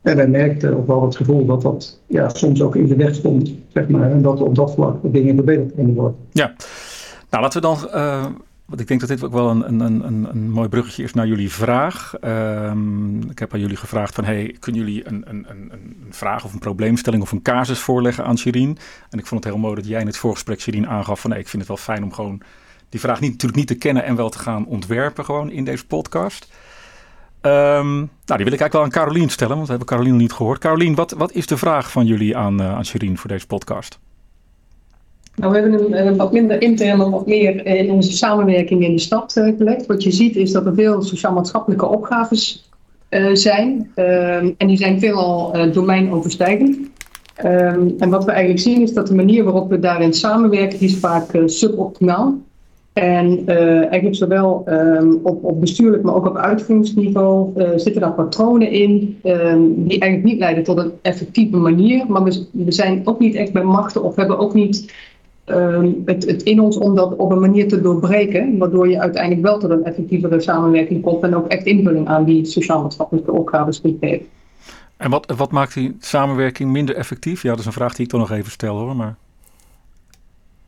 en 0.02 0.16
wij 0.16 0.28
merkten 0.28 0.76
ook 0.76 0.86
wel 0.86 1.02
het 1.02 1.16
gevoel 1.16 1.46
dat 1.46 1.62
dat 1.62 2.00
ja, 2.06 2.28
soms 2.28 2.62
ook 2.62 2.76
in 2.76 2.86
de 2.86 2.96
weg 2.96 3.14
stond, 3.14 3.52
zeg 3.68 3.88
maar, 3.88 4.10
en 4.10 4.22
dat 4.22 4.40
op 4.40 4.54
dat 4.54 4.74
vlak 4.74 4.96
dingen 5.02 5.34
verbeterd 5.34 5.74
kunnen 5.74 5.94
worden. 5.94 6.16
Ja, 6.32 6.54
nou 7.30 7.42
laten 7.42 7.60
we 7.60 7.66
dan 7.66 7.78
want 8.66 8.80
ik 8.80 8.86
denk 8.86 9.00
dat 9.00 9.08
dit 9.08 9.24
ook 9.24 9.32
wel 9.32 9.50
een, 9.50 9.68
een, 9.68 10.06
een, 10.06 10.28
een 10.28 10.50
mooi 10.50 10.68
bruggetje 10.68 11.02
is 11.02 11.12
naar 11.12 11.26
jullie 11.26 11.50
vraag. 11.50 12.14
Um, 12.24 13.30
ik 13.30 13.38
heb 13.38 13.52
aan 13.54 13.60
jullie 13.60 13.76
gevraagd 13.76 14.14
van, 14.14 14.24
hey, 14.24 14.56
kunnen 14.60 14.80
jullie 14.80 15.08
een, 15.08 15.24
een, 15.26 15.46
een, 15.48 15.72
een 15.72 16.06
vraag 16.10 16.44
of 16.44 16.52
een 16.52 16.58
probleemstelling 16.58 17.22
of 17.22 17.32
een 17.32 17.42
casus 17.42 17.78
voorleggen 17.78 18.24
aan 18.24 18.38
Shirin? 18.38 18.78
En 19.10 19.18
ik 19.18 19.26
vond 19.26 19.44
het 19.44 19.52
heel 19.52 19.62
mooi 19.62 19.74
dat 19.74 19.86
jij 19.86 20.00
in 20.00 20.06
het 20.06 20.16
voorgesprek 20.16 20.60
Shirin 20.60 20.88
aangaf 20.88 21.20
van, 21.20 21.30
hey, 21.30 21.40
ik 21.40 21.48
vind 21.48 21.58
het 21.58 21.68
wel 21.70 21.80
fijn 21.94 22.04
om 22.04 22.12
gewoon 22.12 22.40
die 22.88 23.00
vraag 23.00 23.20
niet, 23.20 23.30
natuurlijk 23.30 23.58
niet 23.58 23.68
te 23.68 23.74
kennen 23.74 24.04
en 24.04 24.16
wel 24.16 24.30
te 24.30 24.38
gaan 24.38 24.66
ontwerpen 24.66 25.24
gewoon 25.24 25.50
in 25.50 25.64
deze 25.64 25.86
podcast. 25.86 26.52
Um, 27.42 27.96
nou, 27.98 28.08
die 28.24 28.44
wil 28.44 28.52
ik 28.52 28.60
eigenlijk 28.60 28.72
wel 28.72 28.82
aan 28.82 28.90
Carolien 28.90 29.30
stellen, 29.30 29.54
want 29.54 29.68
we 29.68 29.74
hebben 29.74 29.96
Carolien 29.96 30.16
niet 30.16 30.32
gehoord. 30.32 30.58
Carolien, 30.58 30.94
wat, 30.94 31.10
wat 31.10 31.32
is 31.32 31.46
de 31.46 31.56
vraag 31.56 31.90
van 31.90 32.06
jullie 32.06 32.36
aan, 32.36 32.60
uh, 32.60 32.74
aan 32.74 32.84
Shirin 32.84 33.18
voor 33.18 33.28
deze 33.28 33.46
podcast? 33.46 33.98
Nou, 35.36 35.52
we 35.52 35.58
hebben 35.58 36.06
een, 36.06 36.16
wat 36.16 36.32
minder 36.32 36.62
intern 36.62 37.00
en 37.00 37.10
wat 37.10 37.26
meer 37.26 37.66
in 37.66 37.90
onze 37.90 38.12
samenwerking 38.12 38.84
in 38.84 38.92
de 38.92 39.00
stad 39.00 39.36
uh, 39.36 39.56
gelegd. 39.56 39.86
Wat 39.86 40.02
je 40.02 40.10
ziet 40.10 40.36
is 40.36 40.52
dat 40.52 40.66
er 40.66 40.74
veel 40.74 41.02
sociaal-maatschappelijke 41.02 41.86
opgaves 41.86 42.70
zijn. 43.32 43.90
Um, 43.96 44.54
en 44.58 44.66
die 44.66 44.76
zijn 44.76 45.00
veelal 45.00 45.56
uh, 45.56 45.72
domeinoverstijgend. 45.72 46.76
Um, 47.44 47.94
en 47.98 48.10
wat 48.10 48.24
we 48.24 48.30
eigenlijk 48.30 48.60
zien 48.60 48.82
is 48.82 48.92
dat 48.92 49.06
de 49.06 49.14
manier 49.14 49.44
waarop 49.44 49.70
we 49.70 49.78
daarin 49.78 50.12
samenwerken, 50.12 50.78
die 50.78 50.88
is 50.88 50.96
vaak 50.96 51.42
suboptimaal. 51.46 52.34
En 52.92 53.42
eigenlijk 53.46 54.14
zowel 54.14 54.64
um, 54.68 55.20
op, 55.22 55.44
op, 55.44 55.60
bestuurlijk, 55.60 56.02
maar 56.02 56.14
ook 56.14 56.26
op 56.26 56.36
uitvoeringsniveau 56.36 57.52
zitten 57.76 58.00
daar 58.00 58.12
patronen 58.12 58.70
in 58.70 59.18
die 59.66 60.00
eigenlijk 60.00 60.24
niet 60.24 60.38
leiden 60.38 60.64
tot 60.64 60.78
een 60.78 60.92
effectieve 61.02 61.56
manier. 61.56 62.04
Maar 62.08 62.22
we, 62.22 62.46
we 62.50 62.72
zijn 62.72 63.00
ook 63.04 63.18
niet 63.18 63.34
echt 63.34 63.52
bij 63.52 63.64
machten 63.64 64.02
of 64.02 64.16
hebben 64.16 64.38
ook 64.38 64.54
niet 64.54 64.92
Ehm, 65.46 65.92
het, 66.04 66.26
het, 66.26 66.42
in 66.42 66.60
ons 66.60 66.76
om 66.78 66.94
dat 66.94 67.16
op 67.16 67.30
een 67.30 67.40
manier 67.40 67.68
te 67.68 67.80
doorbreken, 67.80 68.58
waardoor 68.58 68.88
je 68.88 69.00
uiteindelijk 69.00 69.42
wel 69.42 69.58
tot 69.58 69.70
een 69.70 69.84
effectievere 69.84 70.40
samenwerking 70.40 71.02
komt 71.02 71.22
en 71.22 71.36
ook 71.36 71.46
echt 71.46 71.66
invulling 71.66 72.08
aan 72.08 72.24
die 72.24 72.44
sociaal-maatschappelijke 72.44 73.32
opgaves 73.32 73.80
geven. 73.82 74.26
En 74.96 75.10
wat, 75.10 75.34
wat 75.36 75.50
maakt 75.50 75.74
die 75.74 75.96
samenwerking 75.98 76.70
minder 76.70 76.94
effectief? 76.94 77.42
Ja, 77.42 77.50
dat 77.50 77.58
is 77.58 77.66
een 77.66 77.72
vraag 77.72 77.94
die 77.94 78.04
ik 78.04 78.10
toch 78.10 78.20
nog 78.20 78.30
even 78.30 78.50
stel 78.50 78.78
hoor. 78.78 78.96
Maar... 78.96 79.16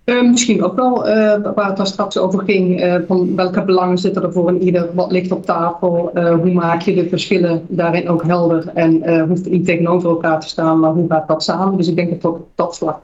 Uh, 0.09 0.23
misschien 0.23 0.63
ook 0.65 0.77
wel, 0.77 1.09
uh, 1.09 1.15
waar 1.55 1.67
het 1.67 1.77
daar 1.77 1.87
straks 1.87 2.19
over 2.19 2.45
ging, 2.45 2.83
uh, 2.85 2.95
van 3.07 3.37
welke 3.37 3.65
belangen 3.65 3.99
zitten 3.99 4.23
er 4.23 4.33
voor 4.33 4.49
een 4.49 4.63
ieder, 4.63 4.89
wat 4.95 5.13
ligt 5.13 5.33
op 5.33 5.45
tafel, 5.45 6.11
hoe 6.15 6.53
maak 6.53 6.81
je 6.81 6.95
de 6.95 7.09
verschillen 7.09 7.63
daarin 7.69 8.09
ook 8.09 8.23
helder 8.23 8.71
en 8.75 9.23
hoeft 9.29 9.45
er 9.45 9.51
niet 9.51 9.65
tegenover 9.65 10.09
elkaar 10.11 10.41
te 10.41 10.49
staan, 10.49 10.81
maar 10.81 10.93
hoe 10.93 11.09
gaat 11.09 11.29
dat 11.29 11.43
samen? 11.43 11.77
Dus 11.77 11.89
ik 11.89 11.97
denk 11.97 12.11
dat 12.11 12.33
op 12.33 12.47
dat 12.55 12.79
vlak 12.79 13.01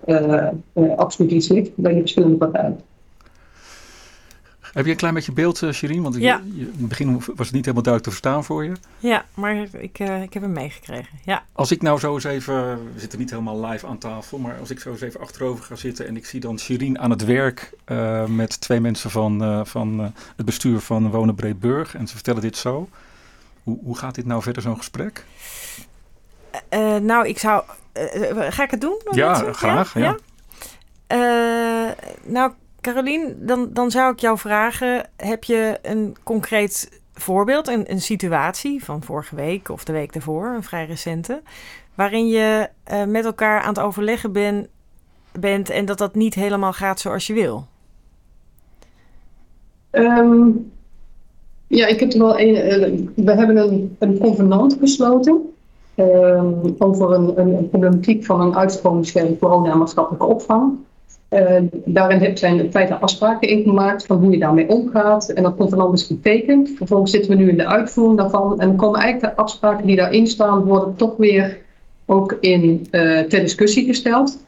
absoluut 0.96 1.30
iets 1.30 1.48
ligt 1.48 1.70
bij 1.74 1.92
die 1.92 2.00
verschillende 2.00 2.36
partijen. 2.36 2.78
Heb 4.74 4.84
je 4.84 4.90
een 4.90 4.96
klein 4.96 5.14
beetje 5.14 5.32
beeld, 5.32 5.62
uh, 5.62 5.72
Sherine? 5.72 6.02
Want 6.02 6.14
ja. 6.16 6.40
in 6.40 6.74
het 6.76 6.88
begin 6.88 7.14
was 7.14 7.26
het 7.26 7.36
niet 7.36 7.64
helemaal 7.64 7.82
duidelijk 7.82 8.02
te 8.02 8.10
verstaan 8.10 8.44
voor 8.44 8.64
je. 8.64 8.72
Ja, 8.98 9.24
maar 9.34 9.56
ik, 9.56 9.98
uh, 9.98 10.22
ik 10.22 10.32
heb 10.32 10.42
hem 10.42 10.52
meegekregen. 10.52 11.18
Ja. 11.24 11.44
Als 11.52 11.70
ik 11.70 11.82
nou 11.82 11.98
zo 11.98 12.14
eens 12.14 12.24
even, 12.24 12.54
we 12.94 13.00
zitten 13.00 13.18
niet 13.18 13.30
helemaal 13.30 13.66
live 13.66 13.86
aan 13.86 13.98
tafel, 13.98 14.38
maar 14.38 14.58
als 14.58 14.70
ik 14.70 14.80
zo 14.80 14.90
eens 14.90 15.00
even 15.00 15.20
achterover 15.20 15.64
ga 15.64 15.76
zitten 15.76 16.06
en 16.06 16.16
ik 16.16 16.26
zie 16.26 16.40
dan 16.40 16.58
Sherine 16.58 16.98
aan 16.98 17.10
het 17.10 17.24
werk 17.24 17.72
uh, 17.86 18.26
met 18.26 18.60
twee 18.60 18.80
mensen 18.80 19.10
van, 19.10 19.66
van 19.66 20.12
het 20.36 20.46
bestuur 20.46 20.80
van 20.80 21.10
Wonen 21.10 21.34
Breedburg 21.34 21.94
en 21.94 22.06
ze 22.06 22.14
vertellen 22.14 22.42
dit 22.42 22.56
zo. 22.56 22.88
Hoe, 23.62 23.78
hoe 23.82 23.98
gaat 23.98 24.14
dit 24.14 24.26
nou 24.26 24.42
verder, 24.42 24.62
zo'n 24.62 24.76
gesprek? 24.76 25.24
nou, 27.00 27.28
ik 27.28 27.38
zou. 27.38 27.62
ga 28.48 28.62
ik 28.62 28.70
het 28.70 28.80
doen? 28.80 29.00
Ja, 29.10 29.52
graag. 29.52 29.94
Ja. 29.98 30.16
ja. 31.08 31.94
nou, 32.24 32.52
Carolien, 32.84 33.36
dan, 33.40 33.68
dan 33.72 33.90
zou 33.90 34.12
ik 34.12 34.18
jou 34.18 34.38
vragen: 34.38 35.06
heb 35.16 35.44
je 35.44 35.78
een 35.82 36.16
concreet 36.22 37.00
voorbeeld, 37.14 37.68
een, 37.68 37.90
een 37.90 38.00
situatie 38.00 38.84
van 38.84 39.02
vorige 39.02 39.36
week 39.36 39.68
of 39.68 39.84
de 39.84 39.92
week 39.92 40.12
daarvoor, 40.12 40.46
een 40.46 40.62
vrij 40.62 40.86
recente, 40.86 41.42
waarin 41.94 42.28
je 42.28 42.68
uh, 42.92 43.04
met 43.04 43.24
elkaar 43.24 43.60
aan 43.60 43.68
het 43.68 43.80
overleggen 43.80 44.32
ben, 44.32 44.66
bent 45.32 45.70
en 45.70 45.84
dat 45.84 45.98
dat 45.98 46.14
niet 46.14 46.34
helemaal 46.34 46.72
gaat 46.72 47.00
zoals 47.00 47.26
je 47.26 47.32
wil? 47.32 47.66
Um, 49.90 50.72
ja, 51.66 51.86
ik 51.86 52.00
heb 52.00 52.12
er 52.12 52.18
wel 52.18 52.40
een. 52.40 52.54
Uh, 52.54 53.24
we 53.24 53.32
hebben 53.32 53.56
een, 53.56 53.96
een 53.98 54.18
convenant 54.18 54.76
gesloten. 54.80 55.54
Um, 55.96 56.74
over 56.78 57.12
een, 57.12 57.40
een, 57.40 57.56
een, 57.56 57.68
problematiek 57.68 58.24
van 58.24 58.40
een 58.40 58.56
uitstromingsschema 58.56 59.36
corona 59.40 59.72
en 59.72 59.78
maatschappelijke 59.78 60.26
opvang. 60.26 60.72
Uh, 61.30 61.60
daarin 61.84 62.36
zijn 62.36 62.58
in 62.58 62.70
feite 62.70 62.94
afspraken 62.94 63.48
in 63.48 63.62
gemaakt 63.62 64.06
van 64.06 64.16
hoe 64.16 64.30
je 64.30 64.38
daarmee 64.38 64.68
omgaat. 64.68 65.28
En 65.28 65.42
dat 65.42 65.56
convenant 65.56 65.98
is 65.98 66.02
getekend. 66.02 66.70
Vervolgens 66.76 67.10
zitten 67.10 67.30
we 67.30 67.36
nu 67.36 67.48
in 67.48 67.56
de 67.56 67.66
uitvoering 67.66 68.18
daarvan. 68.18 68.60
En 68.60 68.66
dan 68.66 68.76
komen 68.76 69.00
eigenlijk 69.00 69.36
de 69.36 69.42
afspraken 69.42 69.86
die 69.86 69.96
daarin 69.96 70.26
staan, 70.26 70.64
worden 70.64 70.96
toch 70.96 71.16
weer 71.16 71.58
ook 72.06 72.36
in, 72.40 72.86
uh, 72.90 73.18
ter 73.20 73.40
discussie 73.40 73.84
gesteld. 73.84 74.38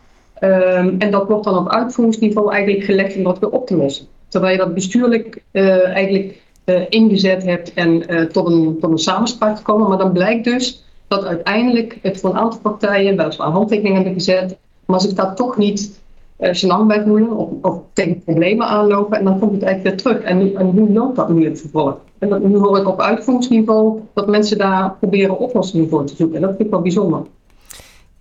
Um, 0.41 0.97
en 0.99 1.11
dat 1.11 1.29
wordt 1.29 1.45
dan 1.45 1.59
op 1.59 1.69
uitvoeringsniveau 1.69 2.53
eigenlijk 2.53 2.85
gelegd 2.85 3.17
om 3.17 3.23
dat 3.23 3.39
weer 3.39 3.51
op 3.51 3.67
te 3.67 3.77
lossen. 3.77 4.07
Terwijl 4.29 4.53
je 4.53 4.59
dat 4.59 4.75
bestuurlijk 4.75 5.43
uh, 5.53 5.85
eigenlijk 5.87 6.43
ingezet 6.89 7.45
hebt 7.45 7.75
en 7.75 8.03
tot, 8.33 8.47
een, 8.47 8.77
tot 8.81 8.91
een 8.91 8.99
samenspraak 8.99 9.65
komen. 9.65 9.89
Maar 9.89 9.99
dan 9.99 10.13
blijkt 10.13 10.45
dus 10.45 10.85
dat 11.09 11.25
uiteindelijk 11.25 11.99
het 12.03 12.21
voor 12.21 12.31
een 12.31 12.37
aantal 12.37 12.61
partijen 12.61 13.17
weliswaar 13.17 13.51
handtekeningen 13.51 13.97
hebben 13.97 14.15
gezet. 14.15 14.57
Maar 14.85 15.05
ik 15.05 15.17
dat 15.17 15.37
toch 15.37 15.57
niet 15.57 16.05
uh, 16.39 16.49
gênant 16.53 16.87
bij 16.87 17.03
voelen 17.07 17.37
of, 17.37 17.49
of 17.63 17.81
tegen 17.93 18.23
problemen 18.23 18.67
aanlopen 18.67 19.19
en 19.19 19.25
dan 19.25 19.39
komt 19.39 19.53
het 19.53 19.63
eigenlijk 19.63 20.03
weer 20.03 20.13
terug. 20.13 20.31
En, 20.31 20.57
en 20.57 20.67
hoe 20.67 20.91
loopt 20.91 21.17
dat 21.17 21.29
nu 21.29 21.45
in 21.45 21.51
het 21.51 21.61
vervolg? 21.61 21.99
En 22.19 22.29
dat, 22.29 22.43
nu 22.43 22.57
hoor 22.57 22.79
ik 22.79 22.89
op 22.89 23.01
uitvoeringsniveau 23.01 24.01
dat 24.13 24.29
mensen 24.29 24.59
daar 24.59 24.95
proberen 24.99 25.39
oplossingen 25.39 25.89
voor 25.89 26.05
te 26.05 26.17
zoeken. 26.17 26.37
En 26.37 26.43
dat 26.43 26.51
vind 26.51 26.65
ik 26.65 26.71
wel 26.71 26.83
bijzonder. 26.83 27.23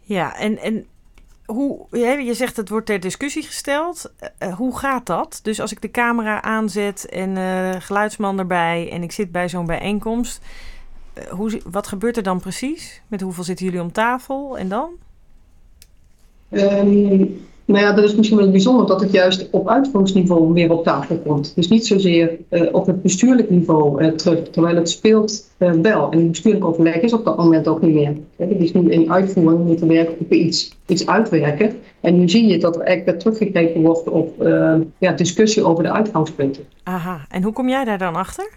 Ja, 0.02 0.38
en, 0.38 0.58
en 0.58 0.86
hoe, 1.46 1.86
je 1.92 2.34
zegt 2.34 2.58
het 2.58 2.70
wordt 2.70 2.86
ter 2.86 3.00
discussie 3.00 3.44
gesteld. 3.44 4.14
Uh, 4.40 4.54
hoe 4.54 4.78
gaat 4.78 5.06
dat? 5.06 5.40
Dus 5.44 5.62
als 5.62 5.72
ik 5.72 5.82
de 5.82 5.92
camera 5.92 6.42
aanzet 6.42 7.10
en 7.10 7.30
uh, 7.30 7.70
geluidsman 7.80 8.40
erbij 8.40 8.92
en 8.92 9.04
ik 9.04 9.12
zit 9.12 9.32
bij 9.32 9.50
zo'n 9.50 9.66
bijeenkomst. 9.66 10.42
hoe, 11.30 11.62
wat 11.72 11.88
gebeurt 11.88 12.18
er 12.18 12.24
dan 12.24 12.40
precies? 12.40 13.02
Met 13.08 13.22
hoeveel 13.22 13.44
zitten 13.44 13.66
jullie 13.66 13.82
om 13.82 13.92
tafel 13.92 14.58
en 14.58 14.68
dan? 14.68 14.90
Um, 16.50 17.46
nou 17.66 17.86
ja, 17.86 17.92
dat 17.94 18.04
is 18.04 18.16
misschien 18.16 18.38
wel 18.38 18.52
bijzonder 18.52 18.88
dat 18.88 19.02
het 19.02 19.12
juist 19.12 19.48
op 19.52 19.70
uitvoeringsniveau 19.70 20.54
weer 20.54 20.72
op 20.72 20.84
tafel 20.84 21.18
komt. 21.18 21.56
Dus 21.56 21.68
niet 21.68 21.88
zozeer 21.88 22.38
uh, 22.50 22.62
op 22.72 22.86
het 22.86 23.02
bestuurlijk 23.02 23.50
niveau 23.50 24.04
uh, 24.04 24.12
terug, 24.12 24.50
terwijl 24.50 24.76
het 24.76 24.90
speelt 24.90 25.50
uh, 25.60 25.72
wel. 25.72 26.12
En 26.12 26.18
het 26.18 26.32
bestuurlijk 26.32 26.66
overleg 26.66 26.96
is 26.96 27.14
op 27.14 27.26
dat 27.26 27.38
moment 27.38 27.68
ook 27.68 27.82
niet 27.82 27.94
meer. 27.94 28.14
Het 28.36 28.60
is 28.60 28.74
nu 28.74 28.92
in 28.92 29.12
uitvoering, 29.12 29.66
moeten 29.66 29.88
werken 29.88 30.16
op 30.20 30.32
iets, 30.32 30.78
iets 30.88 31.08
uitwerken. 31.08 31.72
En 32.02 32.20
nu 32.20 32.30
zie 32.30 32.48
je 32.48 32.58
dat 32.58 32.76
er 32.76 32.82
eigenlijk 32.82 33.24
weer 33.24 33.34
teruggekeken 33.34 33.82
wordt 33.82 34.10
op 34.10 34.44
ja, 34.98 35.12
discussie 35.12 35.64
over 35.64 35.84
de 35.84 35.92
uitgangspunten. 35.92 36.64
Aha, 36.84 37.26
en 37.30 37.44
hoe 37.44 37.54
kom 37.54 37.70
jij 37.70 37.84
daar 37.84 37.98
dan 37.98 38.16
achter? 38.16 38.50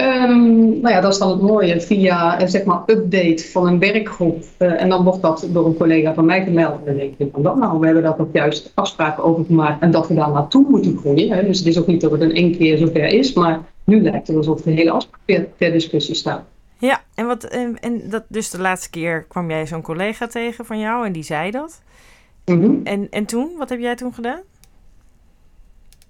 Um, 0.00 0.80
nou 0.80 0.94
ja, 0.94 1.00
dat 1.00 1.12
is 1.12 1.18
dan 1.18 1.30
het 1.30 1.40
mooie 1.40 1.80
via 1.80 2.40
een 2.40 2.48
zeg 2.48 2.64
maar, 2.64 2.82
update 2.86 3.44
van 3.50 3.66
een 3.66 3.78
werkgroep. 3.78 4.44
Uh, 4.58 4.82
en 4.82 4.88
dan 4.88 5.04
wordt 5.04 5.22
dat 5.22 5.48
door 5.52 5.66
een 5.66 5.76
collega 5.76 6.14
van 6.14 6.24
mij 6.24 6.44
gemeld. 6.44 6.78
En 6.78 6.84
dan 6.84 6.96
denk 6.96 7.14
ik 7.16 7.28
van 7.32 7.42
dat 7.42 7.56
nou, 7.56 7.78
we 7.78 7.84
hebben 7.84 8.02
daar 8.02 8.18
ook 8.18 8.32
juist 8.32 8.72
afspraken 8.74 9.24
over 9.24 9.44
gemaakt. 9.44 9.82
En 9.82 9.90
dat 9.90 10.08
we 10.08 10.14
daar 10.14 10.30
naartoe 10.30 10.66
moeten 10.68 10.98
groeien. 10.98 11.30
Hè. 11.30 11.44
Dus 11.44 11.58
het 11.58 11.66
is 11.66 11.78
ook 11.78 11.86
niet 11.86 12.00
dat 12.00 12.10
het 12.10 12.20
in 12.20 12.34
één 12.34 12.56
keer 12.56 12.78
zover 12.78 13.06
is. 13.06 13.32
Maar 13.32 13.60
nu 13.84 14.02
lijkt 14.02 14.26
het 14.26 14.36
alsof 14.36 14.62
de 14.62 14.70
hele 14.70 14.90
afspraak 14.90 15.20
ter, 15.24 15.48
ter 15.58 15.72
discussie 15.72 16.14
staat. 16.14 16.42
Ja, 16.78 17.02
en, 17.14 17.26
wat, 17.26 17.44
en, 17.44 17.76
en 17.80 18.02
dat, 18.10 18.24
dus 18.28 18.50
de 18.50 18.60
laatste 18.60 18.90
keer 18.90 19.24
kwam 19.28 19.50
jij 19.50 19.66
zo'n 19.66 19.82
collega 19.82 20.26
tegen 20.26 20.64
van 20.64 20.78
jou 20.78 21.06
en 21.06 21.12
die 21.12 21.22
zei 21.22 21.50
dat. 21.50 21.82
Mm 22.44 22.62
-hmm. 22.62 22.80
en, 22.84 23.06
en 23.10 23.24
toen, 23.24 23.50
wat 23.58 23.68
heb 23.68 23.80
jij 23.80 23.94
toen 23.94 24.14
gedaan? 24.14 24.40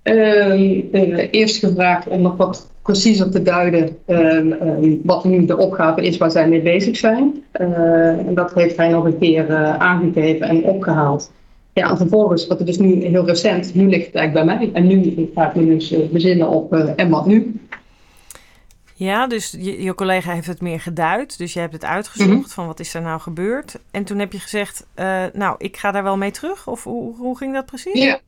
Uh, 0.05 1.29
eerst 1.31 1.57
gevraagd 1.59 2.07
om 2.09 2.21
nog 2.23 2.37
wat 2.37 2.71
preciezer 2.83 3.31
te 3.31 3.43
duiden 3.43 3.97
uh, 4.07 4.97
wat 5.03 5.25
nu 5.25 5.45
de 5.45 5.57
opgave 5.57 6.03
is 6.03 6.17
waar 6.17 6.31
zij 6.31 6.49
mee 6.49 6.62
bezig 6.62 6.97
zijn. 6.97 7.45
En 7.53 8.35
dat 8.35 8.55
heeft 8.55 8.77
hij 8.77 8.88
nog 8.88 9.05
een 9.05 9.19
keer 9.19 9.51
uh, 9.51 9.77
aangegeven 9.77 10.49
en 10.49 10.62
opgehaald. 10.64 11.33
Ja, 11.73 11.90
en 11.90 11.97
vervolgens, 11.97 12.47
wat 12.47 12.61
er 12.61 12.67
dus 12.67 12.79
nu 12.79 13.05
heel 13.05 13.27
recent, 13.27 13.75
nu 13.75 13.88
ligt 13.88 14.07
het 14.07 14.14
eigenlijk 14.14 14.47
bij 14.47 14.57
mij. 14.57 14.71
En 14.73 14.87
nu 14.87 15.31
ga 15.35 15.49
ik 15.49 15.55
me 15.55 15.67
dus 15.67 15.95
bezinnen 16.11 16.49
op 16.49 16.73
en 16.75 17.11
wat 17.11 17.27
nu. 17.27 17.61
Ja, 18.97 19.27
dus 19.27 19.57
je, 19.59 19.83
je 19.83 19.95
collega 19.95 20.33
heeft 20.33 20.47
het 20.47 20.61
meer 20.61 20.81
geduid. 20.81 21.38
Dus 21.38 21.53
je 21.53 21.61
hebt 21.61 21.73
het 21.73 21.85
uitgezocht 21.85 22.31
Mhm. 22.31 22.49
van 22.49 22.67
wat 22.67 22.81
is 22.81 22.95
er 22.95 23.03
nou 23.03 23.21
gebeurd. 23.21 23.79
En 23.90 24.05
toen 24.05 24.19
heb 24.19 24.33
je 24.33 24.38
gezegd, 24.38 24.87
eh, 24.95 25.23
nou, 25.33 25.55
ik 25.59 25.77
ga 25.77 25.90
daar 25.90 26.03
wel 26.03 26.17
mee 26.17 26.31
terug. 26.31 26.67
Of 26.69 26.85
hoe, 26.85 27.17
hoe 27.17 27.37
ging 27.37 27.55
dat 27.55 27.67
precies? 27.67 28.03
Ja. 28.05 28.21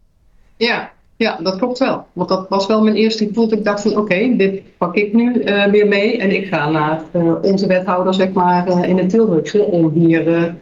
Ja. 0.57 0.93
Ja, 1.17 1.39
dat 1.43 1.57
klopt 1.57 1.79
wel. 1.79 2.07
Want 2.13 2.29
dat 2.29 2.49
was 2.49 2.67
wel 2.67 2.83
mijn 2.83 2.97
eerste 2.97 3.27
gevoel. 3.27 3.53
Ik 3.53 3.65
dacht 3.65 3.83
van 3.83 3.97
oké, 3.97 4.37
dit 4.37 4.63
pak 4.79 4.95
ik 4.97 5.13
nu 5.13 5.41
eh, 5.41 5.71
weer 5.71 5.89
mee. 5.89 6.19
En 6.19 6.35
ik 6.35 6.47
ga 6.47 6.71
naar 6.71 7.03
eh, 7.11 7.35
onze 7.43 7.67
wethouder 7.67 8.15
zeg 8.15 8.33
maar 8.33 8.67
eh, 8.67 8.89
in 8.89 8.99
het 8.99 9.09
Tilburgse. 9.09 9.65
Om 9.65 9.91
hier 9.91 10.55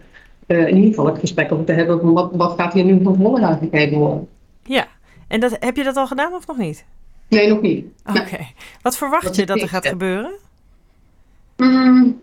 in 0.46 0.76
ieder 0.76 0.88
geval 0.88 1.06
het 1.06 1.18
gesprek 1.18 1.52
over 1.52 1.64
te 1.64 1.72
hebben. 1.72 2.00
Van 2.00 2.12
wat, 2.12 2.30
wat 2.32 2.54
gaat 2.60 2.72
hier 2.72 2.84
nu 2.84 3.02
van 3.02 3.14
vervolg 3.14 3.40
aangegeven 3.40 3.98
worden? 3.98 4.28
Ja. 4.62 4.86
En 5.28 5.40
dat, 5.40 5.56
heb 5.60 5.76
je 5.76 5.84
dat 5.84 5.96
al 5.96 6.06
gedaan 6.06 6.32
of 6.32 6.46
nog 6.46 6.56
niet? 6.56 6.84
Nee, 7.28 7.48
nog 7.48 7.60
niet. 7.60 7.86
Oké. 8.06 8.38
Wat 8.82 8.96
verwacht 8.96 9.24
Dat 9.24 9.36
je 9.36 9.46
dat 9.46 9.60
er 9.60 9.68
gaat 9.68 9.86
gebeuren? 9.86 10.32
Mm. 11.56 12.20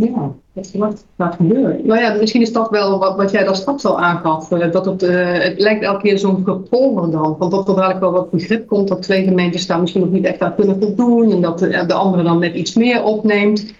Ja, 0.00 0.32
wat 0.52 0.70
verwacht 0.70 0.98
ik 0.98 1.04
gaat 1.16 1.34
gebeuren? 1.34 1.86
Nou 1.86 2.00
ja, 2.00 2.14
misschien 2.14 2.40
is 2.40 2.52
dat 2.52 2.70
wel 2.70 2.98
wat, 2.98 3.16
wat 3.16 3.30
jij 3.30 3.44
daar 3.44 3.56
straks 3.56 3.84
al 3.84 4.00
aangaf. 4.00 4.50
eh, 4.50 4.72
dat 4.72 4.84
het, 4.84 5.02
eh, 5.02 5.32
het 5.32 5.60
lijkt 5.60 5.82
elke 5.84 6.02
keer 6.02 6.18
zo'n 6.18 6.44
gepolder 6.44 7.10
dan. 7.10 7.36
Want 7.38 7.50
dat 7.50 7.68
er 7.68 7.74
dadelijk 7.74 8.00
wel 8.00 8.12
wat 8.12 8.30
begrip 8.30 8.66
komt 8.66 8.88
dat 8.88 9.02
twee 9.02 9.24
gemeentes 9.24 9.66
daar 9.66 9.80
misschien 9.80 10.02
nog 10.02 10.10
niet 10.10 10.24
echt 10.24 10.40
aan 10.40 10.54
kunnen 10.54 10.80
voldoen. 10.80 11.32
En 11.32 11.40
dat 11.40 11.58
de, 11.58 11.84
de 11.86 11.94
andere 11.94 12.22
dan 12.22 12.38
net 12.38 12.54
iets 12.54 12.74
meer 12.74 13.02
opneemt. 13.02 13.74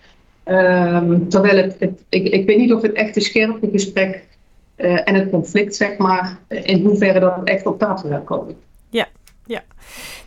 Ehm, 0.45 1.29
terwijl 1.29 1.57
het, 1.57 1.77
het 1.79 2.05
ik, 2.09 2.29
ik 2.29 2.47
weet 2.47 2.59
niet 2.59 2.73
of 2.73 2.83
het 2.83 2.93
echte 2.93 3.21
scherpe 3.21 3.69
gesprek 3.73 4.25
eh, 4.77 5.09
en 5.09 5.15
het 5.15 5.31
conflict, 5.31 5.77
zeg 5.77 5.97
maar, 5.97 6.39
in 6.49 6.85
hoeverre 6.85 7.21
dat 7.21 7.41
echt 7.45 7.67
op 7.67 7.79
tafel 7.79 8.09
gaat 8.09 8.25
komen. 8.25 8.57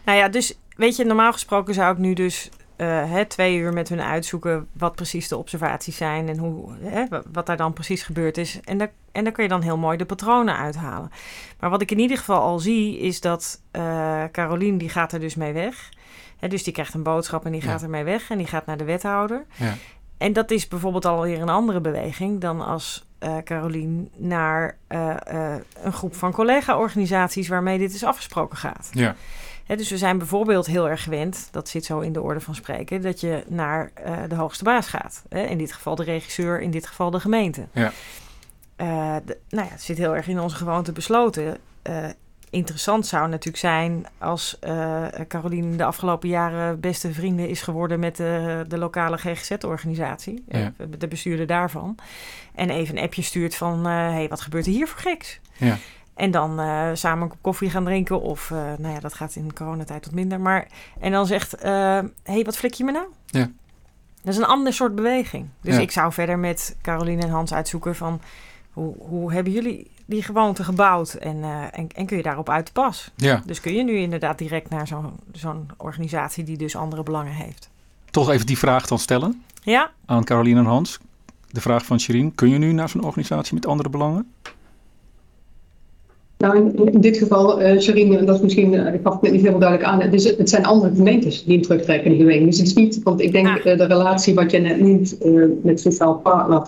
Nou 0.07 0.19
ja, 0.19 0.29
dus 0.29 0.59
weet 0.75 0.95
je, 0.95 1.05
normaal 1.05 1.31
gesproken 1.31 1.73
zou 1.73 1.93
ik 1.93 1.97
nu 1.97 2.13
dus 2.13 2.49
eh, 2.77 3.11
hè, 3.11 3.25
twee 3.25 3.57
uur 3.57 3.73
met 3.73 3.89
hun 3.89 4.01
uitzoeken 4.01 4.67
wat 4.71 4.95
precies 4.95 5.27
de 5.27 5.37
observaties 5.37 5.97
zijn 5.97 6.29
en 6.29 6.37
hoe, 6.37 6.71
hè, 6.81 7.07
wa- 7.07 7.23
wat 7.31 7.45
daar 7.45 7.57
dan 7.57 7.73
precies 7.73 8.03
gebeurd 8.03 8.37
is. 8.37 8.59
En 8.63 8.77
daar, 8.77 8.91
en 9.11 9.23
daar 9.23 9.33
kun 9.33 9.43
je 9.43 9.49
dan 9.49 9.61
heel 9.61 9.77
mooi 9.77 9.97
de 9.97 10.05
patronen 10.05 10.57
uithalen. 10.57 11.11
Maar 11.59 11.69
wat 11.69 11.81
ik 11.81 11.91
in 11.91 11.99
ieder 11.99 12.17
geval 12.17 12.41
al 12.41 12.59
zie, 12.59 12.99
is 12.99 13.21
dat 13.21 13.61
eh 13.71 14.23
Carolien, 14.31 14.77
die 14.77 14.89
gaat 14.89 15.11
er 15.13 15.19
dus 15.19 15.35
mee 15.35 15.53
weg. 15.53 15.89
Hè, 16.37 16.47
dus 16.47 16.63
die 16.63 16.73
krijgt 16.73 16.93
een 16.93 17.03
boodschap 17.03 17.45
en 17.45 17.51
die 17.51 17.61
Ja. 17.63 17.67
gaat 17.71 17.81
ermee 17.83 18.03
weg 18.03 18.29
en 18.29 18.37
die 18.37 18.47
gaat 18.47 18.65
naar 18.65 18.77
de 18.77 18.83
wethouder. 18.83 19.45
Ja. 19.55 19.73
En 20.17 20.33
dat 20.33 20.51
is 20.51 20.67
bijvoorbeeld 20.67 21.05
alweer 21.05 21.41
een 21.41 21.49
andere 21.49 21.81
beweging 21.81 22.41
dan 22.41 22.61
als 22.65 23.05
eh 23.19 23.37
Carolien 23.43 24.09
naar 24.15 24.77
een 25.81 25.93
groep 25.93 26.15
van 26.15 26.31
collega-organisaties 26.31 27.47
waarmee 27.47 27.77
dit 27.77 27.93
is 27.93 28.03
afgesproken 28.03 28.57
gaat. 28.57 28.89
Ja. 28.91 29.15
Dus 29.67 29.89
we 29.89 29.97
zijn 29.97 30.17
bijvoorbeeld 30.17 30.65
heel 30.65 30.89
erg 30.89 31.03
gewend, 31.03 31.47
dat 31.51 31.69
zit 31.69 31.85
zo 31.85 31.99
in 31.99 32.13
de 32.13 32.21
orde 32.21 32.39
van 32.39 32.55
spreken, 32.55 33.01
dat 33.01 33.19
je 33.19 33.43
naar 33.47 33.91
eh, 33.93 34.17
de 34.27 34.35
hoogste 34.35 34.63
baas 34.63 34.87
gaat. 34.87 35.23
In 35.29 35.57
dit 35.57 35.73
geval 35.73 35.95
de 35.95 36.03
regisseur, 36.03 36.61
in 36.61 36.71
dit 36.71 36.87
geval 36.87 37.11
de 37.11 37.19
gemeente. 37.19 37.65
Ja. 37.71 37.91
De- 39.25 39.37
nou 39.49 39.65
ja, 39.67 39.71
het 39.71 39.81
zit 39.81 39.97
heel 39.97 40.15
erg 40.15 40.27
in 40.27 40.39
onze 40.39 40.55
gewoonte 40.55 40.91
besloten. 40.91 41.57
Eh, 41.81 42.05
interessant 42.49 43.07
zou 43.07 43.29
natuurlijk 43.29 43.57
zijn 43.57 44.05
als 44.17 44.57
Carolien 45.27 45.77
de 45.77 45.83
afgelopen 45.83 46.29
jaren 46.29 46.79
beste 46.79 47.13
vrienden 47.13 47.49
is 47.49 47.61
geworden 47.61 47.99
met 47.99 48.15
de, 48.15 48.65
de 48.67 48.77
lokale 48.77 49.17
GGZ-organisatie, 49.17 50.43
Ja. 50.47 50.73
de 50.97 51.07
bestuurder 51.07 51.47
daarvan. 51.47 51.95
En 52.55 52.69
even 52.69 52.97
een 52.97 53.03
appje 53.03 53.21
stuurt 53.21 53.55
van, 53.55 53.85
hé, 53.85 53.91
hey, 54.11 54.27
wat 54.27 54.41
gebeurt 54.41 54.65
er 54.65 54.71
hier 54.71 54.87
voor 54.87 54.99
geks? 54.99 55.39
Ja. 55.57 55.77
En 56.17 56.31
dan 56.31 56.59
eh, 56.59 56.89
samen 56.93 57.23
een 57.23 57.29
kop 57.29 57.37
koffie 57.41 57.69
gaan 57.69 57.83
drinken. 57.83 58.21
Of, 58.21 58.51
eh, 58.51 58.57
nou 58.77 58.93
ja, 58.93 58.99
dat 58.99 59.13
gaat 59.13 59.35
in 59.35 59.47
de 59.47 59.53
coronatijd 59.53 60.05
wat 60.05 60.13
minder. 60.13 60.39
Maar, 60.39 60.67
en 60.99 61.11
dan 61.11 61.25
zegt, 61.25 61.51
hé, 61.61 62.01
hey, 62.23 62.43
wat 62.43 62.57
flik 62.57 62.73
je 62.73 62.83
me 62.83 62.91
nou? 62.91 63.05
Ja. 63.25 63.49
Dat 64.21 64.33
is 64.33 64.37
een 64.37 64.45
ander 64.45 64.73
soort 64.73 64.95
beweging. 64.95 65.47
Dus 65.61 65.75
Ja. 65.75 65.81
ik 65.81 65.91
zou 65.91 66.13
verder 66.13 66.39
met 66.39 66.75
Caroline 66.81 67.21
en 67.21 67.29
Hans 67.29 67.53
uitzoeken 67.53 67.95
van... 67.95 68.21
Hoe, 68.73 68.95
hoe 68.97 69.33
hebben 69.33 69.53
jullie 69.53 69.91
die 70.05 70.23
gewoonte 70.23 70.63
gebouwd? 70.63 71.13
En, 71.13 71.43
eh, 71.43 71.61
en, 71.79 71.87
en 71.95 72.05
kun 72.05 72.17
je 72.17 72.23
daarop 72.23 72.49
uit 72.49 72.65
de 72.65 72.71
pas? 72.71 73.11
ja. 73.15 73.41
Dus 73.45 73.61
kun 73.61 73.73
je 73.73 73.83
nu 73.83 73.97
inderdaad 73.97 74.37
direct 74.37 74.69
naar 74.69 74.87
zo'n 74.87 75.11
zo'n 75.31 75.69
organisatie... 75.77 76.43
die 76.43 76.57
dus 76.57 76.75
andere 76.75 77.03
belangen 77.03 77.33
heeft. 77.33 77.69
Toch 78.11 78.29
even 78.29 78.45
die 78.45 78.57
vraag 78.57 78.87
dan 78.87 78.99
stellen 78.99 79.43
Ja? 79.63 79.91
aan 80.05 80.23
Caroline 80.23 80.59
en 80.59 80.65
Hans. 80.65 80.99
De 81.49 81.61
vraag 81.61 81.85
van 81.85 81.99
Shirin. 81.99 82.35
Kun 82.35 82.49
je 82.49 82.57
nu 82.57 82.71
naar 82.71 82.89
zo'n 82.89 83.03
organisatie 83.03 83.53
met 83.53 83.65
andere 83.65 83.89
belangen? 83.89 84.31
Nou, 86.37 86.57
in, 86.57 86.93
in 86.93 87.01
dit 87.01 87.17
geval, 87.17 87.59
Sherine, 87.79 88.23
dat 88.23 88.35
is 88.35 88.41
misschien, 88.41 88.73
eh, 88.73 88.93
ik 88.93 88.99
gaf 89.03 89.21
het 89.21 89.31
niet 89.31 89.39
helemaal 89.39 89.59
duidelijk 89.59 89.89
aan, 89.89 90.01
het, 90.01 90.13
is, 90.13 90.37
het 90.37 90.49
zijn 90.49 90.65
andere 90.65 90.95
gemeentes 90.95 91.43
die 91.43 91.57
een 91.57 91.63
terugtrekkende 91.63 92.17
beweging. 92.17 92.45
Dus 92.45 92.57
het 92.57 92.67
is 92.67 92.73
niet, 92.73 92.99
want 93.03 93.21
ik 93.21 93.31
denk 93.31 93.47
Ah. 93.47 93.55
eh, 93.55 93.77
de 93.77 93.85
relatie 93.85 94.35
wat 94.35 94.51
je 94.51 94.57
net 94.59 94.79
noemt 94.79 95.17
met 95.63 95.79
sociaal 95.79 96.15
partner, 96.15 96.67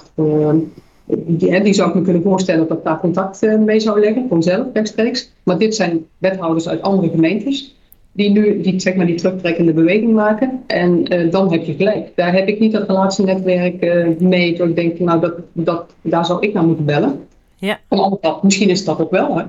die, 1.63 1.73
zou 1.73 1.89
ik 1.89 1.95
me 1.95 2.01
kunnen 2.01 2.21
voorstellen 2.21 2.67
dat 2.67 2.83
daar 2.83 2.99
contact 2.99 3.41
mee 3.59 3.79
zou 3.79 3.99
leggen, 3.99 4.25
vanzelf 4.29 4.65
rechtstreeks. 4.73 5.31
Maar 5.43 5.57
dit 5.57 5.75
zijn 5.75 6.05
wethouders 6.17 6.69
uit 6.69 6.81
andere 6.81 7.09
gemeentes 7.09 7.75
die 8.11 8.29
nu 8.29 8.61
die, 8.61 8.79
zeg 8.79 8.95
maar, 8.95 9.05
die 9.05 9.15
terugtrekkende 9.15 9.73
beweging 9.73 10.13
maken. 10.13 10.63
En 10.67 11.03
dan 11.29 11.51
heb 11.51 11.63
je 11.63 11.73
gelijk. 11.73 12.11
Daar 12.15 12.33
heb 12.33 12.47
ik 12.47 12.59
niet 12.59 12.71
dat 12.71 12.87
relatienetwerk 12.87 13.81
eh, 13.81 14.07
mee, 14.19 14.57
dat 14.57 14.67
ik 14.67 14.75
denk, 14.75 14.99
nou, 14.99 15.19
dat, 15.19 15.33
dat, 15.53 15.93
daar 16.01 16.25
zou 16.25 16.41
ik 16.41 16.53
naar 16.53 16.63
moeten 16.63 16.85
bellen. 16.85 17.19
Ja. 17.55 17.79
Kant, 18.21 18.43
misschien 18.43 18.69
is 18.69 18.85
dat 18.85 19.01
ook 19.01 19.11
wel, 19.11 19.37
hè. 19.37 19.43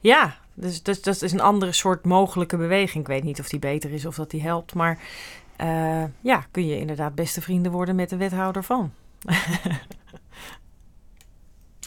Ja, 0.00 0.34
dus, 0.54 0.82
dus 0.82 1.02
dat 1.02 1.22
is 1.22 1.32
een 1.32 1.40
andere 1.40 1.72
soort 1.72 2.04
mogelijke 2.04 2.56
beweging. 2.56 3.02
Ik 3.02 3.08
weet 3.10 3.24
niet 3.24 3.40
of 3.40 3.48
die 3.48 3.58
beter 3.58 3.92
is 3.92 4.06
of 4.06 4.14
dat 4.14 4.30
die 4.30 4.42
helpt. 4.42 4.74
Maar 4.74 4.98
eh, 5.56 6.02
ja, 6.20 6.44
kun 6.50 6.66
je 6.66 6.78
inderdaad 6.78 7.14
beste 7.14 7.40
vrienden 7.40 7.72
worden 7.72 7.94
met 7.94 8.08
de 8.08 8.16
wethouder 8.16 8.64
van. 8.64 8.90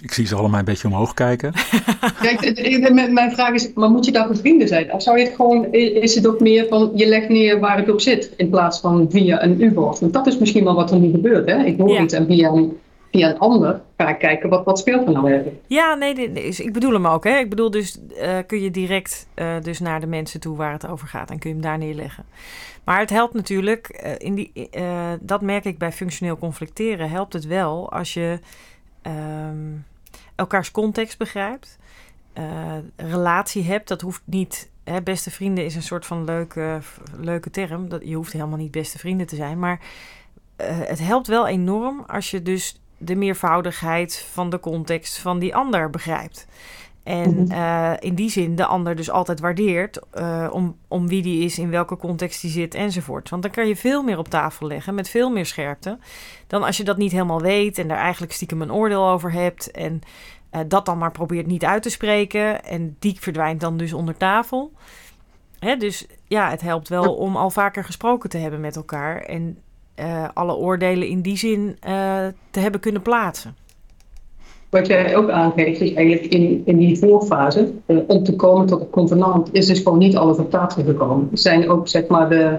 Ik 0.01 0.13
zie 0.13 0.25
ze 0.27 0.35
allemaal 0.35 0.59
een 0.59 0.65
beetje 0.65 0.87
omhoog 0.87 1.13
kijken. 1.13 1.53
Kijk, 2.21 3.11
mijn- 3.13 3.31
vraag 3.31 3.53
is, 3.53 3.73
maar 3.73 3.89
moet 3.89 4.05
je 4.05 4.11
daar 4.11 4.25
voor 4.25 4.35
vrienden 4.37 4.67
zijn? 4.67 4.93
Of 4.93 5.01
zou 5.01 5.17
je 5.19 5.25
het 5.25 5.35
gewoon, 5.35 5.71
is 5.73 6.15
het 6.15 6.27
ook 6.27 6.39
meer 6.39 6.67
van, 6.67 6.91
je 6.95 7.05
legt 7.07 7.29
neer 7.29 7.59
waar 7.59 7.77
het 7.77 7.89
op 7.89 8.01
zit, 8.01 8.33
in 8.37 8.49
plaats 8.49 8.79
van 8.79 9.07
via 9.09 9.43
een 9.43 9.61
U-boot? 9.61 9.99
Want 9.99 10.13
dat 10.13 10.27
is 10.27 10.37
misschien 10.37 10.63
wel 10.63 10.75
wat 10.75 10.91
er 10.91 10.97
nu 10.99 11.11
gebeurt, 11.11 11.49
hè? 11.49 11.63
Ik 11.63 11.77
hoor 11.77 11.89
Ja. 11.91 12.01
iets 12.01 12.13
en 12.13 12.25
via 12.25 12.49
een, 12.49 12.77
via 13.11 13.29
een 13.29 13.39
ander 13.39 13.81
ga 13.97 14.09
ik 14.09 14.19
kijken, 14.19 14.49
wat, 14.49 14.65
wat 14.65 14.79
speelt 14.79 15.07
er 15.07 15.13
nou 15.13 15.27
eigenlijk? 15.27 15.61
Ja, 15.67 15.93
nee, 15.93 16.13
ik 16.51 16.73
bedoel 16.73 16.93
hem 16.93 17.07
ook. 17.07 17.23
Hè. 17.23 17.37
Ik 17.37 17.49
bedoel 17.49 17.71
dus, 17.71 17.99
eh, 18.19 18.37
kun 18.47 18.61
je 18.61 18.71
direct 18.71 19.27
eh, 19.33 19.55
dus 19.61 19.79
naar 19.79 19.99
de 19.99 20.07
mensen 20.07 20.39
toe 20.39 20.57
waar 20.57 20.71
het 20.71 20.87
over 20.87 21.07
gaat 21.07 21.29
en 21.29 21.39
kun 21.39 21.49
je 21.49 21.55
hem 21.55 21.65
daar 21.65 21.77
neerleggen. 21.77 22.25
Maar 22.83 22.99
het 22.99 23.09
helpt 23.09 23.33
natuurlijk, 23.33 23.87
eh, 23.87 24.11
in 24.17 24.35
die, 24.35 24.69
dat 25.19 25.41
merk 25.41 25.65
ik 25.65 25.77
bij 25.77 25.91
functioneel 25.91 26.37
conflicteren, 26.37 27.09
helpt 27.09 27.33
het 27.33 27.45
wel 27.45 27.91
als 27.91 28.13
je 28.13 28.39
ehm, 29.01 29.73
elkaars 30.35 30.71
context 30.71 31.17
begrijpt, 31.17 31.77
relatie 32.95 33.63
hebt. 33.63 33.87
Dat 33.87 34.01
hoeft 34.01 34.21
niet, 34.25 34.69
beste 35.03 35.31
vrienden 35.31 35.65
is 35.65 35.75
een 35.75 35.81
soort 35.81 36.05
van 36.05 36.25
leuke, 36.25 36.79
leuke 37.19 37.49
term. 37.49 37.89
Dat, 37.89 38.01
je 38.03 38.15
hoeft 38.15 38.33
helemaal 38.33 38.57
niet 38.57 38.71
beste 38.71 38.97
vrienden 38.97 39.27
te 39.27 39.35
zijn, 39.35 39.59
maar 39.59 39.79
het 40.63 40.99
helpt 40.99 41.27
wel 41.27 41.47
enorm 41.47 42.03
als 42.07 42.31
je 42.31 42.41
dus 42.41 42.79
de 42.97 43.15
meervoudigheid 43.15 44.27
van 44.31 44.49
de 44.49 44.59
context 44.59 45.17
van 45.17 45.39
die 45.39 45.55
ander 45.55 45.89
begrijpt. 45.89 46.47
En 47.03 47.35
Mhm. 47.35 47.51
eh, 47.51 47.91
in 47.99 48.15
die 48.15 48.29
zin 48.29 48.55
de 48.55 48.65
ander 48.65 48.95
dus 48.95 49.09
altijd 49.09 49.39
waardeert 49.39 49.99
eh, 50.11 50.47
om, 50.51 50.77
om 50.87 51.07
wie 51.07 51.21
die 51.21 51.43
is, 51.43 51.57
in 51.59 51.69
welke 51.69 51.97
context 51.97 52.41
die 52.41 52.51
zit 52.51 52.73
enzovoort. 52.75 53.29
Want 53.29 53.41
dan 53.41 53.51
kan 53.51 53.67
je 53.67 53.75
veel 53.75 54.03
meer 54.03 54.17
op 54.17 54.27
tafel 54.27 54.67
leggen 54.67 54.95
met 54.95 55.09
veel 55.09 55.29
meer 55.29 55.45
scherpte 55.45 55.97
dan 56.47 56.63
als 56.63 56.77
je 56.77 56.83
dat 56.83 56.97
niet 56.97 57.11
helemaal 57.11 57.41
weet 57.41 57.77
en 57.77 57.87
daar 57.87 57.97
eigenlijk 57.97 58.33
stiekem 58.33 58.61
een 58.61 58.73
oordeel 58.73 59.07
over 59.09 59.31
hebt 59.31 59.71
en 59.71 60.01
eh, 60.49 60.61
dat 60.67 60.85
dan 60.85 60.97
maar 60.97 61.11
probeert 61.11 61.47
niet 61.47 61.65
uit 61.65 61.83
te 61.83 61.89
spreken 61.89 62.63
en 62.63 62.95
die 62.99 63.17
verdwijnt 63.19 63.61
dan 63.61 63.77
dus 63.77 63.93
onder 63.93 64.17
tafel. 64.17 64.71
Hè, 65.59 65.75
dus 65.77 66.05
ja, 66.27 66.49
het 66.49 66.61
helpt 66.61 66.89
wel 66.89 67.15
om 67.15 67.35
al 67.35 67.49
vaker 67.49 67.83
gesproken 67.83 68.29
te 68.29 68.37
hebben 68.37 68.59
met 68.61 68.75
elkaar 68.75 69.21
en 69.21 69.57
eh, 69.95 70.27
alle 70.33 70.55
oordelen 70.55 71.07
in 71.07 71.21
die 71.21 71.37
zin 71.37 71.77
eh, 71.79 71.93
te 72.51 72.59
hebben 72.59 72.79
kunnen 72.79 73.01
plaatsen. 73.01 73.55
Wat 74.69 74.87
jij 74.87 75.15
ook 75.15 75.29
aangeeft, 75.29 75.81
is 75.81 75.93
eigenlijk 75.93 76.33
in, 76.33 76.61
in 76.65 76.77
die 76.77 76.97
voorfase, 76.97 77.71
eh, 77.85 77.97
om 78.07 78.23
te 78.23 78.35
komen 78.35 78.65
tot 78.65 78.81
een 78.81 78.89
convenant, 78.89 79.53
is 79.53 79.65
dus 79.65 79.79
gewoon 79.79 79.97
niet 79.97 80.15
alles 80.15 80.37
op 80.37 80.49
tafel 80.49 80.83
gekomen. 80.83 81.27
Er 81.31 81.37
zijn 81.37 81.69
ook, 81.69 81.87
zeg 81.87 82.07
maar, 82.07 82.29
de, 82.29 82.57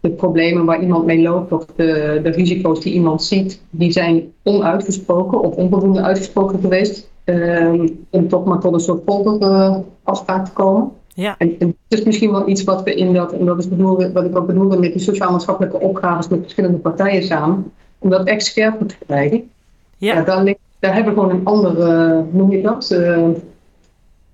de 0.00 0.10
problemen 0.10 0.64
waar 0.64 0.82
iemand 0.82 1.04
mee 1.04 1.22
loopt, 1.22 1.52
of 1.52 1.66
de, 1.66 2.20
de 2.22 2.30
risico's 2.30 2.80
die 2.80 2.92
iemand 2.92 3.22
ziet, 3.22 3.62
die 3.70 3.92
zijn 3.92 4.32
onuitgesproken 4.42 5.40
of 5.40 5.54
onvoldoende 5.54 6.02
uitgesproken 6.02 6.60
geweest, 6.60 7.10
eh, 7.24 7.72
om 8.10 8.28
toch 8.28 8.44
maar 8.44 8.60
tot 8.60 8.72
een 8.72 8.80
soort 8.80 9.04
polder 9.04 9.82
afspraak 10.02 10.44
te 10.46 10.52
komen. 10.52 10.90
Ja. 11.16 11.34
En, 11.38 11.56
en 11.58 11.76
het 11.88 11.98
is 11.98 12.04
misschien 12.04 12.30
wel 12.30 12.48
iets 12.48 12.64
wat 12.64 12.82
we 12.82 12.94
in 12.94 13.12
dat, 13.12 13.32
en 13.32 13.44
dat 13.44 13.58
is 13.58 13.68
bedoelde, 13.68 14.12
wat 14.12 14.24
ik 14.24 14.36
ook 14.36 14.46
bedoelde 14.46 14.78
met 14.78 14.92
die 14.92 15.02
sociaal-maatschappelijke 15.02 15.80
opgaves 15.80 16.28
met 16.28 16.40
verschillende 16.40 16.78
partijen 16.78 17.22
samen, 17.22 17.72
om 17.98 18.10
dat 18.10 18.26
echt 18.26 18.44
scherper 18.44 18.86
te 18.86 18.96
krijgen. 19.06 19.50
Ja. 19.96 20.14
Ja, 20.14 20.22
daar, 20.22 20.42
ligt, 20.42 20.58
daar 20.78 20.94
hebben 20.94 21.14
we 21.14 21.20
gewoon 21.20 21.36
een 21.36 21.44
andere, 21.44 22.14
hoe 22.14 22.26
noem 22.32 22.50
je 22.50 22.62
dat, 22.62 22.90
eh, 22.90 23.28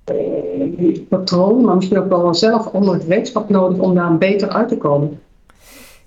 eh, 0.04 0.98
patroon, 1.08 1.64
maar 1.64 1.76
misschien 1.76 1.98
ook 1.98 2.08
wel 2.08 2.34
zelf 2.34 2.66
ander 2.72 3.00
gereedschap 3.00 3.48
nodig 3.48 3.78
om 3.78 3.94
daar 3.94 4.18
beter 4.18 4.48
uit 4.48 4.68
te 4.68 4.76
komen. 4.76 5.20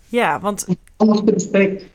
Ja, 0.08 0.40
want, 0.40 0.68
anders 0.98 1.24
bespreken. 1.24 1.88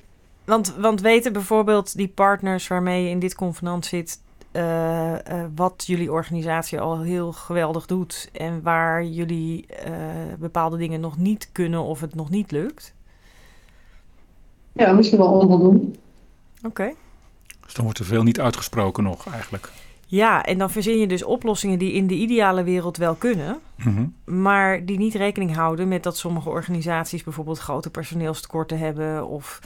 want, 0.44 0.74
want 0.78 1.00
weten 1.00 1.32
bijvoorbeeld 1.32 1.96
die 1.96 2.12
partners 2.14 2.68
waarmee 2.68 3.04
je 3.04 3.10
in 3.10 3.18
dit 3.18 3.34
convenant 3.34 3.86
zit... 3.86 4.20
eh, 4.52 5.42
eh, 5.42 5.48
wat 5.54 5.84
jullie 5.86 6.12
organisatie 6.12 6.80
al 6.80 7.00
heel 7.00 7.32
geweldig 7.32 7.86
doet... 7.86 8.28
en 8.32 8.62
waar 8.62 9.04
jullie 9.04 9.66
eh, 9.66 9.92
bepaalde 10.38 10.76
dingen 10.76 11.00
nog 11.00 11.16
niet 11.16 11.48
kunnen 11.52 11.82
of 11.82 12.00
het 12.00 12.14
nog 12.14 12.30
niet 12.30 12.50
lukt? 12.50 12.94
Ja, 14.72 14.92
misschien 14.92 15.18
wel 15.18 15.32
onvoldoende. 15.32 15.98
Oké. 16.62 16.92
Dus 17.64 17.74
dan 17.74 17.84
wordt 17.84 17.98
er 17.98 18.04
veel 18.04 18.22
niet 18.22 18.40
uitgesproken 18.40 19.04
nog 19.04 19.32
eigenlijk. 19.32 19.72
Ja, 20.06 20.44
en 20.44 20.58
dan 20.58 20.70
verzin 20.70 20.98
je 20.98 21.06
dus 21.06 21.24
oplossingen 21.24 21.78
die 21.78 21.92
in 21.92 22.06
de 22.06 22.14
ideale 22.14 22.62
wereld 22.62 22.96
wel 22.96 23.14
kunnen... 23.14 23.58
Mhm. 23.76 24.06
maar 24.24 24.84
die 24.84 24.98
niet 24.98 25.14
rekening 25.14 25.54
houden 25.54 25.88
met 25.88 26.02
dat 26.02 26.16
sommige 26.16 26.48
organisaties 26.48 27.24
bijvoorbeeld 27.24 27.58
grote 27.58 27.90
personeelstekorten 27.90 28.78
hebben 28.78 29.26
of 29.26 29.60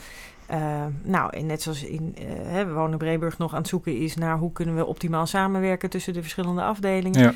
eh, 0.47 0.85
nou, 1.03 1.37
en 1.37 1.45
net 1.45 1.61
zoals 1.61 1.83
in, 1.83 2.15
eh, 2.17 2.23
hè, 2.43 2.65
we 2.65 2.73
wonen 2.73 2.91
in 2.91 2.97
Breburg 2.97 3.37
nog 3.37 3.53
aan 3.53 3.59
het 3.59 3.67
zoeken 3.67 3.97
is 3.97 4.15
naar 4.15 4.37
hoe 4.37 4.51
kunnen 4.51 4.75
we 4.75 4.85
optimaal 4.85 5.25
samenwerken 5.25 5.89
tussen 5.89 6.13
de 6.13 6.21
verschillende 6.21 6.61
afdelingen. 6.61 7.21
Ja. 7.21 7.33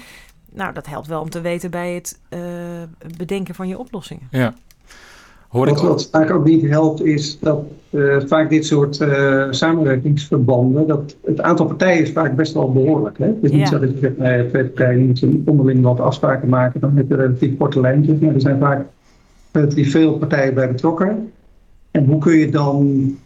Nou, 0.53 0.73
dat 0.73 0.87
helpt 0.87 1.07
wel 1.07 1.21
om 1.21 1.29
te 1.29 1.41
weten 1.41 1.71
bij 1.71 1.93
het 1.93 2.19
eh, 2.29 2.39
bedenken 3.17 3.55
van 3.55 3.67
je 3.67 3.77
oplossingen. 3.79 4.27
Ja. 4.31 4.53
Hoor 5.47 5.67
ik 5.67 5.77
Wat, 5.77 6.09
vaak 6.11 6.31
ook 6.31 6.45
niet 6.45 6.69
helpt, 6.69 7.03
is 7.03 7.39
dat 7.39 7.61
eh, 7.89 8.17
vaak 8.25 8.49
dit 8.49 8.65
soort 8.65 9.01
eh, 9.01 9.47
samenwerkingsverbanden, 9.49 10.87
dat 10.87 11.15
het 11.25 11.41
aantal 11.41 11.65
partijen 11.65 12.01
is 12.01 12.11
vaak 12.11 12.35
best 12.35 12.53
wel 12.53 12.71
behoorlijk. 12.71 13.17
Hè? 13.17 13.25
Het 13.25 13.37
is 13.41 13.51
niet 13.51 13.59
Ja. 13.59 13.65
zo 13.65 13.79
dat 13.79 13.91
je 13.91 13.97
zegt, 13.99 14.17
nee, 14.17 14.47
twee 14.47 14.65
partijen 14.65 15.05
moeten 15.05 15.43
onderling 15.45 15.83
wat 15.83 15.99
afspraken 15.99 16.49
maken, 16.49 16.79
dan 16.79 16.97
heb 16.97 17.09
je 17.09 17.15
relatief 17.15 17.57
korte 17.57 17.79
lijntjes. 17.81 18.19
Maar 18.19 18.33
er 18.33 18.41
zijn 18.41 18.59
vaak 18.59 18.85
relatief 19.51 19.91
veel 19.91 20.17
partijen 20.17 20.53
bij 20.53 20.71
betrokken. 20.71 21.31
En 21.91 22.05
hoe 22.05 22.19
kun 22.19 22.37
je 22.37 22.49
dan 22.49 23.17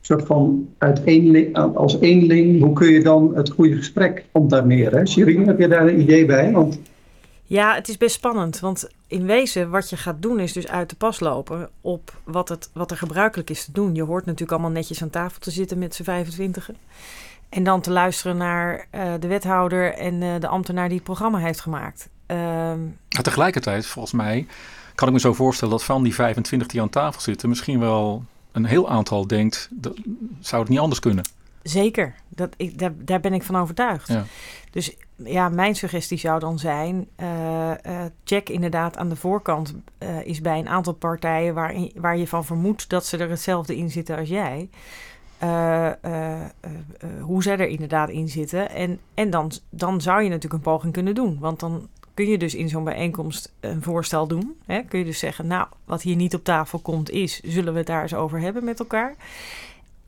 soort 0.00 0.26
van 0.26 0.68
uit 0.78 1.00
eenling, 1.04 1.56
als 1.56 2.00
eenling, 2.00 2.62
hoe 2.62 2.72
kun 2.72 2.92
je 2.92 3.02
dan 3.02 3.34
het 3.34 3.50
goede 3.50 3.76
gesprek 3.76 4.24
ontdarmeren? 4.32 5.08
Shirin, 5.08 5.46
heb 5.46 5.58
je 5.58 5.68
daar 5.68 5.86
een 5.86 6.00
idee 6.00 6.24
bij? 6.24 6.52
Want 6.52 6.78
Ja, 7.44 7.74
het 7.74 7.88
is 7.88 7.96
best 7.96 8.14
spannend. 8.14 8.60
Want 8.60 8.88
in 9.06 9.26
wezen, 9.26 9.70
wat 9.70 9.90
je 9.90 9.96
gaat 9.96 10.22
doen, 10.22 10.40
is 10.40 10.52
dus 10.52 10.68
uit 10.68 10.90
de 10.90 10.96
pas 10.96 11.20
lopen 11.20 11.68
op 11.80 12.20
wat, 12.24 12.48
het, 12.48 12.70
wat 12.72 12.90
er 12.90 12.96
gebruikelijk 12.96 13.50
is 13.50 13.64
te 13.64 13.72
doen. 13.72 13.94
Je 13.94 14.02
hoort 14.02 14.24
natuurlijk 14.24 14.52
allemaal 14.52 14.70
netjes 14.70 15.02
aan 15.02 15.10
tafel 15.10 15.38
te 15.40 15.50
zitten 15.50 15.78
met 15.78 15.94
z'n 15.94 16.02
25. 16.02 16.70
En 17.48 17.64
dan 17.64 17.80
te 17.80 17.90
luisteren 17.90 18.36
naar 18.36 18.86
eh, 18.90 19.12
de 19.20 19.26
wethouder 19.26 19.94
en 19.94 20.22
eh, 20.22 20.28
de 20.40 20.48
ambtenaar 20.48 20.86
die 20.88 20.96
het 20.96 21.06
programma 21.06 21.38
heeft 21.38 21.60
gemaakt. 21.60 22.08
Ehm, 22.26 22.82
Maar 23.08 23.22
tegelijkertijd, 23.22 23.86
volgens 23.86 24.14
mij, 24.14 24.46
kan 24.94 25.08
ik 25.08 25.14
me 25.14 25.20
zo 25.20 25.32
voorstellen 25.32 25.74
dat 25.74 25.84
van 25.84 26.02
die 26.02 26.14
25 26.14 26.68
die 26.68 26.80
aan 26.80 26.88
tafel 26.88 27.20
zitten, 27.20 27.48
misschien 27.48 27.80
wel 27.80 28.24
een 28.52 28.64
heel 28.64 28.88
aantal 28.88 29.26
denkt, 29.26 29.68
dat, 29.72 29.94
zou 30.40 30.62
het 30.62 30.70
niet 30.70 30.80
anders 30.80 31.00
kunnen? 31.00 31.24
zeker, 31.64 32.14
dat, 32.28 32.54
ik, 32.56 32.78
daar, 32.78 32.92
daar 32.96 33.20
ben 33.20 33.32
ik 33.32 33.42
van 33.42 33.56
overtuigd. 33.56 34.08
Ja. 34.08 34.24
Dus 34.70 34.96
ja, 35.16 35.48
mijn 35.48 35.74
suggestie 35.74 36.18
zou 36.18 36.40
dan 36.40 36.58
zijn: 36.58 37.08
eh, 37.16 37.70
eh, 37.70 38.10
check 38.24 38.48
inderdaad 38.48 38.96
aan 38.96 39.08
de 39.08 39.16
voorkant 39.16 39.74
eh, 39.98 40.26
is 40.26 40.40
bij 40.40 40.58
een 40.58 40.68
aantal 40.68 40.92
partijen 40.92 41.54
waar, 41.54 41.74
waar 41.94 42.16
je 42.16 42.28
van 42.28 42.44
vermoedt 42.44 42.88
dat 42.88 43.06
ze 43.06 43.16
er 43.16 43.30
hetzelfde 43.30 43.76
in 43.76 43.90
zitten 43.90 44.16
als 44.18 44.28
jij. 44.28 44.68
hoe 47.20 47.42
zij 47.42 47.58
er 47.58 47.68
inderdaad 47.68 48.08
in 48.08 48.28
zitten. 48.28 48.70
En, 48.70 48.98
en 49.14 49.30
dan, 49.30 49.52
dan 49.70 50.00
zou 50.00 50.22
je 50.22 50.28
natuurlijk 50.28 50.54
een 50.54 50.72
poging 50.72 50.92
kunnen 50.92 51.14
doen. 51.14 51.38
Want 51.40 51.60
dan 51.60 51.88
kun 52.14 52.26
je 52.28 52.38
dus 52.38 52.54
in 52.54 52.68
zo'n 52.68 52.84
bijeenkomst 52.84 53.52
een 53.60 53.82
voorstel 53.82 54.26
doen. 54.26 54.54
Hè? 54.66 54.80
Kun 54.88 54.98
je 54.98 55.04
dus 55.04 55.18
zeggen, 55.18 55.46
nou, 55.46 55.66
wat 55.84 56.02
hier 56.02 56.16
niet 56.16 56.34
op 56.34 56.44
tafel 56.44 56.78
komt 56.78 57.10
is... 57.10 57.40
zullen 57.40 57.72
we 57.72 57.78
het 57.78 57.86
daar 57.86 58.02
eens 58.02 58.14
over 58.14 58.40
hebben 58.40 58.64
met 58.64 58.78
elkaar? 58.78 59.14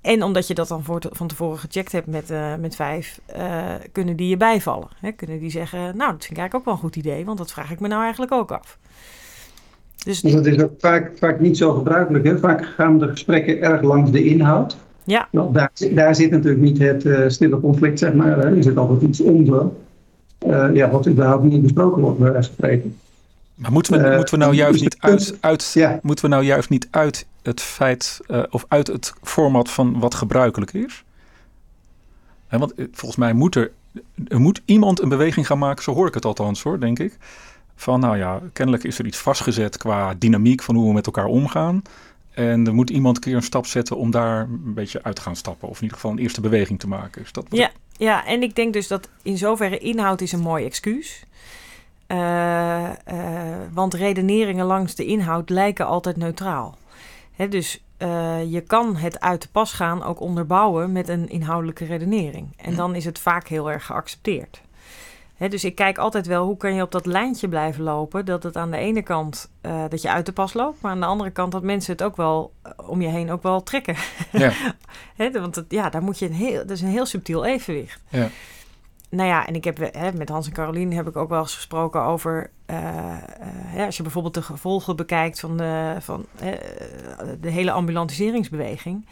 En 0.01 0.23
omdat 0.23 0.47
je 0.47 0.55
dat 0.55 0.69
dan 0.69 0.85
voor 0.85 1.01
te- 1.01 1.09
van 1.13 1.27
tevoren 1.27 1.59
gecheckt 1.59 1.93
hebt 1.93 2.07
met, 2.07 2.31
eh, 2.31 2.55
met 2.61 2.77
vijf... 2.77 3.21
eh, 3.27 3.65
kunnen 3.93 4.17
die 4.17 4.29
je 4.29 4.37
bijvallen. 4.37 4.89
Hè? 5.01 5.13
Kunnen 5.13 5.39
die 5.39 5.51
zeggen, 5.51 5.79
nou, 5.79 6.11
dat 6.13 6.25
vind 6.25 6.31
ik 6.31 6.37
eigenlijk 6.39 6.55
ook 6.55 6.65
wel 6.65 6.75
een 6.75 6.81
goed 6.81 6.97
idee... 6.97 7.25
want 7.25 7.39
dat 7.39 7.53
vraag 7.53 7.71
ik 7.71 7.81
me 7.81 7.89
nou 7.89 8.03
eigenlijk 8.03 8.33
ook 8.33 8.51
af. 8.53 8.79
Dus 10.05 10.21
Dus 10.21 10.33
dat 10.33 10.47
is 10.47 10.63
ook 10.63 10.73
vaak, 10.79 11.13
vaak 11.19 11.41
niet 11.41 11.57
zo 11.57 11.73
gebruikelijk. 11.73 12.25
Hè? 12.25 12.39
Vaak 12.39 12.65
gaan 12.65 12.99
de 12.99 13.09
gesprekken 13.09 13.61
erg 13.61 13.83
langs 13.83 14.11
de 14.11 14.25
inhoud. 14.25 14.77
ja, 15.05 15.29
Want 15.33 15.55
daar, 15.55 15.71
daar 15.91 16.15
zit 16.15 16.31
natuurlijk 16.31 16.63
niet 16.63 16.79
het 16.79 17.05
eh, 17.05 17.29
stille 17.29 17.61
conflict, 17.61 17.99
zeg 17.99 18.13
maar. 18.13 18.39
Hè? 18.39 18.57
Er 18.57 18.63
zit 18.63 18.77
altijd 18.77 19.03
iets 19.03 19.21
onder. 19.21 19.67
Eh, 20.51 20.75
ja, 20.75 20.91
wat 20.91 21.09
überhaupt 21.09 21.45
niet 21.45 21.63
besproken 21.63 22.03
wordt, 22.03 22.19
bij 22.19 22.33
wijze 22.33 22.47
van 22.49 22.57
spreken. 22.57 22.99
Maar 23.55 23.73
moeten 23.73 23.93
we, 23.93 23.99
Eh, 24.09 24.17
moeten 24.17 24.35
we 24.35 24.41
nou 24.41 24.51
dus 24.57 24.61
juist 24.61 24.81
niet 24.83 24.97
uit, 24.99 25.37
uit, 25.41 25.71
Ja. 25.75 25.99
moeten 26.03 26.25
we 26.25 26.31
nou 26.31 26.45
juist 26.45 26.69
niet 26.69 26.89
uit 26.91 27.27
het 27.43 27.61
feit 27.61 28.21
eh, 28.27 28.43
of 28.51 28.65
uit 28.69 28.87
het 28.87 29.13
format 29.23 29.71
van 29.71 29.99
wat 29.99 30.15
gebruikelijk 30.15 30.73
is? 30.73 31.05
Hè, 32.47 32.59
want 32.59 32.75
eh, 32.75 32.85
volgens 32.93 33.17
mij 33.21 33.33
moet 33.33 33.55
er, 33.55 33.71
er 34.29 34.41
moet 34.41 34.63
iemand 34.65 35.03
een 35.03 35.09
beweging 35.09 35.47
gaan 35.47 35.59
maken, 35.59 35.83
zo 35.83 35.95
hoor 35.95 36.07
ik 36.07 36.15
het 36.15 36.25
althans 36.25 36.63
hoor, 36.63 36.81
denk 36.81 36.99
ik. 36.99 37.17
Van 37.77 38.01
nou 38.01 38.17
ja, 38.17 38.41
kennelijk 38.53 38.85
is 38.85 38.99
er 38.99 39.07
iets 39.07 39.19
vastgezet 39.19 39.77
qua 39.77 40.15
dynamiek 40.19 40.63
van 40.63 40.75
hoe 40.75 40.87
we 40.89 40.93
met 40.93 41.07
elkaar 41.07 41.27
omgaan. 41.27 41.83
En 42.35 42.67
er 42.67 42.75
moet 42.75 42.91
iemand 42.91 43.17
een 43.17 43.23
keer 43.23 43.35
een 43.37 43.43
stap 43.43 43.67
zetten 43.67 43.97
om 43.97 44.11
daar 44.11 44.41
een 44.41 44.75
beetje 44.75 45.03
uit 45.03 45.17
te 45.17 45.23
gaan 45.23 45.37
stappen. 45.37 45.69
Of 45.69 45.77
in 45.77 45.83
ieder 45.83 45.97
geval 45.97 46.13
een 46.13 46.23
eerste 46.23 46.41
beweging 46.41 46.79
te 46.79 46.89
maken. 46.89 47.23
Is 47.23 47.33
dat 47.33 47.47
wat 47.49 47.59
Ja, 47.59 47.71
ja, 47.99 48.27
en 48.27 48.43
ik 48.43 48.55
denk 48.55 48.73
dus 48.73 48.89
dat 48.89 49.09
in 49.23 49.39
zoverre 49.39 49.79
inhoud 49.79 50.21
is 50.21 50.33
een 50.33 50.41
mooi 50.41 50.65
excuus. 50.65 51.25
Eh, 52.07 52.87
eh, 52.89 53.59
want 53.73 53.95
redeneringen 53.95 54.67
langs 54.67 54.95
de 54.95 55.05
inhoud 55.05 55.51
lijken 55.51 55.87
altijd 55.87 56.17
neutraal. 56.17 56.77
Hè, 57.33 57.49
dus 57.49 57.85
eh, 57.97 58.53
je 58.53 58.61
kan 58.61 58.97
het 58.97 59.21
uit 59.21 59.43
de 59.43 59.49
pas 59.53 59.73
gaan 59.73 60.03
ook 60.03 60.21
onderbouwen 60.21 60.93
met 60.93 61.09
een 61.09 61.29
inhoudelijke 61.29 61.85
redenering. 61.85 62.49
En 62.57 62.75
dan 62.75 62.95
is 62.95 63.05
het 63.05 63.19
vaak 63.19 63.49
heel 63.49 63.71
erg 63.71 63.87
geaccepteerd. 63.87 64.61
Dus 65.39 65.65
ik 65.65 65.75
kijk 65.75 65.99
altijd 65.99 66.27
wel 66.27 66.45
hoe 66.45 66.57
kan 66.57 66.75
je 66.75 66.83
op 66.83 66.93
dat 66.93 67.07
lijntje 67.07 67.49
blijven 67.49 67.83
lopen. 67.83 68.25
Dat 68.25 68.43
het 68.43 68.57
aan 68.57 68.71
de 68.71 68.77
ene 68.77 69.03
kant 69.03 69.51
eh, 69.61 69.85
dat 69.89 70.03
je 70.03 70.11
uit 70.11 70.27
de 70.27 70.33
pas 70.33 70.55
loopt, 70.55 70.81
maar 70.81 70.91
aan 70.91 71.01
de 71.01 71.07
andere 71.07 71.31
kant 71.31 71.53
dat 71.53 71.63
mensen 71.63 71.93
het 71.93 72.03
ook 72.03 72.17
wel 72.17 72.53
eh, 72.63 72.73
om 72.89 73.01
je 73.01 73.09
heen 73.09 73.31
ook 73.31 73.43
wel 73.43 73.63
trekken. 73.63 73.97
Ja. 74.33 74.53
Want 75.33 75.65
ja, 75.69 75.91
daar 75.91 76.03
moet 76.03 76.19
je 76.19 76.27
een 76.27 76.33
heel, 76.33 76.59
dat 76.59 76.71
is 76.71 76.81
een 76.81 76.89
heel 76.89 77.07
subtiel 77.07 77.45
evenwicht. 77.45 78.03
Ja. 78.09 78.29
Nou 79.11 79.29
ja, 79.29 79.47
en 79.47 79.55
ik 79.55 79.65
heb 79.65 79.79
hè, 79.93 80.13
met 80.13 80.29
Hans 80.29 80.47
en 80.47 80.53
Caroline 80.53 80.95
heb 80.95 81.09
ik 81.09 81.17
ook 81.17 81.29
wel 81.29 81.41
eens 81.41 81.55
gesproken 81.55 82.03
over. 82.03 82.51
eh, 82.67 83.85
als 83.87 83.97
je 83.97 84.03
bijvoorbeeld 84.03 84.35
de 84.35 84.43
gevolgen 84.43 84.97
bekijkt 84.97 85.41
van 85.41 85.57
de, 85.57 85.97
van, 86.01 86.27
de 87.41 87.51
hele 87.51 87.71
ambulantiseringsbeweging. 87.71 89.07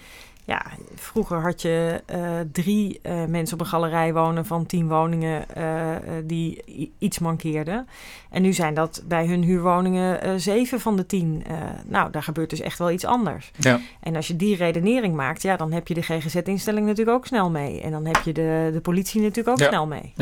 Ja, 0.46 0.62
vroeger 0.94 1.40
had 1.40 1.62
je 1.62 2.02
eh, 2.06 2.20
drie 2.52 2.98
eh, 3.02 3.24
mensen 3.24 3.54
op 3.54 3.60
een 3.60 3.66
galerij 3.70 4.12
wonen 4.12 4.46
van 4.46 4.66
tien 4.66 4.88
woningen 4.88 5.54
eh, 5.54 5.94
eh, 5.94 6.00
die 6.24 6.62
iets 6.98 7.18
mankeerden. 7.18 7.86
En 8.30 8.42
nu 8.42 8.52
zijn 8.52 8.74
dat 8.74 9.02
bij 9.08 9.26
hun 9.26 9.42
huurwoningen 9.42 10.22
eh, 10.22 10.30
zeven 10.36 10.80
van 10.80 10.96
de 10.96 11.06
tien. 11.06 11.42
Eh, 11.46 11.54
nou, 11.86 12.10
daar 12.10 12.22
gebeurt 12.22 12.50
dus 12.50 12.60
echt 12.60 12.78
wel 12.78 12.90
iets 12.90 13.04
anders. 13.04 13.50
Ja. 13.58 13.80
En 14.00 14.16
als 14.16 14.26
je 14.28 14.36
die 14.36 14.56
redenering 14.56 15.14
maakt, 15.14 15.42
ja, 15.42 15.56
dan 15.56 15.72
heb 15.72 15.88
je 15.88 15.94
de 15.94 16.02
GGZ-instelling 16.02 16.86
natuurlijk 16.86 17.16
ook 17.16 17.26
snel 17.26 17.50
mee. 17.50 17.80
En 17.80 17.90
dan 17.90 18.04
heb 18.06 18.16
je 18.24 18.32
de, 18.32 18.70
de 18.72 18.80
politie 18.80 19.20
natuurlijk 19.20 19.48
ook 19.48 19.58
Ja. 19.58 19.68
snel 19.68 19.86
mee. 19.86 20.12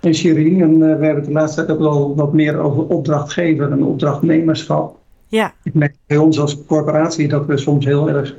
En 0.00 0.14
Shirin, 0.14 0.62
en, 0.62 0.78
we 0.78 0.84
hebben 0.86 1.14
het 1.14 1.24
de 1.24 1.32
laatste 1.32 1.56
tijd 1.64 1.70
ook 1.78 1.84
wel 1.84 2.16
wat 2.16 2.32
meer 2.32 2.58
over 2.58 2.86
opdrachtgever 2.86 3.70
en 3.72 3.82
opdrachtnemerschap. 3.84 4.98
Ja, 5.28 5.52
Ik 5.62 5.74
merk 5.74 5.94
bij 6.06 6.16
ons 6.16 6.40
als 6.40 6.64
corporatie 6.64 7.28
dat 7.28 7.46
we 7.46 7.56
soms 7.56 7.84
heel 7.84 8.08
erg 8.08 8.34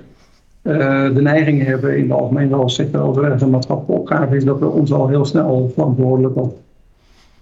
eh, 0.62 1.14
de 1.14 1.22
neiging 1.22 1.64
hebben, 1.66 1.98
in 1.98 2.08
de 2.08 2.14
algemeen 2.14 2.50
wel 2.50 2.70
zeker 2.70 3.02
over 3.02 3.24
ergens 3.24 3.42
een 3.42 3.50
maatschappelijke 3.50 4.02
opgave 4.02 4.36
is, 4.36 4.44
dat 4.44 4.60
we 4.60 4.66
ons 4.66 4.94
al 4.94 5.08
heel 5.08 5.26
snel 5.26 5.72
verantwoordelijk 5.74 6.36
op, 6.36 6.58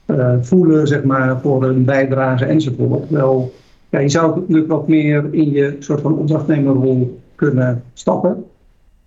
eh, 0.06 0.34
voelen, 0.42 0.88
zeg 0.88 1.04
maar, 1.04 1.42
voor 1.42 1.64
een 1.64 1.86
bijdrage 1.86 2.46
enzovoort. 2.46 3.10
Wel, 3.10 3.54
ja, 3.90 4.00
je 4.00 4.10
zou 4.10 4.40
natuurlijk 4.40 4.68
wat 4.68 4.88
meer 4.88 5.34
in 5.34 5.52
je 5.52 5.76
soort 5.80 6.02
van 6.02 6.18
opdrachtnemerrol 6.18 7.20
kunnen 7.36 7.84
stappen. 7.94 8.46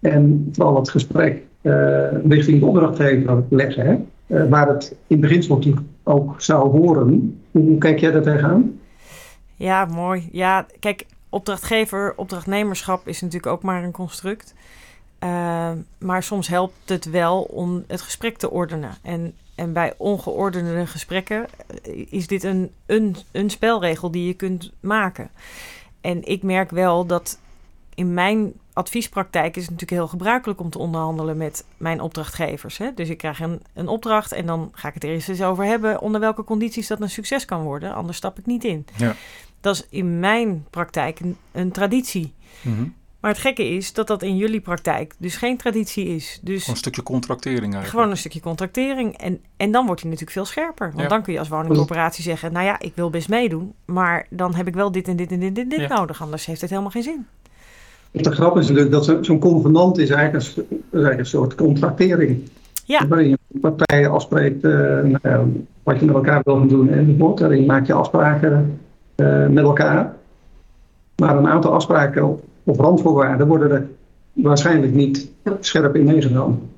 En 0.00 0.48
vooral 0.52 0.76
het 0.76 0.90
gesprek 0.90 1.42
eh, 1.60 2.24
richting 2.28 2.60
de 2.60 2.66
opdrachtgever 2.66 3.42
leggen, 3.48 3.86
hè? 3.86 4.48
Waar 4.48 4.68
het 4.68 4.96
in 5.06 5.20
beginsel 5.20 5.54
natuurlijk 5.54 5.86
ook 6.02 6.40
zou 6.40 6.68
horen. 6.68 7.38
Hoe 7.50 7.78
kijk 7.78 7.98
jij 7.98 8.10
daar 8.10 8.22
tegenaan? 8.22 8.78
Ja, 9.58 9.84
mooi. 9.84 10.28
Ja, 10.32 10.66
kijk, 10.80 11.06
opdrachtgever, 11.28 12.14
opdrachtnemerschap 12.16 13.08
is 13.08 13.20
natuurlijk 13.20 13.52
ook 13.52 13.62
maar 13.62 13.84
een 13.84 13.92
construct. 13.92 14.54
Uh, 15.24 15.70
maar 15.98 16.22
soms 16.22 16.48
helpt 16.48 16.88
het 16.88 17.10
wel 17.10 17.42
om 17.42 17.84
het 17.86 18.00
gesprek 18.00 18.38
te 18.38 18.50
ordenen. 18.50 18.94
En, 19.02 19.34
en 19.54 19.72
bij 19.72 19.94
ongeordende 19.96 20.86
gesprekken 20.86 21.46
eh, 21.82 22.06
is 22.10 22.26
dit 22.26 22.44
een, 22.44 22.70
een, 22.86 23.16
een 23.32 23.50
spelregel 23.50 24.10
die 24.10 24.26
je 24.26 24.34
kunt 24.34 24.72
maken. 24.80 25.30
En 26.00 26.24
ik 26.24 26.42
merk 26.42 26.70
wel 26.70 27.06
dat 27.06 27.38
in 27.94 28.14
mijn 28.14 28.52
adviespraktijk 28.72 29.56
is 29.56 29.62
het 29.62 29.70
natuurlijk 29.70 30.00
heel 30.00 30.08
gebruikelijk 30.08 30.60
om 30.60 30.70
te 30.70 30.78
onderhandelen 30.78 31.36
met 31.36 31.64
mijn 31.76 32.00
opdrachtgevers. 32.00 32.78
Hè? 32.78 32.94
Dus 32.94 33.08
ik 33.08 33.18
krijg 33.18 33.40
een, 33.40 33.62
een 33.74 33.88
opdracht 33.88 34.32
en 34.32 34.46
dan 34.46 34.70
ga 34.72 34.88
ik 34.88 34.94
het 34.94 35.04
er 35.04 35.10
eens 35.10 35.28
eens 35.28 35.42
over 35.42 35.64
hebben 35.64 36.00
onder 36.00 36.20
welke 36.20 36.44
condities 36.44 36.86
dat 36.86 37.00
een 37.00 37.10
succes 37.10 37.44
kan 37.44 37.62
worden. 37.62 37.94
Anders 37.94 38.16
stap 38.16 38.38
ik 38.38 38.46
niet 38.46 38.64
in. 38.64 38.86
Ja. 38.96 39.14
Dat 39.60 39.74
is 39.74 39.86
in 39.90 40.20
mijn 40.20 40.64
praktijk 40.70 41.20
een, 41.20 41.36
een 41.52 41.70
traditie. 41.72 42.32
Mhm. 42.62 42.84
Maar 43.20 43.30
het 43.30 43.40
gekke 43.40 43.68
is 43.68 43.92
dat 43.92 44.06
dat 44.06 44.22
in 44.22 44.36
jullie 44.36 44.60
praktijk 44.60 45.14
dus 45.18 45.36
geen 45.36 45.56
traditie 45.56 46.06
is. 46.06 46.38
Dus 46.42 46.58
Gewoon 46.60 46.74
een 46.74 46.80
stukje 46.80 47.02
contractering 47.02 47.60
eigenlijk. 47.62 47.88
gewoon 47.90 48.10
een 48.10 48.16
stukje 48.16 48.40
contractering. 48.40 49.16
En, 49.16 49.40
en 49.56 49.70
dan 49.70 49.86
wordt 49.86 50.00
hij 50.00 50.10
natuurlijk 50.10 50.36
veel 50.38 50.46
scherper. 50.46 50.86
Want 50.86 51.00
Ja. 51.02 51.08
dan 51.08 51.22
kun 51.22 51.32
je 51.32 51.38
als 51.38 51.48
woningcorporatie 51.48 52.22
zeggen... 52.22 52.52
nou 52.52 52.64
ja, 52.64 52.78
ik 52.80 52.92
wil 52.94 53.10
best 53.10 53.28
meedoen... 53.28 53.72
maar 53.84 54.26
dan 54.30 54.54
heb 54.54 54.66
ik 54.66 54.74
wel 54.74 54.92
dit 54.92 55.08
en 55.08 55.16
dit 55.16 55.32
en 55.32 55.40
dit 55.40 55.58
en 55.58 55.68
dit 55.68 55.80
Ja. 55.80 55.96
nodig. 55.98 56.22
Anders 56.22 56.46
heeft 56.46 56.60
het 56.60 56.70
helemaal 56.70 56.90
geen 56.90 57.02
zin. 57.02 57.26
De 58.10 58.32
grap 58.32 58.56
is 58.56 58.64
natuurlijk 58.66 58.90
dat 58.92 59.04
zo- 59.04 59.22
zo'n 59.22 59.38
convenant 59.38 59.98
is 59.98 60.10
eigenlijk 60.10 60.44
een, 60.44 60.50
s- 60.50 60.56
is 60.70 60.76
eigenlijk 60.92 61.18
een 61.18 61.26
soort 61.26 61.54
contractering. 61.54 62.50
Ja. 62.84 63.06
Waarin 63.08 63.28
je 63.28 63.38
partijen 63.60 64.10
afspreekt 64.10 64.64
eh, 64.64 64.70
nou 64.70 65.18
ja, 65.22 65.44
wat 65.82 65.98
je 66.00 66.06
met 66.06 66.14
elkaar 66.14 66.40
wil 66.44 66.56
gaan 66.56 66.68
doen 66.68 66.88
enzovoort. 66.90 67.38
Daarin 67.38 67.66
maak 67.66 67.86
je 67.86 67.92
afspraken 67.92 68.80
met 69.48 69.64
elkaar. 69.64 70.14
Maar 71.16 71.36
een 71.36 71.48
aantal 71.48 71.72
afspraken 71.72 72.40
of 72.64 72.78
randvoorwaarden 72.78 73.46
worden 73.46 73.70
er 73.70 73.88
waarschijnlijk 74.32 74.92
niet 74.92 75.28
scherp 75.60 75.96
in 75.96 76.04
meegenomen. 76.04 76.70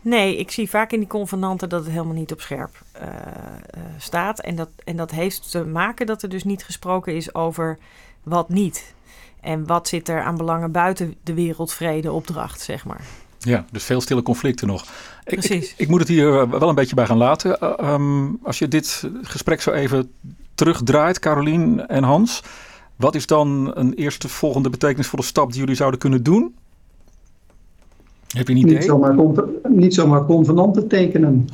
Nee, 0.00 0.36
ik 0.36 0.50
zie 0.50 0.70
vaak 0.70 0.92
in 0.92 0.98
die 0.98 1.08
convenanten 1.08 1.68
dat 1.68 1.84
het 1.84 1.92
helemaal 1.92 2.14
niet 2.14 2.32
op 2.32 2.40
scherp 2.40 2.70
eh, 2.92 3.08
eh, 3.08 3.80
staat. 3.98 4.40
En 4.40 4.56
dat, 4.56 4.68
en 4.84 4.96
dat 4.96 5.10
heeft 5.10 5.50
te 5.50 5.64
maken 5.64 6.06
dat 6.06 6.22
er 6.22 6.28
dus 6.28 6.44
niet 6.44 6.64
gesproken 6.64 7.14
is 7.14 7.34
over 7.34 7.78
wat 8.22 8.48
niet. 8.48 8.94
En 9.40 9.66
wat 9.66 9.88
zit 9.88 10.08
er 10.08 10.22
aan 10.22 10.36
belangen 10.36 10.72
buiten 10.72 11.14
de 11.22 11.34
wereldvrede 11.34 12.12
opdracht, 12.12 12.60
zeg 12.60 12.84
maar. 12.84 13.00
Ja, 13.38 13.64
dus 13.70 13.84
veel 13.84 14.00
stille 14.00 14.22
conflicten 14.22 14.66
nog. 14.66 14.82
Ik, 15.24 15.38
Precies. 15.38 15.72
Ik, 15.72 15.78
ik 15.78 15.88
moet 15.88 16.00
het 16.00 16.08
hier 16.08 16.40
eh, 16.40 16.50
wel 16.50 16.68
een 16.68 16.74
beetje 16.74 16.94
bij 16.94 17.06
gaan 17.06 17.16
laten. 17.16 17.60
Eh, 17.60 17.72
ehm, 17.78 18.28
als 18.42 18.58
je 18.58 18.68
dit 18.68 19.08
gesprek 19.22 19.60
zo 19.60 19.70
even 19.70 20.12
terugdraait, 20.54 21.18
Carolien 21.18 21.86
en 21.86 22.02
Hans. 22.02 22.42
Wat 22.96 23.14
is 23.14 23.26
dan 23.26 23.70
een 23.74 23.94
eerste 23.94 24.28
volgende 24.28 24.70
betekenisvolle 24.70 25.22
stap 25.22 25.50
die 25.50 25.60
jullie 25.60 25.74
zouden 25.74 26.00
kunnen 26.00 26.22
doen? 26.22 26.54
Heb 28.28 28.48
je 28.48 28.54
een 28.54 28.60
idee? 28.60 28.74
Niet 28.74 28.84
zomaar, 28.84 29.16
niet 29.68 29.94
zomaar 29.94 30.24
convenanten 30.24 30.88
tekenen. 30.88 31.48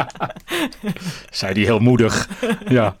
Zei 1.30 1.54
die 1.54 1.64
heel 1.64 1.78
moedig. 1.78 2.28
ja, 2.68 2.96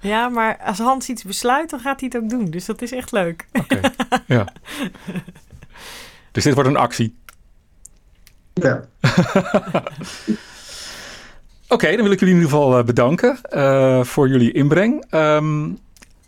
Ja, 0.00 0.28
maar 0.28 0.58
als 0.64 0.78
Hans 0.78 1.08
iets 1.08 1.24
besluit, 1.24 1.70
dan 1.70 1.80
gaat 1.80 2.00
hij 2.00 2.10
het 2.12 2.22
ook 2.22 2.30
doen. 2.30 2.44
Dus 2.44 2.64
dat 2.64 2.82
is 2.82 2.92
echt 2.92 3.12
leuk. 3.12 3.46
oké. 3.52 3.80
ja. 4.26 4.46
Dus 6.32 6.44
dit 6.44 6.54
wordt 6.54 6.68
een 6.68 6.76
actie. 6.76 7.16
Ja. 8.54 8.84
Oké, 11.74 11.90
dan 11.90 12.02
wil 12.02 12.12
ik 12.12 12.20
jullie 12.20 12.34
in 12.34 12.40
ieder 12.40 12.56
geval 12.56 12.78
eh, 12.78 12.84
bedanken 12.84 13.40
eh, 13.42 14.04
voor 14.04 14.28
jullie 14.28 14.52
inbreng. 14.52 15.04
Ehm, 15.10 15.70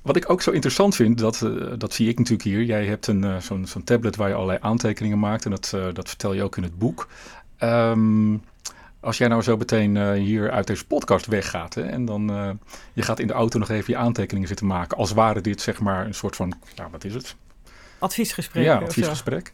wat 0.03 0.17
ik 0.17 0.31
ook 0.31 0.43
zo 0.43 0.51
interessant 0.51 0.95
vind, 0.95 1.19
dat, 1.19 1.43
eh, 1.43 1.51
dat 1.79 1.93
zie 1.93 2.09
ik 2.09 2.19
natuurlijk 2.19 2.49
hier. 2.49 2.63
Jij 2.63 2.87
hebt 2.87 3.07
een, 3.07 3.43
zo'n, 3.43 3.67
zo'n 3.67 3.85
tablet 3.85 4.17
waar 4.17 4.29
je 4.29 4.35
allerlei 4.35 4.59
aantekeningen 4.63 5.19
maakt. 5.19 5.45
En 5.45 5.51
dat, 5.51 5.77
dat 5.93 6.09
vertel 6.09 6.33
je 6.33 6.43
ook 6.43 6.57
in 6.57 6.63
het 6.63 6.79
boek. 6.79 7.09
Ehm, 7.59 8.37
als 9.01 9.19
jij 9.19 9.29
nou 9.29 9.43
zo 9.43 9.57
meteen 9.57 10.15
hier 10.15 10.51
uit 10.51 10.67
deze 10.67 10.87
podcast 10.87 11.27
weggaat. 11.27 11.75
Hè, 11.75 11.83
en 11.83 12.05
dan 12.05 12.59
je 12.93 13.03
gaat 13.03 13.19
in 13.19 13.27
de 13.27 13.33
auto 13.33 13.59
nog 13.59 13.71
even 13.71 13.93
je 13.93 13.99
aantekeningen 13.99 14.49
zitten 14.49 14.67
maken. 14.67 14.97
Als 14.97 15.13
ware 15.13 15.41
dit 15.41 15.61
zeg 15.61 15.81
maar 15.81 16.07
een 16.07 16.15
soort 16.15 16.37
van, 16.37 16.53
ja, 16.75 16.89
wat 16.91 17.05
is 17.05 17.15
het? 17.15 17.37
Adviesgesprek. 17.99 18.65
ja, 18.65 18.79
adviesgesprek. 18.79 19.53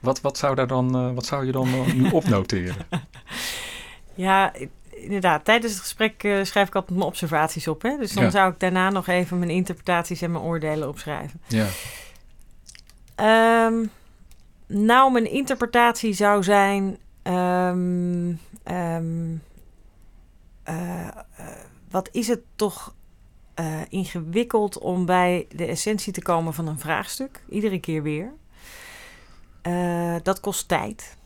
Wat, 0.00 0.20
wat, 0.20 0.38
zou 0.38 0.54
daar 0.54 0.66
dan, 0.66 1.14
wat 1.14 1.26
zou 1.26 1.46
je 1.46 1.52
dan 1.52 1.68
nu 1.94 2.10
opnoteren? 2.10 2.76
Ja, 4.14 4.52
inderdaad. 5.02 5.44
Tijdens 5.44 5.72
het 5.72 5.82
gesprek 5.82 6.22
eh, 6.24 6.44
schrijf 6.44 6.68
ik 6.68 6.74
altijd 6.74 6.96
mijn 6.98 7.08
observaties 7.10 7.68
op. 7.68 7.82
Hè? 7.82 7.96
Dus 7.98 8.12
dan 8.12 8.24
Ja. 8.24 8.30
zou 8.30 8.52
ik 8.52 8.60
daarna 8.60 8.90
nog 8.90 9.06
even 9.06 9.38
mijn 9.38 9.50
interpretaties 9.50 10.22
en 10.22 10.32
mijn 10.32 10.44
oordelen 10.44 10.88
opschrijven. 10.88 11.40
ja. 11.46 11.66
Ehm, 13.14 13.84
nou, 14.66 15.12
mijn 15.12 15.30
interpretatie 15.30 16.12
zou 16.12 16.42
zijn. 16.42 16.98
ehm, 17.22 18.32
ehm, 18.62 19.34
eh, 20.62 21.06
eh, 21.06 21.12
wat 21.90 22.08
is 22.12 22.28
het 22.28 22.40
toch 22.56 22.94
ingewikkeld 23.88 24.78
om 24.78 25.06
bij 25.06 25.46
de 25.54 25.64
essentie 25.66 26.12
te 26.12 26.22
komen 26.22 26.54
van 26.54 26.66
een 26.68 26.78
vraagstuk? 26.78 27.42
Iedere 27.48 27.80
keer 27.80 28.02
weer. 28.02 28.32
Dat 30.22 30.40
kost 30.40 30.68
tijd. 30.68 31.16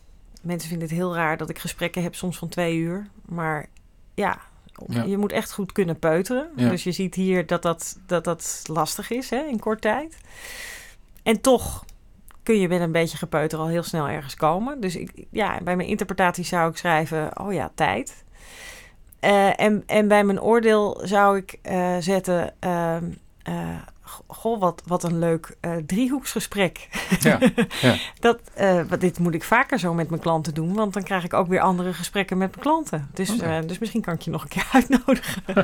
Mensen 0.44 0.68
vinden 0.68 0.88
het 0.88 0.96
heel 0.96 1.14
raar 1.14 1.36
dat 1.36 1.48
ik 1.50 1.58
gesprekken 1.58 2.02
heb, 2.02 2.14
soms 2.14 2.38
van 2.38 2.48
twee 2.48 2.76
uur. 2.76 3.06
Maar 3.24 3.66
ja, 4.14 4.38
Ja. 4.86 5.02
je 5.02 5.16
moet 5.18 5.32
echt 5.32 5.52
goed 5.52 5.72
kunnen 5.72 5.98
peuteren. 5.98 6.50
Ja. 6.56 6.68
Dus 6.68 6.84
je 6.84 6.92
ziet 6.92 7.14
hier 7.14 7.46
dat 7.46 7.62
dat, 7.62 7.98
dat, 8.06 8.24
dat 8.24 8.64
lastig 8.66 9.10
is 9.10 9.30
hè, 9.30 9.42
in 9.44 9.58
kort 9.58 9.80
tijd. 9.80 10.16
En 11.22 11.40
toch 11.40 11.84
kun 12.42 12.60
je 12.60 12.68
met 12.68 12.80
een 12.80 12.92
beetje 12.92 13.16
gepeuter 13.16 13.58
al 13.58 13.66
heel 13.68 13.82
snel 13.82 14.08
ergens 14.08 14.34
komen. 14.34 14.80
Dus 14.80 14.96
ik, 14.96 15.26
ja, 15.30 15.60
bij 15.62 15.76
mijn 15.76 15.88
interpretatie 15.88 16.44
zou 16.44 16.70
ik 16.70 16.76
schrijven, 16.76 17.40
oh 17.40 17.52
ja, 17.52 17.70
tijd. 17.74 18.24
Eh, 19.20 19.60
en, 19.60 19.82
en 19.86 20.08
bij 20.08 20.24
mijn 20.24 20.40
oordeel 20.40 21.00
zou 21.04 21.36
ik 21.36 21.58
eh, 21.62 21.96
zetten, 21.98 22.54
eh, 22.58 22.96
goh, 24.26 24.60
wat, 24.60 24.82
wat 24.86 25.02
een 25.02 25.18
leuk 25.18 25.56
eh, 25.60 25.72
driehoeksgesprek. 25.86 26.88
Ja, 27.20 27.38
ja. 27.80 27.96
Dat, 28.20 28.40
wat, 28.88 29.00
dit 29.00 29.18
moet 29.18 29.34
ik 29.34 29.44
vaker 29.44 29.78
zo 29.78 29.94
met 29.94 30.08
mijn 30.08 30.20
klanten 30.20 30.54
doen, 30.54 30.74
want 30.74 30.92
dan 30.92 31.02
krijg 31.02 31.24
ik 31.24 31.34
ook 31.34 31.48
weer 31.48 31.60
andere 31.60 31.92
gesprekken 31.92 32.38
met 32.38 32.50
mijn 32.50 32.62
klanten. 32.62 33.08
Dus, 33.14 33.30
Oké. 33.30 33.44
eh, 33.44 33.58
dus 33.66 33.78
misschien 33.78 34.00
kan 34.00 34.14
ik 34.14 34.20
je 34.20 34.30
nog 34.30 34.42
een 34.42 34.48
keer 34.48 34.68
uitnodigen. 34.78 35.42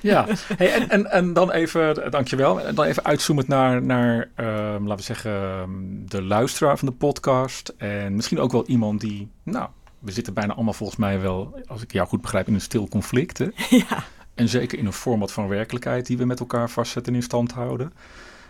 Ja, 0.00 0.26
hey, 0.56 0.72
en, 0.72 0.88
en, 0.88 1.10
en 1.10 1.32
dan 1.32 1.50
even, 1.50 2.10
dankjewel. 2.10 2.60
En 2.60 2.74
dan 2.74 2.84
even 2.84 3.04
uitzoomend 3.04 3.48
naar, 3.48 3.82
naar 3.82 4.28
ehm, 4.34 4.82
laten 4.82 4.96
we 4.96 5.02
zeggen, 5.02 5.32
ehm, 5.32 5.70
de 6.08 6.22
luisteraar 6.22 6.78
van 6.78 6.88
de 6.88 6.94
podcast. 6.94 7.74
En 7.76 8.14
misschien 8.14 8.40
ook 8.40 8.52
wel 8.52 8.66
iemand 8.66 9.00
die, 9.00 9.30
nou, 9.42 9.68
we 9.98 10.12
zitten 10.12 10.34
bijna 10.34 10.54
allemaal 10.54 10.72
volgens 10.72 10.98
mij 10.98 11.20
wel, 11.20 11.60
als 11.66 11.82
ik 11.82 11.92
jou 11.92 12.08
goed 12.08 12.20
begrijp, 12.20 12.46
in 12.46 12.54
een 12.54 12.60
stil 12.60 12.88
conflict. 12.88 13.38
Hè? 13.38 13.48
ja. 13.68 14.04
En 14.34 14.48
zeker 14.48 14.78
in 14.78 14.86
een 14.86 14.92
format 14.92 15.32
van 15.32 15.48
werkelijkheid 15.48 16.06
die 16.06 16.16
we 16.16 16.24
met 16.24 16.40
elkaar 16.40 16.70
vastzetten 16.70 17.12
en 17.12 17.18
in 17.18 17.24
stand 17.24 17.52
houden. 17.52 17.92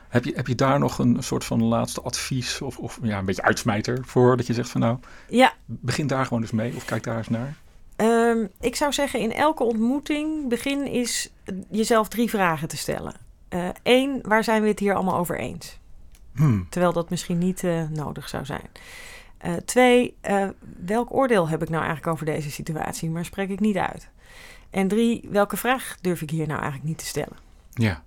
Heb 0.08 0.24
je, 0.24 0.32
heb 0.34 0.46
je 0.46 0.54
daar 0.54 0.78
nog 0.78 0.98
een 0.98 1.16
soort 1.22 1.44
van 1.44 1.62
laatste 1.64 2.00
advies 2.00 2.60
of, 2.60 2.78
of 2.78 2.98
ja, 3.02 3.18
een 3.18 3.24
beetje 3.24 3.42
uitsmijter 3.42 3.98
voor? 4.04 4.36
Dat 4.36 4.46
je 4.46 4.54
zegt 4.54 4.68
van 4.68 4.80
nou, 4.80 4.98
ja, 5.28 5.52
begin 5.64 6.06
daar 6.06 6.26
gewoon 6.26 6.42
eens 6.42 6.50
mee 6.50 6.74
of 6.76 6.84
kijk 6.84 7.02
daar 7.02 7.16
eens 7.16 7.28
naar. 7.28 7.56
Ehm, 7.96 8.46
ik 8.60 8.76
zou 8.76 8.92
zeggen, 8.92 9.20
in 9.20 9.32
elke 9.32 9.62
ontmoeting 9.62 10.48
begin 10.48 10.86
is 10.86 11.32
jezelf 11.70 12.08
drie 12.08 12.30
vragen 12.30 12.68
te 12.68 12.76
stellen. 12.76 13.14
Eén, 13.82 14.18
waar 14.22 14.44
zijn 14.44 14.62
we 14.62 14.68
het 14.68 14.78
hier 14.78 14.94
allemaal 14.94 15.16
over 15.16 15.38
eens? 15.38 15.78
Hmm, 16.34 16.66
Terwijl 16.70 16.92
dat 16.92 17.10
misschien 17.10 17.38
niet 17.38 17.64
eh, 17.64 17.82
nodig 17.88 18.28
zou 18.28 18.44
zijn. 18.44 18.68
Eh, 19.38 19.52
twee, 19.52 20.16
eh, 20.20 20.48
welk 20.84 21.14
oordeel 21.14 21.48
heb 21.48 21.62
ik 21.62 21.68
nou 21.68 21.82
eigenlijk 21.84 22.12
over 22.12 22.26
deze 22.26 22.50
situatie, 22.50 23.10
maar 23.10 23.24
spreek 23.24 23.48
ik 23.48 23.60
niet 23.60 23.76
uit? 23.76 24.08
En 24.74 24.88
drie, 24.88 25.28
welke 25.30 25.56
vraag 25.56 25.96
durf 26.00 26.22
ik 26.22 26.30
hier 26.30 26.46
nou 26.46 26.58
eigenlijk 26.60 26.88
niet 26.88 26.98
te 26.98 27.06
stellen? 27.06 27.36
ja, 27.74 28.02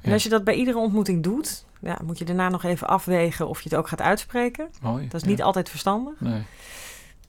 En 0.00 0.12
als 0.12 0.22
je 0.22 0.28
dat 0.28 0.44
bij 0.44 0.54
iedere 0.54 0.78
ontmoeting 0.78 1.22
doet, 1.22 1.64
ja, 1.80 1.98
moet 2.04 2.18
je 2.18 2.24
daarna 2.24 2.48
nog 2.48 2.64
even 2.64 2.86
afwegen 2.86 3.48
of 3.48 3.60
je 3.60 3.68
het 3.68 3.78
ook 3.78 3.88
gaat 3.88 4.00
uitspreken. 4.00 4.68
mooi. 4.80 5.04
Dat 5.08 5.14
is 5.14 5.22
ja. 5.22 5.28
niet 5.28 5.42
altijd 5.42 5.68
verstandig. 5.68 6.20
Nee. 6.20 6.42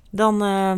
dan, 0.10 0.34
eh, 0.44 0.74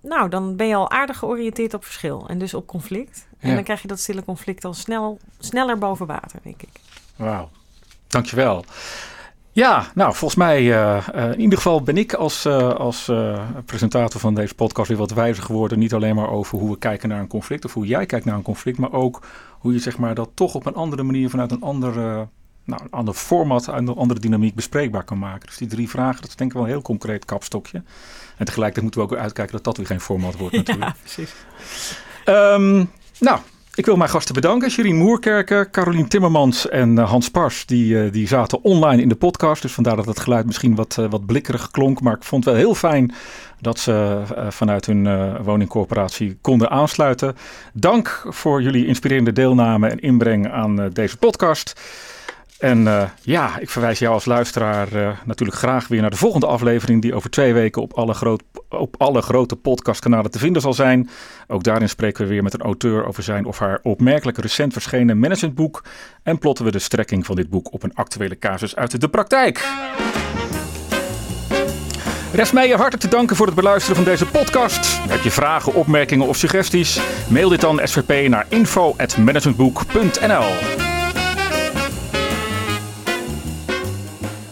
nou, 0.00 0.28
dan 0.28 0.56
ben 0.56 0.66
je 0.66 0.74
al 0.74 0.90
aardig 0.90 1.18
georiënteerd 1.18 1.74
op 1.74 1.84
verschil 1.84 2.28
en 2.28 2.38
dus 2.38 2.54
op 2.54 2.66
conflict. 2.66 3.26
En 3.38 3.48
Ja. 3.48 3.54
dan 3.54 3.64
krijg 3.64 3.82
je 3.82 3.88
dat 3.88 3.98
stille 4.00 4.24
conflict 4.24 4.64
al 4.64 4.74
snel, 4.74 5.18
sneller 5.38 5.78
boven 5.78 6.06
water, 6.06 6.38
denk 6.42 6.62
ik. 6.62 6.80
Wauw, 7.16 7.50
dankjewel. 8.06 8.64
Ja, 9.58 9.86
nou, 9.94 10.14
volgens 10.14 10.40
mij, 10.40 10.72
eh, 10.72 11.08
eh, 11.14 11.32
in 11.32 11.40
ieder 11.40 11.56
geval 11.56 11.82
ben 11.82 11.96
ik 11.96 12.12
als, 12.12 12.44
eh, 12.44 12.74
als 12.74 13.10
presentator 13.64 14.20
van 14.20 14.34
deze 14.34 14.54
podcast 14.54 14.88
weer 14.88 14.98
wat 14.98 15.10
wijzer 15.10 15.42
geworden. 15.42 15.78
Niet 15.78 15.94
alleen 15.94 16.14
maar 16.14 16.30
over 16.30 16.58
hoe 16.58 16.70
we 16.70 16.78
kijken 16.78 17.08
naar 17.08 17.20
een 17.20 17.26
conflict 17.26 17.64
of 17.64 17.74
hoe 17.74 17.86
jij 17.86 18.06
kijkt 18.06 18.24
naar 18.24 18.34
een 18.34 18.42
conflict, 18.42 18.78
maar 18.78 18.92
ook 18.92 19.26
hoe 19.58 19.72
je 19.72 19.78
zeg 19.78 19.98
maar, 19.98 20.14
dat 20.14 20.30
toch 20.34 20.54
op 20.54 20.66
een 20.66 20.74
andere 20.74 21.02
manier 21.02 21.30
vanuit 21.30 21.50
een 21.50 21.62
andere, 21.62 22.28
nou, 22.64 22.82
een 22.82 22.90
ander 22.90 23.14
format, 23.14 23.66
een 23.66 23.88
andere 23.88 24.20
dynamiek 24.20 24.54
bespreekbaar 24.54 25.04
kan 25.04 25.18
maken. 25.18 25.46
Dus 25.46 25.56
die 25.56 25.68
drie 25.68 25.88
vragen, 25.88 26.20
dat 26.20 26.30
is 26.30 26.36
denk 26.36 26.50
ik 26.50 26.56
wel 26.56 26.66
een 26.66 26.72
heel 26.72 26.82
concreet 26.82 27.24
kapstokje. 27.24 27.82
En 28.36 28.44
tegelijkertijd 28.44 28.82
moeten 28.82 29.00
we 29.00 29.06
ook 29.06 29.22
uitkijken 29.22 29.54
dat 29.54 29.64
dat 29.64 29.76
weer 29.76 29.86
geen 29.86 30.00
format 30.00 30.36
wordt 30.36 30.56
natuurlijk. 30.64 30.86
Ja, 30.90 30.96
precies. 31.00 31.34
Ehm, 32.24 32.84
nou, 33.20 33.38
ik 33.78 33.86
wil 33.86 33.96
mijn 33.96 34.10
gasten 34.10 34.34
bedanken. 34.34 34.70
Sherien 34.70 34.96
Moerkerken, 34.96 35.70
Carolien 35.70 36.08
Timmermans 36.08 36.68
en 36.68 36.98
eh, 36.98 37.10
Hans 37.10 37.30
Pars. 37.30 37.66
Die, 37.66 38.02
eh, 38.02 38.12
die 38.12 38.26
zaten 38.26 38.64
online 38.64 39.02
in 39.02 39.08
de 39.08 39.14
podcast. 39.14 39.62
Dus 39.62 39.72
vandaar 39.72 39.96
dat 39.96 40.06
het 40.06 40.20
geluid 40.20 40.46
misschien 40.46 40.74
wat, 40.74 40.96
eh, 40.98 41.10
wat 41.10 41.26
blikkerig 41.26 41.70
klonk. 41.70 42.00
Maar 42.00 42.14
ik 42.14 42.22
vond 42.22 42.44
het 42.44 42.54
wel 42.54 42.62
heel 42.62 42.74
fijn 42.74 43.14
dat 43.60 43.78
ze 43.78 44.22
vanuit 44.48 44.86
hun 44.86 45.32
woningcorporatie 45.42 46.38
konden 46.40 46.70
aansluiten. 46.70 47.36
Dank 47.72 48.24
voor 48.28 48.62
jullie 48.62 48.86
inspirerende 48.86 49.32
deelname 49.32 49.88
en 49.88 49.98
inbreng 49.98 50.50
aan 50.50 50.90
deze 50.92 51.16
podcast. 51.16 51.80
En 52.58 52.86
eh, 52.86 53.02
ja, 53.22 53.58
ik 53.58 53.70
verwijs 53.70 53.98
jou 53.98 54.14
als 54.14 54.24
luisteraar 54.24 54.92
eh, 54.92 55.10
natuurlijk 55.24 55.58
graag 55.58 55.88
weer 55.88 56.00
naar 56.00 56.10
de 56.10 56.16
volgende 56.16 56.46
aflevering. 56.46 57.02
Die 57.02 57.14
over 57.14 57.30
twee 57.30 57.52
weken 57.52 57.82
op 57.82 57.92
alle 57.92 58.14
groot, 58.14 58.42
op 58.68 58.94
alle 58.98 59.22
grote 59.22 59.56
podcastkanalen 59.56 60.30
te 60.30 60.38
vinden 60.38 60.62
zal 60.62 60.74
zijn. 60.74 61.10
Ook 61.46 61.62
daarin 61.62 61.88
spreken 61.88 62.24
we 62.24 62.30
weer 62.30 62.42
met 62.42 62.54
een 62.54 62.60
auteur 62.60 63.06
over 63.06 63.22
zijn 63.22 63.44
of 63.44 63.58
haar 63.58 63.80
opmerkelijk 63.82 64.38
recent 64.38 64.72
verschenen 64.72 65.18
managementboek. 65.18 65.84
En 66.22 66.38
plotten 66.38 66.64
we 66.64 66.70
de 66.70 66.78
strekking 66.78 67.26
van 67.26 67.36
dit 67.36 67.50
boek 67.50 67.72
op 67.72 67.82
een 67.82 67.94
actuele 67.94 68.38
casus 68.38 68.76
uit 68.76 69.00
de 69.00 69.08
praktijk. 69.08 69.66
Rest 72.32 72.52
mij 72.52 72.68
je 72.68 72.74
hartelijk 72.74 73.02
te 73.02 73.08
danken 73.08 73.36
voor 73.36 73.46
het 73.46 73.54
beluisteren 73.54 73.96
van 73.96 74.04
deze 74.04 74.26
podcast. 74.26 74.98
Heb 75.08 75.20
je 75.20 75.30
vragen, 75.30 75.74
opmerkingen 75.74 76.26
of 76.26 76.36
suggesties? 76.36 77.00
Mail 77.28 77.48
dit 77.48 77.60
dan 77.60 77.80
SVP 77.84 78.28
naar 78.28 78.46
info.managementboek.nl 78.48 80.87